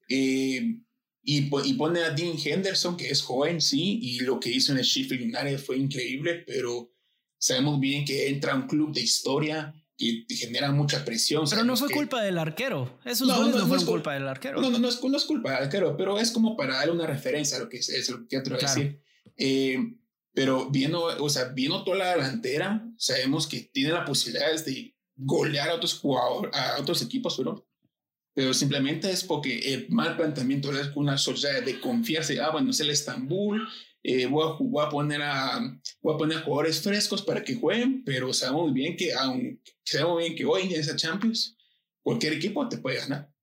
Eh, 0.07 0.77
y, 1.25 1.49
y, 1.67 1.73
pone 1.73 2.01
a 2.01 2.11
Dean 2.11 2.37
Henderson, 2.41 2.95
que 2.95 3.09
es 3.09 3.21
joven, 3.21 3.59
sí, 3.59 3.99
y 4.01 4.19
lo 4.19 4.39
que 4.39 4.49
hizo 4.49 4.71
en 4.71 4.77
el 4.77 4.85
Sheffield 4.85 5.23
United 5.23 5.59
fue 5.59 5.77
increíble, 5.77 6.43
pero 6.45 6.91
sabemos 7.37 7.79
bien 7.79 8.05
que 8.05 8.29
entra 8.29 8.53
a 8.53 8.55
un 8.55 8.67
club 8.67 8.93
de 8.93 9.01
historia 9.01 9.73
que 9.97 10.35
genera 10.35 10.71
mucha 10.71 11.05
presión. 11.05 11.45
Pero 11.49 11.63
no 11.63 11.77
fue 11.77 11.89
culpa 11.89 12.21
del 12.21 12.37
arquero. 12.37 12.99
Esos 13.05 13.27
no, 13.27 13.37
goles 13.37 13.55
no, 13.55 13.67
fueron 13.67 13.85
culpa 13.85 14.13
del 14.13 14.27
arquero. 14.27 14.61
No, 14.61 14.69
no, 14.69 14.77
no 14.77 14.89
es, 14.89 15.01
no 15.01 15.17
es 15.17 15.25
culpa 15.25 15.51
del 15.51 15.63
arquero, 15.63 15.95
pero 15.97 16.19
es 16.19 16.31
como 16.31 16.55
para 16.57 16.75
darle 16.75 16.93
una 16.93 17.07
referencia 17.07 17.57
a 17.57 17.61
lo 17.61 17.69
que 17.69 17.77
es, 17.77 17.89
es 17.89 18.09
lo 18.09 18.19
que 18.19 18.27
quiero 18.27 18.57
decir. 18.57 19.01
Eh, 19.37 19.79
pero 20.33 20.69
viendo, 20.69 21.05
o 21.05 21.29
sea, 21.29 21.45
viendo 21.45 21.83
toda 21.83 21.97
la 21.97 22.11
delantera, 22.11 22.85
sabemos 22.97 23.47
que 23.47 23.61
tiene 23.71 23.91
la 23.91 24.03
posibilidad 24.03 24.53
de 24.65 24.95
golear 25.15 25.69
a 25.69 25.75
otros 25.75 25.97
jugadores, 25.97 26.53
a 26.53 26.79
otros 26.79 27.01
equipos, 27.01 27.37
pero, 27.37 27.65
pero 28.35 28.53
simplemente 28.53 29.09
es 29.09 29.23
porque 29.23 29.73
el 29.73 29.89
mal 29.89 30.17
planteamiento 30.17 30.71
es 30.77 30.91
una 30.95 31.17
sociedad 31.17 31.63
de 31.63 31.79
confiarse, 31.79 32.39
ah, 32.41 32.51
bueno, 32.51 32.69
es 32.69 32.79
el 32.81 32.89
Estambul, 32.89 33.67
eh, 34.03 34.27
voy, 34.27 34.47
a, 34.47 34.55
voy, 34.59 34.85
a, 34.85 34.89
poner 34.89 35.21
a, 35.23 35.59
voy 36.01 36.13
a 36.13 36.17
poner 36.17 36.41
jugadores 36.43 36.81
frescos 36.81 37.23
para 37.23 37.43
que 37.43 37.55
jueguen, 37.55 38.03
pero 38.03 38.31
sabemos 38.33 38.71
bien 38.73 38.95
que, 38.97 39.13
aunque 39.13 39.59
sabemos 39.83 40.19
bien 40.19 40.35
que 40.35 40.45
hoy 40.45 40.63
en 40.63 40.73
esa 40.73 40.95
Champions, 40.95 41.57
cualquier 42.03 42.33
equipo 42.33 42.67
te 42.69 42.77
puede 42.77 42.97
ganar. 42.97 43.34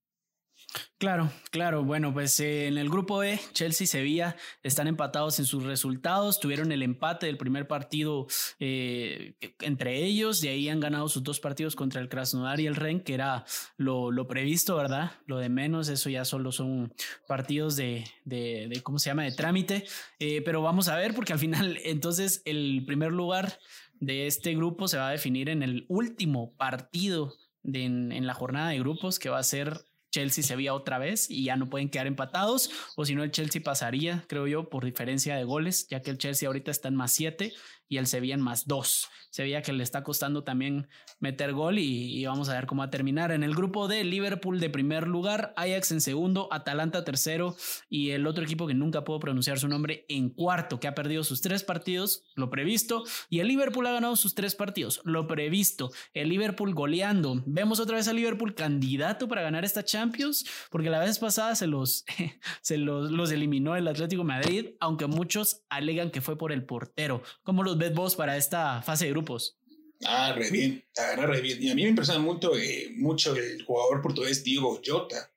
Claro, 1.02 1.32
claro. 1.50 1.82
Bueno, 1.82 2.12
pues 2.12 2.38
eh, 2.38 2.68
en 2.68 2.78
el 2.78 2.88
grupo 2.88 3.24
E, 3.24 3.40
Chelsea 3.54 3.86
y 3.86 3.88
Sevilla 3.88 4.36
están 4.62 4.86
empatados 4.86 5.40
en 5.40 5.46
sus 5.46 5.64
resultados. 5.64 6.38
Tuvieron 6.38 6.70
el 6.70 6.80
empate 6.80 7.26
del 7.26 7.38
primer 7.38 7.66
partido 7.66 8.28
eh, 8.60 9.34
entre 9.62 10.04
ellos. 10.04 10.40
De 10.40 10.50
ahí 10.50 10.68
han 10.68 10.78
ganado 10.78 11.08
sus 11.08 11.24
dos 11.24 11.40
partidos 11.40 11.74
contra 11.74 12.00
el 12.00 12.08
Krasnodar 12.08 12.60
y 12.60 12.68
el 12.68 12.76
Ren, 12.76 13.00
que 13.00 13.14
era 13.14 13.44
lo, 13.76 14.28
previsto, 14.28 14.76
¿verdad? 14.76 15.10
Lo 15.26 15.38
de 15.38 15.48
menos, 15.48 15.88
eso 15.88 16.08
ya 16.08 16.24
solo 16.24 16.52
son 16.52 16.94
partidos 17.26 17.74
de, 17.74 18.04
de, 18.24 18.68
de 18.68 18.80
¿cómo 18.84 19.00
se 19.00 19.10
llama? 19.10 19.24
De 19.24 19.32
trámite. 19.32 19.84
Eh, 20.20 20.40
pero 20.44 20.62
vamos 20.62 20.86
a 20.86 20.94
ver, 20.94 21.16
porque 21.16 21.32
al 21.32 21.40
final, 21.40 21.80
entonces, 21.84 22.42
el 22.44 22.84
primer 22.86 23.10
lugar 23.10 23.58
de 23.98 24.28
este 24.28 24.54
grupo 24.54 24.86
se 24.86 24.98
va 24.98 25.08
a 25.08 25.10
definir 25.10 25.48
en 25.48 25.64
el 25.64 25.84
último 25.88 26.54
partido 26.56 27.34
de, 27.64 27.86
en 27.86 28.24
la 28.24 28.34
jornada 28.34 28.68
de 28.68 28.78
grupos, 28.78 29.18
que 29.18 29.30
va 29.30 29.40
a 29.40 29.42
ser 29.42 29.84
Chelsea 30.12 30.44
se 30.44 30.54
veía 30.54 30.74
otra 30.74 30.98
vez 30.98 31.28
y 31.28 31.44
ya 31.44 31.56
no 31.56 31.68
pueden 31.68 31.88
quedar 31.88 32.06
empatados, 32.06 32.70
o 32.94 33.04
si 33.04 33.16
no, 33.16 33.24
el 33.24 33.32
Chelsea 33.32 33.62
pasaría, 33.62 34.24
creo 34.28 34.46
yo, 34.46 34.68
por 34.68 34.84
diferencia 34.84 35.34
de 35.34 35.44
goles, 35.44 35.88
ya 35.88 36.02
que 36.02 36.10
el 36.10 36.18
Chelsea 36.18 36.46
ahorita 36.46 36.70
está 36.70 36.88
en 36.88 36.94
más 36.94 37.12
7 37.12 37.52
y 37.92 37.98
el 37.98 38.06
Sevilla 38.06 38.32
en 38.32 38.40
más 38.40 38.66
2. 38.66 39.08
Sevilla 39.28 39.60
que 39.60 39.74
le 39.74 39.82
está 39.82 40.02
costando 40.02 40.44
también 40.44 40.88
meter 41.20 41.52
gol 41.52 41.78
y, 41.78 42.24
vamos 42.24 42.48
a 42.48 42.54
ver 42.54 42.64
cómo 42.64 42.80
va 42.80 42.86
a 42.86 42.90
terminar. 42.90 43.30
En 43.32 43.42
el 43.42 43.54
grupo 43.54 43.86
de 43.86 44.02
Liverpool 44.02 44.60
de 44.60 44.70
primer 44.70 45.06
lugar, 45.06 45.52
Ajax 45.56 45.92
en 45.92 46.00
segundo, 46.00 46.48
Atalanta 46.50 47.04
tercero 47.04 47.54
y 47.90 48.10
el 48.10 48.26
otro 48.26 48.44
equipo 48.44 48.66
que 48.66 48.72
nunca 48.72 49.04
puedo 49.04 49.20
pronunciar 49.20 49.58
su 49.58 49.68
nombre 49.68 50.06
en 50.08 50.30
cuarto, 50.30 50.80
que 50.80 50.88
ha 50.88 50.94
perdido 50.94 51.22
sus 51.22 51.42
tres 51.42 51.64
partidos, 51.64 52.24
lo 52.34 52.48
previsto, 52.48 53.04
y 53.28 53.40
el 53.40 53.48
Liverpool 53.48 53.86
ha 53.86 53.92
ganado 53.92 54.16
sus 54.16 54.34
tres 54.34 54.54
partidos, 54.54 55.02
lo 55.04 55.28
previsto. 55.28 55.90
El 56.14 56.30
Liverpool 56.30 56.72
goleando. 56.72 57.42
Vemos 57.44 57.78
otra 57.78 57.96
vez 57.96 58.08
al 58.08 58.16
Liverpool 58.16 58.54
candidato 58.54 59.28
para 59.28 59.42
ganar 59.42 59.66
esta 59.66 59.84
Champions, 59.84 60.46
porque 60.70 60.88
la 60.88 61.00
vez 61.00 61.18
pasada 61.18 61.56
se 61.56 61.66
los, 61.66 62.06
se 62.62 62.78
los, 62.78 63.10
los 63.10 63.30
eliminó 63.30 63.76
el 63.76 63.86
Atlético 63.86 64.24
Madrid, 64.24 64.70
aunque 64.80 65.06
muchos 65.06 65.66
alegan 65.68 66.10
que 66.10 66.22
fue 66.22 66.38
por 66.38 66.52
el 66.52 66.64
portero. 66.64 67.22
¿Cómo 67.42 67.62
los 67.62 67.81
ves 67.82 67.94
vos 67.94 68.16
para 68.16 68.36
esta 68.36 68.80
fase 68.82 69.06
de 69.06 69.10
grupos? 69.10 69.58
Ah, 70.04 70.32
re 70.36 70.50
bien, 70.50 70.84
la 70.96 71.26
re 71.26 71.40
bien. 71.40 71.62
Y 71.62 71.70
a 71.70 71.74
mí 71.74 71.82
me 71.82 71.90
impresiona 71.90 72.20
mucho, 72.20 72.56
eh, 72.56 72.92
mucho 72.96 73.34
el 73.36 73.62
jugador 73.62 74.02
portugués 74.02 74.42
Diego 74.42 74.80
Jota. 74.84 75.30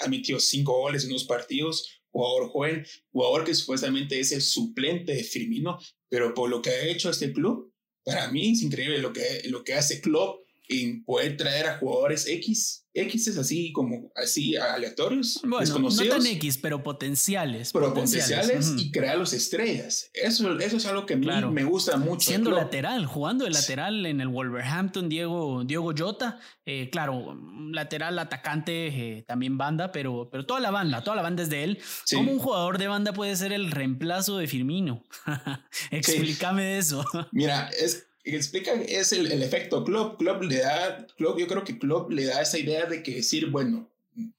Ha, 0.00 0.08
metido 0.08 0.40
cinco 0.40 0.78
goles 0.78 1.04
en 1.04 1.10
dos 1.10 1.24
partidos, 1.24 2.02
jugador 2.10 2.48
joven, 2.48 2.86
jugador 3.12 3.44
que 3.44 3.54
supuestamente 3.54 4.18
es 4.18 4.32
el 4.32 4.40
suplente 4.40 5.14
de 5.14 5.22
Firmino, 5.22 5.78
pero 6.08 6.32
por 6.32 6.48
lo 6.48 6.62
que 6.62 6.70
ha 6.70 6.84
hecho 6.86 7.10
este 7.10 7.32
club, 7.32 7.72
para 8.02 8.30
mí 8.30 8.52
es 8.52 8.62
increíble 8.62 8.98
lo 8.98 9.12
que, 9.12 9.42
lo 9.44 9.62
que 9.62 9.74
hace 9.74 10.00
Klopp 10.00 10.39
en 10.70 11.04
poder 11.04 11.36
traer 11.36 11.66
a 11.66 11.78
jugadores 11.78 12.26
X 12.26 12.80
X 12.92 13.28
es 13.28 13.38
así 13.38 13.72
como 13.72 14.10
así 14.16 14.56
aleatorios, 14.56 15.40
bueno, 15.44 15.78
No 15.78 16.08
tan 16.08 16.26
X, 16.26 16.58
pero 16.58 16.82
potenciales. 16.82 17.70
Pero 17.72 17.94
potenciales, 17.94 18.74
y 18.76 18.90
crear 18.90 19.16
los 19.16 19.32
estrellas. 19.32 20.10
Eso, 20.12 20.58
eso 20.58 20.76
es 20.76 20.86
algo 20.86 21.06
que 21.06 21.14
a 21.14 21.16
mí 21.16 21.26
me 21.52 21.64
gusta 21.64 21.96
mucho. 21.96 22.28
Siendo 22.28 22.50
lateral, 22.50 23.06
jugando 23.06 23.44
de 23.44 23.52
lateral 23.52 24.06
en 24.06 24.20
el 24.20 24.28
Wolverhampton, 24.28 25.08
Diego, 25.08 25.62
Diego 25.64 25.92
Jota. 25.96 26.40
Eh, 26.66 26.90
claro, 26.90 27.38
lateral, 27.70 28.18
atacante, 28.18 28.88
eh, 28.88 29.22
también 29.22 29.56
banda, 29.56 29.92
pero, 29.92 30.28
pero 30.30 30.44
toda 30.44 30.60
la 30.60 30.70
banda, 30.70 31.02
toda 31.04 31.16
la 31.16 31.22
banda 31.22 31.44
es 31.44 31.50
de 31.50 31.64
él. 31.64 31.78
¿Cómo 32.12 32.32
un 32.32 32.38
jugador 32.38 32.78
de 32.78 32.88
banda 32.88 33.12
puede 33.12 33.36
ser 33.36 33.52
el 33.52 33.70
reemplazo 33.70 34.36
de 34.36 34.48
Firmino? 34.48 35.04
Explícame 35.92 36.78
eso. 36.78 37.04
Mira, 37.32 37.70
es 37.80 38.09
explica 38.36 38.72
es 38.72 39.12
el, 39.12 39.30
el, 39.30 39.42
efecto 39.42 39.84
Klopp. 39.84 40.18
Klopp 40.18 40.42
le 40.42 40.58
da, 40.58 41.06
Klopp, 41.16 41.38
yo 41.38 41.46
creo 41.46 41.64
que 41.64 41.78
Klopp 41.78 42.10
le 42.10 42.24
da 42.24 42.40
esa 42.40 42.58
idea 42.58 42.86
de 42.86 43.02
que 43.02 43.16
decir, 43.16 43.50
bueno, 43.50 43.90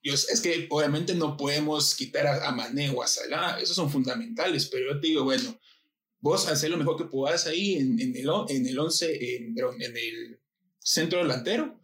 yo, 0.03 0.13
es 0.13 0.41
que 0.41 0.67
obviamente 0.69 1.15
no 1.15 1.37
podemos 1.37 1.95
quitar 1.95 2.27
a, 2.27 2.47
a 2.47 2.51
Mané 2.51 2.89
o 2.89 3.01
a 3.01 3.07
Salah, 3.07 3.59
esos 3.59 3.75
son 3.75 3.89
fundamentales, 3.89 4.67
pero 4.67 4.93
yo 4.93 4.99
te 4.99 5.07
digo, 5.07 5.23
bueno, 5.23 5.59
vos 6.19 6.47
haces 6.47 6.69
lo 6.69 6.77
mejor 6.77 6.97
que 6.97 7.05
puedas 7.05 7.47
ahí 7.47 7.75
en, 7.75 7.99
en 7.99 8.15
el, 8.15 8.29
en 8.49 8.67
el 8.67 8.79
once, 8.79 9.35
en, 9.35 9.55
en 9.57 9.97
el 9.97 10.39
centro 10.79 11.19
delantero, 11.19 11.79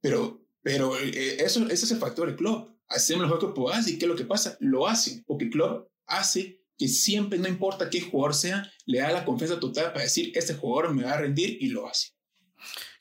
pero, 0.00 0.46
pero 0.62 0.98
eh, 0.98 1.42
eso, 1.42 1.64
ese 1.66 1.86
es 1.86 1.90
el 1.90 1.98
factor 1.98 2.28
de 2.30 2.36
Klopp. 2.36 2.70
Hacemos 2.88 3.22
lo 3.22 3.28
mejor 3.28 3.48
que 3.48 3.54
puedas 3.54 3.88
y 3.88 3.98
¿qué 3.98 4.04
es 4.04 4.08
lo 4.10 4.16
que 4.16 4.26
pasa? 4.26 4.56
Lo 4.60 4.86
hacen, 4.86 5.24
porque 5.26 5.48
Klopp 5.48 5.90
hace 6.06 6.63
que 6.76 6.88
siempre, 6.88 7.38
no 7.38 7.48
importa 7.48 7.90
qué 7.90 8.00
jugador 8.00 8.34
sea, 8.34 8.70
le 8.86 8.98
da 8.98 9.12
la 9.12 9.24
confianza 9.24 9.60
total 9.60 9.92
para 9.92 10.04
decir, 10.04 10.32
este 10.34 10.54
jugador 10.54 10.94
me 10.94 11.04
va 11.04 11.12
a 11.12 11.18
rendir 11.18 11.56
y 11.60 11.68
lo 11.68 11.88
hace. 11.88 12.08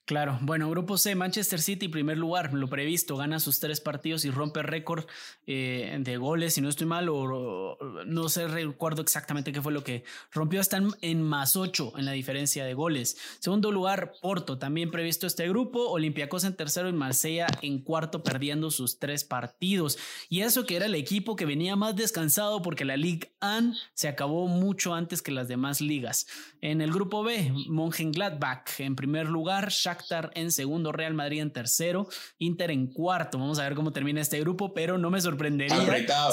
Claro, 0.06 0.38
bueno, 0.42 0.70
grupo 0.70 0.98
C, 0.98 1.16
Manchester 1.16 1.62
City, 1.62 1.88
primer 1.88 2.18
lugar, 2.18 2.54
lo 2.54 2.68
previsto, 2.68 3.16
gana 3.16 3.40
sus 3.40 3.62
tres 3.62 3.80
partidos 3.80 4.26
y 4.26 4.32
rompe 4.32 4.62
récord 4.62 5.06
eh, 5.48 5.96
de 5.98 6.18
goles, 6.18 6.56
si 6.56 6.62
no 6.62 6.68
estoy 6.68 6.88
mal, 6.88 7.08
o, 7.08 7.78
no 8.06 8.28
sé, 8.28 8.50
recuerdo 8.50 9.02
exactamente 9.02 9.54
qué 9.54 9.62
fue 9.62 9.72
lo 9.72 9.86
que 9.86 10.04
rompió, 10.34 10.60
están 10.60 10.90
en 11.00 11.22
más 11.22 11.56
ocho 11.56 11.94
en 11.98 12.04
la 12.04 12.12
diferencia 12.12 12.66
de 12.66 12.74
goles. 12.74 13.18
Segundo 13.40 13.72
lugar, 13.72 14.12
Porto, 14.22 14.58
también 14.58 14.92
previsto 14.92 15.26
este 15.26 15.48
grupo, 15.48 15.88
Olympiacos 15.92 16.44
en 16.44 16.58
tercero 16.58 16.90
y 16.90 16.94
Marsella 16.94 17.48
en 17.62 17.80
cuarto, 17.80 18.24
perdiendo 18.24 18.72
sus 18.72 19.00
tres 19.00 19.24
partidos. 19.24 19.98
Y 20.28 20.42
eso 20.42 20.66
que 20.66 20.76
era 20.76 20.88
el 20.88 20.96
equipo 20.96 21.38
que 21.38 21.46
venía 21.46 21.78
más 21.78 21.96
descansado 21.96 22.62
porque 22.62 22.84
la 22.84 22.98
Ligue 22.98 23.32
1 23.42 23.74
se 23.94 24.10
acabó 24.10 24.50
mucho 24.50 24.94
antes 24.94 25.22
que 25.22 25.32
las 25.32 25.48
demás 25.48 25.80
ligas. 25.80 26.28
En 26.60 26.82
el 26.82 26.92
grupo 26.92 27.24
B, 27.24 27.54
Mönchengladbach 27.70 28.82
en 28.82 28.98
primer 28.98 29.30
lugar, 29.30 29.72
en 30.34 30.52
segundo, 30.52 30.92
Real 30.92 31.14
Madrid 31.14 31.42
en 31.42 31.52
tercero, 31.52 32.08
Inter 32.38 32.72
en 32.72 32.88
cuarto. 32.88 33.38
Vamos 33.38 33.60
a 33.60 33.64
ver 33.64 33.76
cómo 33.76 33.92
termina 33.92 34.22
este 34.22 34.40
grupo, 34.40 34.74
pero 34.74 34.98
no 34.98 35.10
me 35.10 35.22
sorprendería 35.22 35.76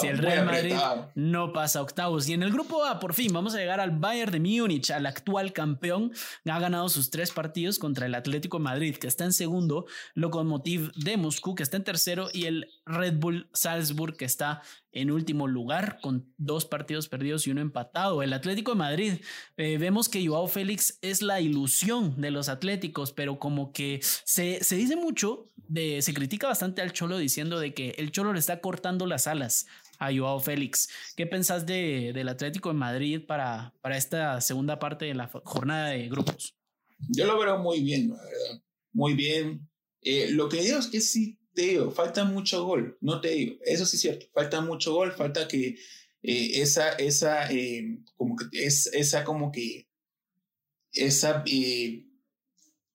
si 0.00 0.06
el 0.06 0.18
Real 0.18 0.44
Madrid 0.44 0.74
no 1.14 1.52
pasa 1.52 1.82
octavos. 1.82 2.28
Y 2.28 2.34
en 2.34 2.42
el 2.42 2.52
grupo 2.52 2.84
A, 2.84 3.00
por 3.00 3.14
fin, 3.14 3.32
vamos 3.32 3.54
a 3.54 3.58
llegar 3.58 3.80
al 3.80 3.92
Bayern 3.92 4.32
de 4.32 4.40
Múnich, 4.40 4.90
al 4.90 5.06
actual 5.06 5.52
campeón. 5.52 6.12
Ha 6.44 6.58
ganado 6.58 6.88
sus 6.88 7.10
tres 7.10 7.30
partidos 7.30 7.78
contra 7.78 8.06
el 8.06 8.14
Atlético 8.14 8.58
de 8.58 8.64
Madrid, 8.64 8.96
que 8.96 9.06
está 9.06 9.24
en 9.24 9.32
segundo, 9.32 9.86
Lokomotiv 10.14 10.92
de 10.92 11.16
Moscú, 11.16 11.54
que 11.54 11.62
está 11.62 11.76
en 11.76 11.84
tercero, 11.84 12.28
y 12.32 12.46
el 12.46 12.66
Red 12.86 13.14
Bull 13.18 13.48
Salzburg, 13.52 14.16
que 14.16 14.24
está 14.24 14.62
en 14.92 15.10
último 15.10 15.46
lugar 15.46 15.98
con 16.00 16.32
dos 16.36 16.64
partidos 16.64 17.08
perdidos 17.08 17.46
y 17.46 17.50
uno 17.50 17.60
empatado. 17.60 18.22
El 18.22 18.32
Atlético 18.32 18.72
de 18.72 18.78
Madrid, 18.78 19.12
eh, 19.56 19.78
vemos 19.78 20.08
que 20.08 20.26
Joao 20.26 20.48
Félix 20.48 20.98
es 21.02 21.22
la 21.22 21.40
ilusión 21.40 22.20
de 22.20 22.30
los 22.30 22.48
Atléticos, 22.48 23.12
pero 23.12 23.38
como 23.38 23.72
que 23.72 24.00
se, 24.02 24.62
se 24.62 24.76
dice 24.76 24.96
mucho, 24.96 25.50
se 25.74 26.14
critica 26.14 26.48
bastante 26.48 26.82
al 26.82 26.92
Cholo 26.92 27.18
diciendo 27.18 27.60
de 27.60 27.74
que 27.74 27.94
el 27.98 28.10
Cholo 28.10 28.32
le 28.32 28.40
está 28.40 28.60
cortando 28.60 29.06
las 29.06 29.26
alas 29.26 29.66
a 29.98 30.12
Joao 30.12 30.40
Félix. 30.40 30.88
¿Qué 31.16 31.26
pensás 31.26 31.66
de, 31.66 32.12
del 32.12 32.28
Atlético 32.28 32.70
de 32.70 32.74
Madrid 32.74 33.20
para, 33.26 33.74
para 33.80 33.96
esta 33.96 34.40
segunda 34.40 34.78
parte 34.78 35.04
de 35.04 35.14
la 35.14 35.30
jornada 35.44 35.90
de 35.90 36.08
grupos? 36.08 36.56
Yo 37.08 37.26
lo 37.26 37.38
veo 37.38 37.58
muy 37.58 37.80
bien, 37.80 38.08
la 38.08 38.16
verdad. 38.16 38.62
Muy 38.92 39.14
bien. 39.14 39.68
Eh, 40.02 40.30
lo 40.30 40.48
que 40.48 40.62
digo 40.62 40.78
es 40.78 40.86
que 40.86 41.00
sí 41.00 41.39
te 41.60 41.66
digo, 41.66 41.90
falta 41.90 42.24
mucho 42.24 42.64
gol, 42.64 42.96
no 43.00 43.20
te 43.20 43.30
digo, 43.30 43.56
eso 43.64 43.84
sí 43.84 43.96
es 43.96 44.02
cierto, 44.02 44.26
falta 44.32 44.60
mucho 44.62 44.94
gol, 44.94 45.12
falta 45.12 45.46
que 45.46 45.76
eh, 46.22 46.62
esa, 46.62 46.90
esa, 46.92 47.50
eh, 47.52 47.98
como 48.16 48.36
que, 48.36 48.46
es, 48.52 48.86
esa 48.94 49.24
como 49.24 49.52
que, 49.52 49.86
esa, 50.92 51.42
eh, 51.46 52.06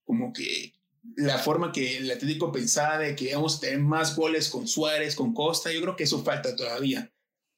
como 0.03 0.33
que 0.33 0.73
la 1.15 1.37
forma 1.37 1.71
que 1.71 1.97
el 1.97 2.09
Atlético 2.09 2.51
pensaba 2.51 2.97
de 2.97 3.15
que 3.15 3.35
vamos 3.35 3.57
a 3.57 3.59
tener 3.61 3.79
más 3.79 4.15
goles 4.15 4.49
con 4.49 4.67
Suárez, 4.67 5.15
con 5.15 5.33
Costa, 5.33 5.71
yo 5.71 5.81
creo 5.81 5.95
que 5.95 6.05
eso 6.05 6.23
falta 6.23 6.55
todavía. 6.55 7.11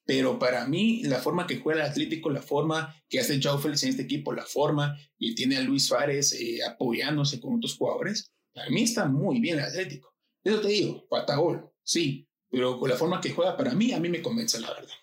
Pero 0.04 0.38
para 0.38 0.66
mí, 0.66 1.02
la 1.04 1.18
forma 1.18 1.46
que 1.46 1.58
juega 1.58 1.84
el 1.84 1.90
Atlético, 1.90 2.30
la 2.30 2.42
forma 2.42 2.94
que 3.08 3.20
hace 3.20 3.40
Joe 3.42 3.60
Félix 3.60 3.82
en 3.82 3.90
este 3.90 4.02
equipo, 4.02 4.32
la 4.32 4.44
forma 4.44 4.98
y 5.18 5.34
tiene 5.34 5.56
a 5.56 5.62
Luis 5.62 5.86
Suárez 5.86 6.34
apoyándose 6.66 7.40
con 7.40 7.56
otros 7.56 7.76
jugadores, 7.76 8.30
para 8.54 8.70
mí 8.70 8.82
está 8.82 9.06
muy 9.06 9.40
bien 9.40 9.58
el 9.58 9.64
Atlético. 9.64 10.17
Eso 10.44 10.60
te 10.60 10.68
digo, 10.68 11.06
falta 11.08 11.36
gol, 11.36 11.70
sí, 11.82 12.28
pero 12.50 12.78
con 12.78 12.88
la 12.88 12.96
forma 12.96 13.20
que 13.20 13.30
juega 13.30 13.56
para 13.56 13.74
mí, 13.74 13.92
a 13.92 14.00
mí 14.00 14.08
me 14.08 14.22
convence 14.22 14.60
la 14.60 14.72
verdad. 14.72 14.94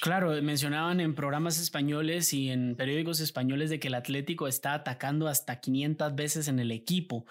Claro, 0.00 0.30
mencionaban 0.42 1.00
en 1.00 1.14
programas 1.14 1.60
españoles 1.60 2.32
y 2.32 2.50
en 2.50 2.74
periódicos 2.74 3.20
españoles 3.20 3.70
de 3.70 3.78
que 3.78 3.88
el 3.88 3.94
Atlético 3.94 4.48
está 4.48 4.74
atacando 4.74 5.28
hasta 5.28 5.60
500 5.60 6.14
veces 6.16 6.48
en 6.48 6.58
el 6.58 6.72
equipo. 6.72 7.24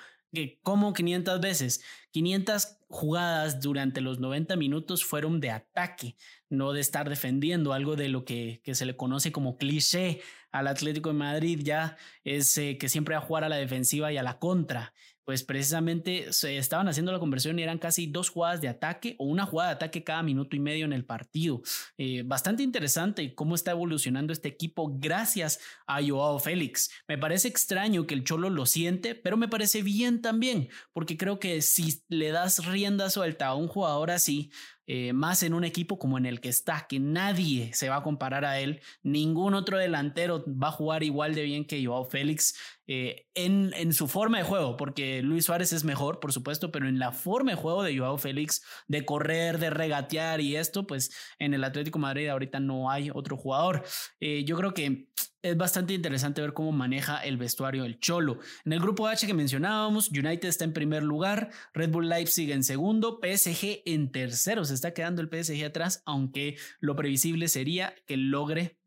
¿Cómo 0.64 0.94
500 0.94 1.42
veces? 1.42 1.84
500 2.12 2.78
jugadas 2.88 3.60
durante 3.60 4.00
los 4.00 4.20
90 4.20 4.56
minutos 4.56 5.04
fueron 5.04 5.42
de 5.42 5.52
ataque, 5.52 6.16
no 6.50 6.72
de 6.72 6.80
estar 6.80 7.10
defendiendo, 7.10 7.74
algo 7.74 7.98
de 7.98 8.08
lo 8.08 8.24
que, 8.24 8.62
que 8.64 8.74
se 8.74 8.86
le 8.86 8.96
conoce 8.96 9.34
como 9.34 9.58
cliché 9.58 10.22
al 10.52 10.68
Atlético 10.68 11.10
de 11.10 11.16
Madrid 11.16 11.60
ya 11.64 11.98
es 12.24 12.58
eh, 12.58 12.78
que 12.78 12.90
siempre 12.90 13.16
va 13.16 13.22
a 13.22 13.26
jugar 13.26 13.44
a 13.44 13.50
la 13.50 13.58
defensiva 13.58 14.12
y 14.12 14.18
a 14.18 14.24
la 14.24 14.40
contra 14.40 14.94
pues 15.26 15.44
precisamente 15.44 16.32
se 16.34 16.58
estaban 16.58 16.88
haciendo 16.88 17.12
la 17.12 17.20
conversión 17.20 17.58
y 17.60 17.64
eran 17.64 17.78
casi 17.78 18.08
dos 18.08 18.30
jugadas 18.30 18.62
de 18.62 18.68
ataque 18.68 19.16
o 19.20 19.26
una 19.26 19.46
jugada 19.46 19.70
de 19.70 19.76
ataque 19.76 20.04
cada 20.04 20.24
minuto 20.24 20.56
y 20.56 20.60
medio 20.60 20.86
en 20.86 20.94
el 20.94 21.06
partido. 21.06 21.62
Eh, 21.98 22.24
bastante 22.26 22.64
interesante 22.64 23.36
cómo 23.36 23.56
está 23.56 23.72
evolucionando 23.72 24.34
este 24.34 24.50
equipo 24.50 24.92
gracias 24.98 25.60
a 25.88 26.02
Joao 26.02 26.40
Félix. 26.40 26.92
Me 27.08 27.18
parece 27.18 27.48
extraño 27.48 28.08
que 28.08 28.14
el 28.14 28.24
Cholo 28.24 28.50
lo 28.50 28.66
siente, 28.66 29.16
pero 29.16 29.38
me 29.38 29.48
parece 29.48 29.82
bien 29.84 30.22
también, 30.22 30.70
porque 30.94 31.18
creo 31.18 31.40
que 31.40 31.62
si 31.62 32.04
le 32.10 32.32
das 32.32 32.66
rienda 32.66 33.10
suelta 33.10 33.48
a 33.48 33.56
un 33.56 33.68
jugador 33.68 34.12
así, 34.12 34.52
eh, 34.94 35.14
más 35.14 35.42
en 35.42 35.54
un 35.54 35.64
equipo 35.64 35.98
como 35.98 36.18
en 36.18 36.26
el 36.26 36.42
que 36.42 36.50
está, 36.50 36.86
que 36.90 37.00
nadie 37.00 37.72
se 37.74 37.88
va 37.88 37.96
a 37.96 38.04
comparar 38.04 38.44
a 38.44 38.60
él, 38.60 38.82
ningún 39.04 39.54
otro 39.54 39.78
delantero 39.78 40.44
va 40.46 40.68
a 40.68 40.74
jugar 40.74 41.02
igual 41.02 41.34
de 41.34 41.44
bien 41.44 41.64
que 41.64 41.86
Joao 41.86 42.04
Félix 42.04 42.60
eh, 42.88 43.26
en, 43.34 43.72
en, 43.78 43.94
su 43.94 44.10
forma 44.10 44.40
de 44.40 44.44
juego, 44.44 44.76
porque 44.76 45.22
Luis 45.22 45.46
Suárez 45.46 45.72
es 45.72 45.86
mejor, 45.86 46.20
por 46.20 46.34
supuesto, 46.34 46.74
pero 46.74 46.90
en 46.90 47.00
la 47.00 47.14
forma 47.14 47.52
de 47.52 47.56
juego 47.56 47.84
de 47.84 47.98
Joao 47.98 48.18
Félix, 48.18 48.64
de 48.90 49.06
correr, 49.06 49.60
de 49.60 49.70
regatear 49.70 50.42
y 50.42 50.58
esto, 50.58 50.86
pues 50.86 51.10
en 51.40 51.54
el 51.54 51.64
Atlético 51.64 51.98
Madrid 51.98 52.28
ahorita 52.28 52.60
no 52.60 52.92
hay 52.92 53.12
otro 53.14 53.38
jugador. 53.38 53.84
Eh, 54.20 54.44
yo 54.44 54.58
creo 54.58 54.74
que 54.74 55.08
es 55.42 55.58
bastante 55.58 55.94
interesante 55.94 56.42
ver 56.42 56.54
cómo 56.54 56.72
maneja 56.72 57.18
el 57.20 57.38
vestuario 57.38 57.86
el 57.86 58.00
Cholo. 58.00 58.40
En 58.66 58.74
el 58.74 58.80
grupo 58.80 59.08
H 59.08 59.26
que 59.26 59.34
mencionábamos, 59.34 60.10
United 60.10 60.50
está 60.50 60.66
en 60.66 60.74
primer 60.74 61.04
lugar, 61.04 61.50
Red 61.74 61.90
Bull 61.90 62.10
Leipzig 62.10 62.52
en 62.52 62.64
segundo, 62.64 63.20
PSG 63.22 63.82
en 63.86 64.12
tercero. 64.12 64.66
Se 64.66 64.74
está 64.74 64.94
quedando 64.94 65.22
el 65.22 65.30
PSG 65.30 65.66
atrás, 65.66 66.04
aunque 66.06 66.58
lo 66.80 66.96
previsible 66.96 67.48
sería 67.48 67.96
que 68.06 68.18
logre 68.18 68.81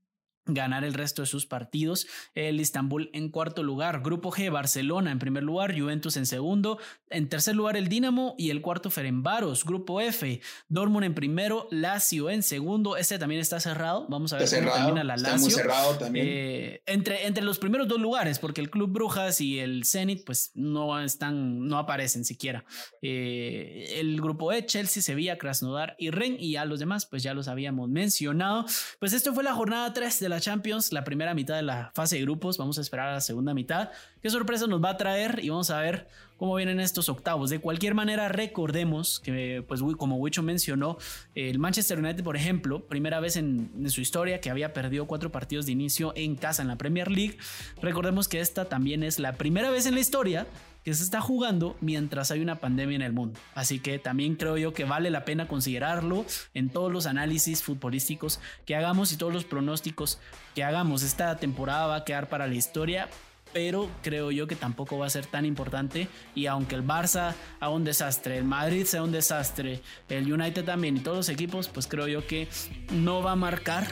ganar 0.47 0.85
el 0.85 0.95
resto 0.95 1.23
de 1.23 1.27
sus 1.27 1.47
partidos. 1.47 2.07
El 2.35 2.61
Istanbul 2.61 3.11
en 3.13 3.31
cuarto 3.31 3.63
lugar, 3.63 4.03
Grupo 4.03 4.31
G, 4.31 4.51
Barcelona 4.51 5.11
en 5.11 5.19
primer 5.19 5.43
lugar, 5.43 5.79
Juventus 5.79 6.17
en 6.17 6.27
segundo, 6.27 6.79
en 7.11 7.29
tercer 7.29 7.55
lugar 7.55 7.77
el 7.77 7.89
Dinamo 7.89 8.35
y 8.39 8.51
el 8.51 8.61
cuarto 8.61 8.91
Ferenbaros. 8.91 9.65
Grupo 9.65 10.01
F, 10.01 10.41
Dortmund 10.69 11.05
en 11.05 11.15
primero, 11.15 11.69
Lazio 11.71 12.31
en 12.31 12.43
segundo. 12.43 12.97
Este 12.97 13.19
también 13.19 13.41
está 13.41 13.61
cerrado. 13.61 14.07
Vamos 14.09 14.33
a 14.33 14.39
ver 14.39 14.49
cómo 14.49 14.73
termina 14.73 15.05
la 15.05 15.17
Lazio. 15.17 15.35
Está 15.35 15.41
muy 15.41 15.51
cerrado 15.51 15.97
también. 15.97 16.27
Eh, 16.29 16.83
entre, 16.87 17.27
entre 17.27 17.45
los 17.45 17.59
primeros 17.59 17.89
dos 17.89 18.01
lugares, 18.01 18.39
porque 18.39 18.61
el 18.61 18.71
Club 18.71 18.91
Brujas 18.91 19.41
y 19.41 19.59
el 19.59 19.85
Zenit 19.85 20.25
pues 20.25 20.51
no 20.55 21.01
están, 21.01 21.67
no 21.67 21.79
aparecen 21.79 22.25
siquiera. 22.25 22.65
Eh, 23.03 23.95
el 24.01 24.21
grupo 24.21 24.53
E, 24.53 24.67
Chelsea, 24.67 25.03
Sevilla, 25.03 25.39
Krasnodar 25.39 25.97
y 25.99 26.11
Ren 26.11 26.37
y 26.39 26.57
a 26.57 26.65
los 26.65 26.81
demás 26.81 27.07
pues 27.07 27.23
ya 27.23 27.35
los 27.35 27.49
habíamos 27.49 27.89
mencionado. 27.89 28.67
Pues 28.99 29.13
esto 29.13 29.33
fue 29.33 29.45
la 29.45 29.55
jornada 29.55 29.93
3 29.93 30.21
de 30.21 30.29
la 30.29 30.34
Champions, 30.41 30.93
la 30.93 31.05
primera 31.05 31.35
mitad 31.35 31.57
de 31.57 31.63
la 31.63 31.91
fase 31.95 32.17
de 32.17 32.23
grupos. 32.23 32.59
Vamos 32.59 32.79
a 32.79 32.81
esperar 32.81 33.09
a 33.09 33.13
la 33.15 33.21
segunda 33.21 33.55
mitad. 33.55 33.91
¿Qué 34.23 34.31
sorpresa 34.31 34.67
nos 34.67 34.83
va 34.83 34.91
a 34.91 34.97
traer? 34.97 35.41
Y 35.43 35.51
vamos 35.51 35.71
a 35.71 35.81
ver 35.81 36.09
cómo 36.37 36.55
vienen 36.57 36.81
estos 36.81 37.09
octavos. 37.09 37.51
De 37.51 37.59
cualquier 37.61 37.95
manera, 37.95 38.29
recordemos 38.29 39.21
que, 39.21 39.65
pues, 39.67 39.81
como 39.97 40.17
Wicho 40.17 40.43
mencionó, 40.43 40.99
el 41.35 41.59
Manchester 41.59 41.99
United, 41.99 42.25
por 42.25 42.37
ejemplo, 42.37 42.85
primera 42.87 43.21
vez 43.21 43.37
en, 43.37 43.71
en, 43.77 43.91
su 43.91 44.01
historia 44.01 44.41
que 44.41 44.51
había 44.51 44.73
perdido 44.73 45.07
cuatro 45.07 45.31
partidos 45.31 45.67
de 45.67 45.73
inicio 45.73 46.13
en 46.17 46.37
casa 46.37 46.63
en 46.63 46.69
la 46.69 46.77
Premier 46.77 47.11
League. 47.11 47.39
Recordemos 47.81 48.29
que 48.29 48.41
esta 48.41 48.67
también 48.67 49.03
es 49.03 49.19
la 49.19 49.35
primera 49.35 49.71
vez 49.71 49.87
en 49.87 49.95
la 49.95 50.01
historia 50.01 50.47
que 50.85 50.95
se 50.95 51.03
está 51.03 51.21
jugando 51.21 51.77
mientras 51.81 52.31
hay 52.31 52.41
una 52.41 52.57
pandemia 52.57 52.97
en 52.97 53.03
el 53.03 53.13
mundo. 53.13 53.41
Así 53.55 53.81
que 53.81 53.99
también 53.99 54.37
creo 54.37 54.59
yo 54.59 54.73
que 54.73 54.85
vale 54.85 55.11
la 55.11 55.25
pena 55.25 55.49
considerarlo 55.49 56.27
en 56.53 56.69
todos 56.69 56.93
los 56.93 57.07
análisis 57.07 57.63
futbolísticos 57.63 58.39
que 58.67 58.77
hagamos 58.77 59.13
y 59.13 59.17
todos 59.17 59.33
los 59.33 59.45
pronósticos 59.45 60.19
que 60.55 60.63
hagamos. 60.63 61.03
Esta 61.03 61.37
temporada 61.37 61.87
va 61.87 61.97
a 61.97 62.05
quedar 62.05 62.29
para 62.29 62.47
la 62.47 62.55
historia, 62.55 63.09
pero 63.55 63.89
creo 64.03 64.31
yo 64.31 64.47
que 64.47 64.57
tampoco 64.57 64.99
va 64.99 65.07
a 65.07 65.11
ser 65.11 65.25
tan 65.25 65.47
importante. 65.47 66.09
Y 66.35 66.47
aunque 66.47 66.75
el 66.75 66.87
Barça 66.87 67.35
haga 67.61 67.71
un 67.71 67.85
desastre, 67.85 68.37
el 68.37 68.45
Madrid 68.45 68.85
sea 68.85 69.03
un 69.03 69.13
desastre, 69.13 69.81
el 70.11 70.31
United 70.31 70.65
también 70.65 70.99
y 70.99 71.01
todos 71.01 71.17
los 71.17 71.29
equipos, 71.31 71.69
pues 71.69 71.87
creo 71.87 72.09
yo 72.09 72.27
que 72.27 72.49
no 72.93 73.23
va 73.23 73.33
a 73.33 73.37
marcar 73.37 73.87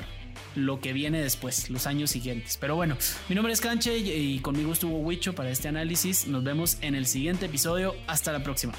lo 0.54 0.80
que 0.80 0.92
viene 0.92 1.20
después, 1.20 1.70
los 1.70 1.86
años 1.86 2.10
siguientes. 2.10 2.56
Pero 2.60 2.76
bueno, 2.76 2.96
mi 3.28 3.34
nombre 3.34 3.52
es 3.52 3.60
Canche 3.60 3.96
y 3.98 4.38
conmigo 4.40 4.72
estuvo 4.72 4.98
Wicho 4.98 5.34
para 5.34 5.50
este 5.50 5.68
análisis. 5.68 6.26
Nos 6.26 6.44
vemos 6.44 6.78
en 6.80 6.94
el 6.94 7.06
siguiente 7.06 7.46
episodio. 7.46 7.94
Hasta 8.06 8.32
la 8.32 8.42
próxima. 8.42 8.74